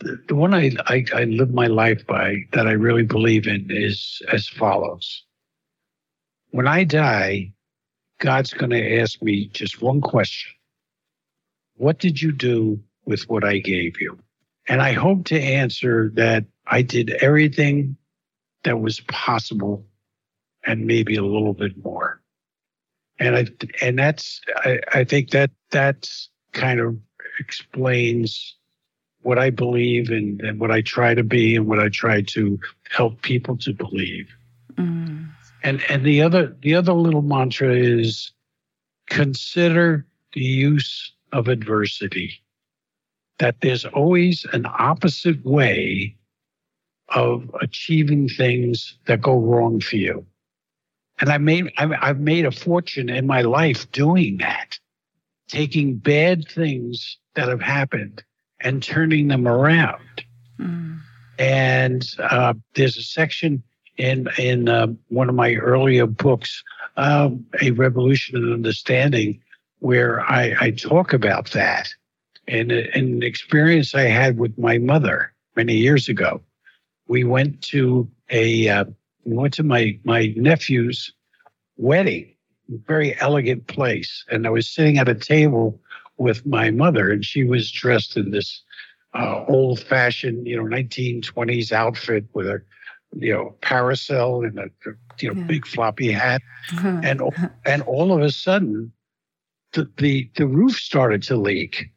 the, 0.00 0.20
the 0.28 0.34
one 0.34 0.54
I, 0.54 0.72
I, 0.86 1.04
I 1.14 1.24
live 1.24 1.52
my 1.52 1.66
life 1.66 2.06
by 2.06 2.36
that 2.52 2.66
I 2.66 2.72
really 2.72 3.04
believe 3.04 3.46
in 3.46 3.66
is 3.70 4.20
as 4.32 4.48
follows. 4.48 5.24
When 6.54 6.68
I 6.68 6.84
die, 6.84 7.52
God's 8.20 8.54
going 8.54 8.70
to 8.70 9.00
ask 9.00 9.20
me 9.20 9.46
just 9.46 9.82
one 9.82 10.00
question. 10.00 10.52
What 11.78 11.98
did 11.98 12.22
you 12.22 12.30
do 12.30 12.78
with 13.04 13.28
what 13.28 13.42
I 13.42 13.58
gave 13.58 14.00
you? 14.00 14.20
And 14.68 14.80
I 14.80 14.92
hope 14.92 15.24
to 15.24 15.40
answer 15.40 16.12
that 16.14 16.44
I 16.64 16.82
did 16.82 17.10
everything 17.10 17.96
that 18.62 18.80
was 18.80 19.00
possible 19.00 19.84
and 20.64 20.86
maybe 20.86 21.16
a 21.16 21.24
little 21.24 21.54
bit 21.54 21.72
more. 21.82 22.20
And 23.18 23.34
I 23.34 23.46
and 23.82 23.98
that's 23.98 24.40
I, 24.58 24.78
I 24.92 25.02
think 25.02 25.30
that 25.30 25.50
that's 25.72 26.28
kind 26.52 26.78
of 26.78 26.96
explains 27.40 28.54
what 29.22 29.40
I 29.40 29.50
believe 29.50 30.10
and, 30.10 30.40
and 30.40 30.60
what 30.60 30.70
I 30.70 30.82
try 30.82 31.14
to 31.14 31.24
be 31.24 31.56
and 31.56 31.66
what 31.66 31.80
I 31.80 31.88
try 31.88 32.22
to 32.22 32.60
help 32.90 33.22
people 33.22 33.56
to 33.56 33.72
believe. 33.72 34.28
Mm. 34.74 35.30
And 35.64 35.82
and 35.88 36.04
the 36.04 36.22
other 36.22 36.56
the 36.62 36.74
other 36.74 36.92
little 36.92 37.22
mantra 37.22 37.74
is 37.74 38.32
consider 39.10 40.06
the 40.34 40.44
use 40.44 41.12
of 41.32 41.48
adversity, 41.48 42.42
that 43.38 43.60
there's 43.60 43.84
always 43.86 44.46
an 44.52 44.66
opposite 44.66 45.44
way 45.44 46.16
of 47.08 47.50
achieving 47.60 48.28
things 48.28 48.98
that 49.06 49.20
go 49.20 49.38
wrong 49.38 49.80
for 49.80 49.96
you. 49.96 50.26
And 51.20 51.30
I 51.30 51.38
made, 51.38 51.72
I've 51.78 52.18
made 52.18 52.44
a 52.44 52.50
fortune 52.50 53.08
in 53.08 53.26
my 53.26 53.42
life 53.42 53.90
doing 53.92 54.38
that, 54.38 54.78
taking 55.48 55.96
bad 55.96 56.48
things 56.48 57.18
that 57.34 57.48
have 57.48 57.62
happened 57.62 58.22
and 58.60 58.82
turning 58.82 59.28
them 59.28 59.46
around. 59.46 60.24
Mm. 60.58 61.00
And 61.38 62.04
uh, 62.18 62.54
there's 62.74 62.96
a 62.96 63.02
section 63.02 63.62
in 63.96 64.28
in 64.38 64.68
uh, 64.68 64.88
one 65.08 65.28
of 65.28 65.34
my 65.34 65.54
earlier 65.54 66.06
books, 66.06 66.62
um, 66.96 67.44
A 67.60 67.70
Revolution 67.72 68.36
in 68.36 68.52
Understanding, 68.52 69.40
where 69.80 70.20
I, 70.20 70.54
I 70.60 70.70
talk 70.70 71.12
about 71.12 71.50
that. 71.52 71.88
And, 72.46 72.70
and 72.72 73.14
an 73.14 73.22
experience 73.22 73.94
I 73.94 74.02
had 74.02 74.38
with 74.38 74.58
my 74.58 74.76
mother 74.76 75.32
many 75.56 75.76
years 75.76 76.08
ago. 76.08 76.42
We 77.06 77.24
went 77.24 77.62
to 77.62 78.08
a 78.30 78.68
uh, 78.68 78.84
we 79.24 79.34
went 79.34 79.54
to 79.54 79.62
my 79.62 79.98
my 80.04 80.32
nephew's 80.36 81.12
wedding, 81.76 82.34
very 82.68 83.18
elegant 83.20 83.66
place, 83.66 84.24
and 84.30 84.46
I 84.46 84.50
was 84.50 84.68
sitting 84.68 84.98
at 84.98 85.08
a 85.08 85.14
table 85.14 85.80
with 86.16 86.46
my 86.46 86.70
mother, 86.70 87.10
and 87.10 87.24
she 87.24 87.44
was 87.44 87.70
dressed 87.70 88.16
in 88.16 88.30
this 88.30 88.62
uh, 89.14 89.44
old 89.48 89.80
fashioned, 89.80 90.46
you 90.46 90.56
know, 90.56 90.64
1920s 90.64 91.72
outfit 91.72 92.24
with 92.34 92.46
a, 92.46 92.62
you 93.18 93.32
know, 93.32 93.54
parasol 93.60 94.44
and 94.44 94.58
a, 94.58 94.68
you 95.20 95.32
know, 95.32 95.40
yeah. 95.40 95.46
big 95.46 95.66
floppy 95.66 96.10
hat. 96.10 96.42
Uh-huh. 96.72 97.00
And, 97.02 97.22
and 97.64 97.82
all 97.82 98.12
of 98.12 98.20
a 98.20 98.30
sudden, 98.30 98.92
the, 99.72 99.90
the, 99.98 100.30
the 100.36 100.46
roof 100.46 100.76
started 100.76 101.22
to 101.24 101.36
leak 101.36 101.90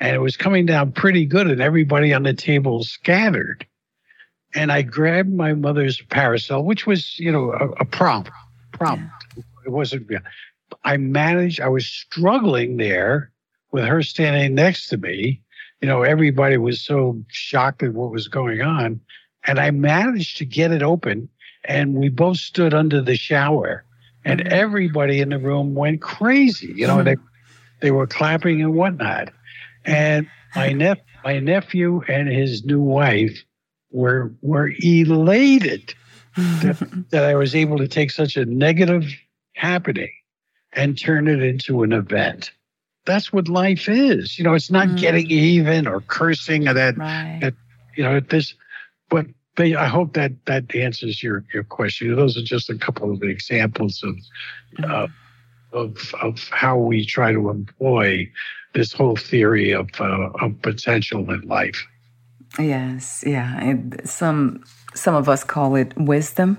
and 0.00 0.14
it 0.14 0.20
was 0.20 0.36
coming 0.36 0.66
down 0.66 0.92
pretty 0.92 1.24
good 1.24 1.48
and 1.48 1.60
everybody 1.60 2.12
on 2.12 2.22
the 2.22 2.34
table 2.34 2.84
scattered. 2.84 3.66
And 4.54 4.72
I 4.72 4.82
grabbed 4.82 5.32
my 5.32 5.52
mother's 5.52 6.00
parasol, 6.02 6.64
which 6.64 6.86
was, 6.86 7.18
you 7.18 7.30
know, 7.30 7.52
a, 7.52 7.68
a 7.80 7.84
prompt, 7.84 8.30
prompt. 8.72 9.04
Yeah. 9.36 9.42
It 9.66 9.70
wasn't, 9.70 10.10
I 10.84 10.96
managed, 10.96 11.60
I 11.60 11.68
was 11.68 11.86
struggling 11.86 12.78
there 12.78 13.30
with 13.72 13.84
her 13.84 14.02
standing 14.02 14.54
next 14.54 14.88
to 14.88 14.96
me 14.96 15.42
you 15.80 15.88
know, 15.88 16.02
everybody 16.02 16.56
was 16.56 16.80
so 16.80 17.22
shocked 17.28 17.82
at 17.82 17.94
what 17.94 18.10
was 18.10 18.28
going 18.28 18.62
on. 18.62 19.00
And 19.48 19.58
I 19.58 19.70
managed 19.70 20.36
to 20.38 20.44
get 20.44 20.72
it 20.72 20.82
open 20.82 21.28
and 21.64 21.94
we 21.94 22.08
both 22.08 22.38
stood 22.38 22.74
under 22.74 23.02
the 23.02 23.16
shower 23.16 23.84
and 24.24 24.40
mm-hmm. 24.40 24.52
everybody 24.52 25.20
in 25.20 25.30
the 25.30 25.38
room 25.38 25.74
went 25.74 26.00
crazy. 26.00 26.72
You 26.74 26.86
know, 26.86 27.02
they 27.02 27.16
they 27.80 27.90
were 27.90 28.06
clapping 28.06 28.60
and 28.60 28.74
whatnot. 28.74 29.30
And 29.84 30.28
my 30.54 30.72
nep 30.72 31.04
my 31.24 31.40
nephew 31.40 32.02
and 32.08 32.28
his 32.28 32.64
new 32.64 32.80
wife 32.80 33.42
were 33.90 34.32
were 34.42 34.72
elated 34.82 35.94
that, 36.36 37.06
that 37.10 37.24
I 37.24 37.34
was 37.34 37.54
able 37.54 37.78
to 37.78 37.88
take 37.88 38.10
such 38.10 38.36
a 38.36 38.44
negative 38.44 39.04
happening 39.54 40.12
and 40.72 40.96
turn 40.96 41.26
it 41.26 41.42
into 41.42 41.82
an 41.82 41.92
event 41.92 42.52
that's 43.08 43.32
what 43.32 43.48
life 43.48 43.88
is. 43.88 44.38
You 44.38 44.44
know, 44.44 44.52
it's 44.52 44.70
not 44.70 44.86
mm. 44.88 45.00
getting 45.00 45.28
even 45.30 45.88
or 45.88 46.02
cursing 46.02 46.68
or 46.68 46.74
that, 46.74 46.96
right. 46.98 47.38
that 47.40 47.54
you 47.96 48.04
know, 48.04 48.20
this, 48.20 48.54
but 49.08 49.26
I 49.60 49.86
hope 49.86 50.14
that 50.14 50.32
that 50.46 50.74
answers 50.74 51.22
your, 51.22 51.44
your 51.52 51.64
question. 51.64 52.14
Those 52.14 52.36
are 52.36 52.42
just 52.42 52.70
a 52.70 52.76
couple 52.76 53.12
of 53.12 53.22
examples 53.22 54.02
of, 54.02 54.16
uh, 54.84 55.08
of, 55.72 56.14
of 56.22 56.48
how 56.50 56.78
we 56.78 57.04
try 57.04 57.32
to 57.32 57.50
employ 57.50 58.30
this 58.74 58.92
whole 58.92 59.16
theory 59.16 59.72
of, 59.72 59.88
uh, 60.00 60.30
of 60.40 60.60
potential 60.62 61.30
in 61.30 61.40
life. 61.42 61.86
Yes, 62.58 63.22
yeah. 63.26 63.74
Some 64.04 64.64
some 64.94 65.14
of 65.14 65.28
us 65.28 65.44
call 65.44 65.76
it 65.76 65.96
wisdom, 65.96 66.58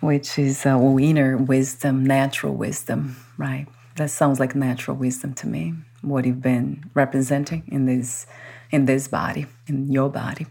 which 0.00 0.38
is 0.38 0.64
uh, 0.64 0.78
inner 0.98 1.36
wisdom, 1.36 2.06
natural 2.06 2.54
wisdom, 2.54 3.16
right? 3.36 3.66
That 3.96 4.10
sounds 4.10 4.38
like 4.38 4.54
natural 4.54 4.96
wisdom 4.96 5.34
to 5.34 5.46
me. 5.46 5.74
What 6.02 6.24
you've 6.24 6.40
been 6.40 6.88
representing 6.94 7.64
in 7.66 7.86
this 7.86 8.26
in 8.70 8.86
this 8.86 9.08
body, 9.08 9.46
in 9.66 9.90
your 9.90 10.08
body. 10.08 10.46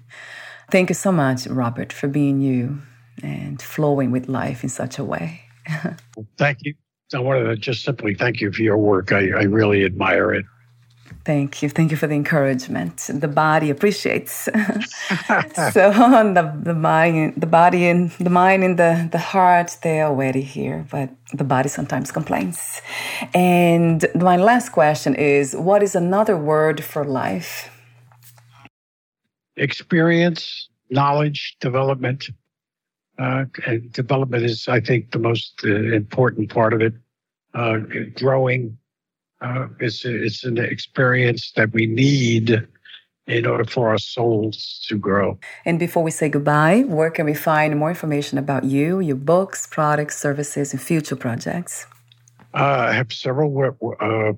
Thank 0.69 0.89
you 0.89 0.95
so 0.95 1.11
much, 1.11 1.47
Robert, 1.47 1.93
for 1.93 2.07
being 2.07 2.41
you 2.41 2.81
and 3.23 3.61
flowing 3.61 4.11
with 4.11 4.27
life 4.27 4.63
in 4.63 4.69
such 4.69 4.99
a 4.99 5.03
way. 5.03 5.41
thank 6.37 6.59
you. 6.63 6.73
I 7.13 7.19
wanted 7.19 7.45
to 7.45 7.55
just 7.55 7.83
simply 7.83 8.13
thank 8.15 8.41
you 8.41 8.51
for 8.51 8.61
your 8.61 8.77
work. 8.77 9.13
I, 9.13 9.29
I 9.29 9.43
really 9.43 9.85
admire 9.85 10.33
it. 10.33 10.45
Thank 11.23 11.61
you. 11.61 11.69
Thank 11.69 11.91
you 11.91 11.97
for 11.97 12.07
the 12.07 12.15
encouragement. 12.15 13.09
The 13.13 13.27
body 13.27 13.69
appreciates. 13.69 14.33
so 15.73 15.91
the, 15.91 16.59
the 16.63 16.73
mind, 16.73 17.35
the 17.37 17.47
body 17.47 17.87
and 17.87 18.11
the 18.11 18.29
mind 18.29 18.63
and 18.63 18.79
the, 18.79 19.09
the 19.11 19.17
heart, 19.17 19.77
they're 19.83 20.05
already 20.05 20.41
here, 20.41 20.85
but 20.89 21.09
the 21.33 21.43
body 21.43 21.69
sometimes 21.69 22.11
complains. 22.11 22.81
And 23.33 24.05
my 24.15 24.37
last 24.37 24.69
question 24.69 25.15
is 25.15 25.53
what 25.55 25.83
is 25.83 25.95
another 25.95 26.37
word 26.37 26.83
for 26.83 27.03
life? 27.05 27.76
Experience, 29.57 30.69
knowledge, 30.89 31.57
development. 31.59 32.29
Uh, 33.19 33.45
development 33.91 34.43
is, 34.43 34.67
I 34.67 34.79
think, 34.79 35.11
the 35.11 35.19
most 35.19 35.61
uh, 35.65 35.69
important 35.69 36.49
part 36.49 36.73
of 36.73 36.81
it. 36.81 36.93
Uh, 37.53 37.79
growing, 38.15 38.77
uh, 39.41 39.67
it's, 39.79 40.05
it's 40.05 40.43
an 40.43 40.59
experience 40.59 41.51
that 41.55 41.73
we 41.73 41.87
need 41.87 42.67
in 43.27 43.45
order 43.45 43.65
for 43.65 43.89
our 43.89 43.97
souls 43.97 44.85
to 44.87 44.97
grow. 44.97 45.37
And 45.65 45.77
before 45.79 46.03
we 46.03 46.11
say 46.11 46.29
goodbye, 46.29 46.83
where 46.87 47.11
can 47.11 47.25
we 47.25 47.33
find 47.33 47.77
more 47.77 47.89
information 47.89 48.37
about 48.37 48.63
you, 48.63 48.99
your 48.99 49.17
books, 49.17 49.67
products, 49.67 50.17
services, 50.17 50.71
and 50.71 50.81
future 50.81 51.15
projects? 51.15 51.85
Uh, 52.53 52.87
I 52.89 52.93
have 52.93 53.11
several 53.11 53.51
web, 53.51 53.77
uh, 53.99 54.33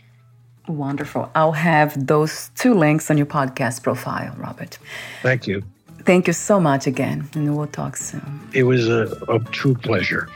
Wonderful. 0.67 1.31
I'll 1.35 1.51
have 1.51 2.07
those 2.07 2.49
two 2.55 2.73
links 2.73 3.11
on 3.11 3.17
your 3.17 3.25
podcast 3.25 3.83
profile, 3.83 4.33
Robert. 4.37 4.77
Thank 5.21 5.47
you. 5.47 5.63
Thank 6.05 6.27
you 6.27 6.33
so 6.33 6.59
much 6.59 6.85
again, 6.85 7.27
and 7.33 7.57
we'll 7.57 7.67
talk 7.67 7.97
soon. 7.97 8.21
It 8.53 8.63
was 8.63 8.87
a, 8.87 9.17
a 9.27 9.39
true 9.51 9.73
pleasure. 9.73 10.29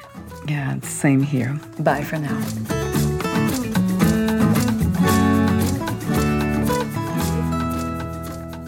Yeah, 0.47 0.79
same 0.81 1.21
here. 1.21 1.59
Bye 1.79 2.03
for 2.03 2.17
now. 2.17 2.39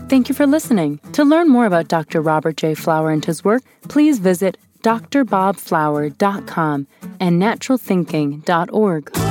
Thank 0.09 0.29
you 0.29 0.35
for 0.35 0.45
listening. 0.45 0.99
To 1.13 1.23
learn 1.23 1.47
more 1.47 1.65
about 1.65 1.87
Dr. 1.87 2.21
Robert 2.21 2.57
J. 2.57 2.75
Flower 2.75 3.11
and 3.11 3.23
his 3.23 3.43
work, 3.43 3.63
please 3.83 4.19
visit 4.19 4.57
drbobflower.com 4.83 6.87
and 7.19 7.41
naturalthinking.org. 7.41 9.30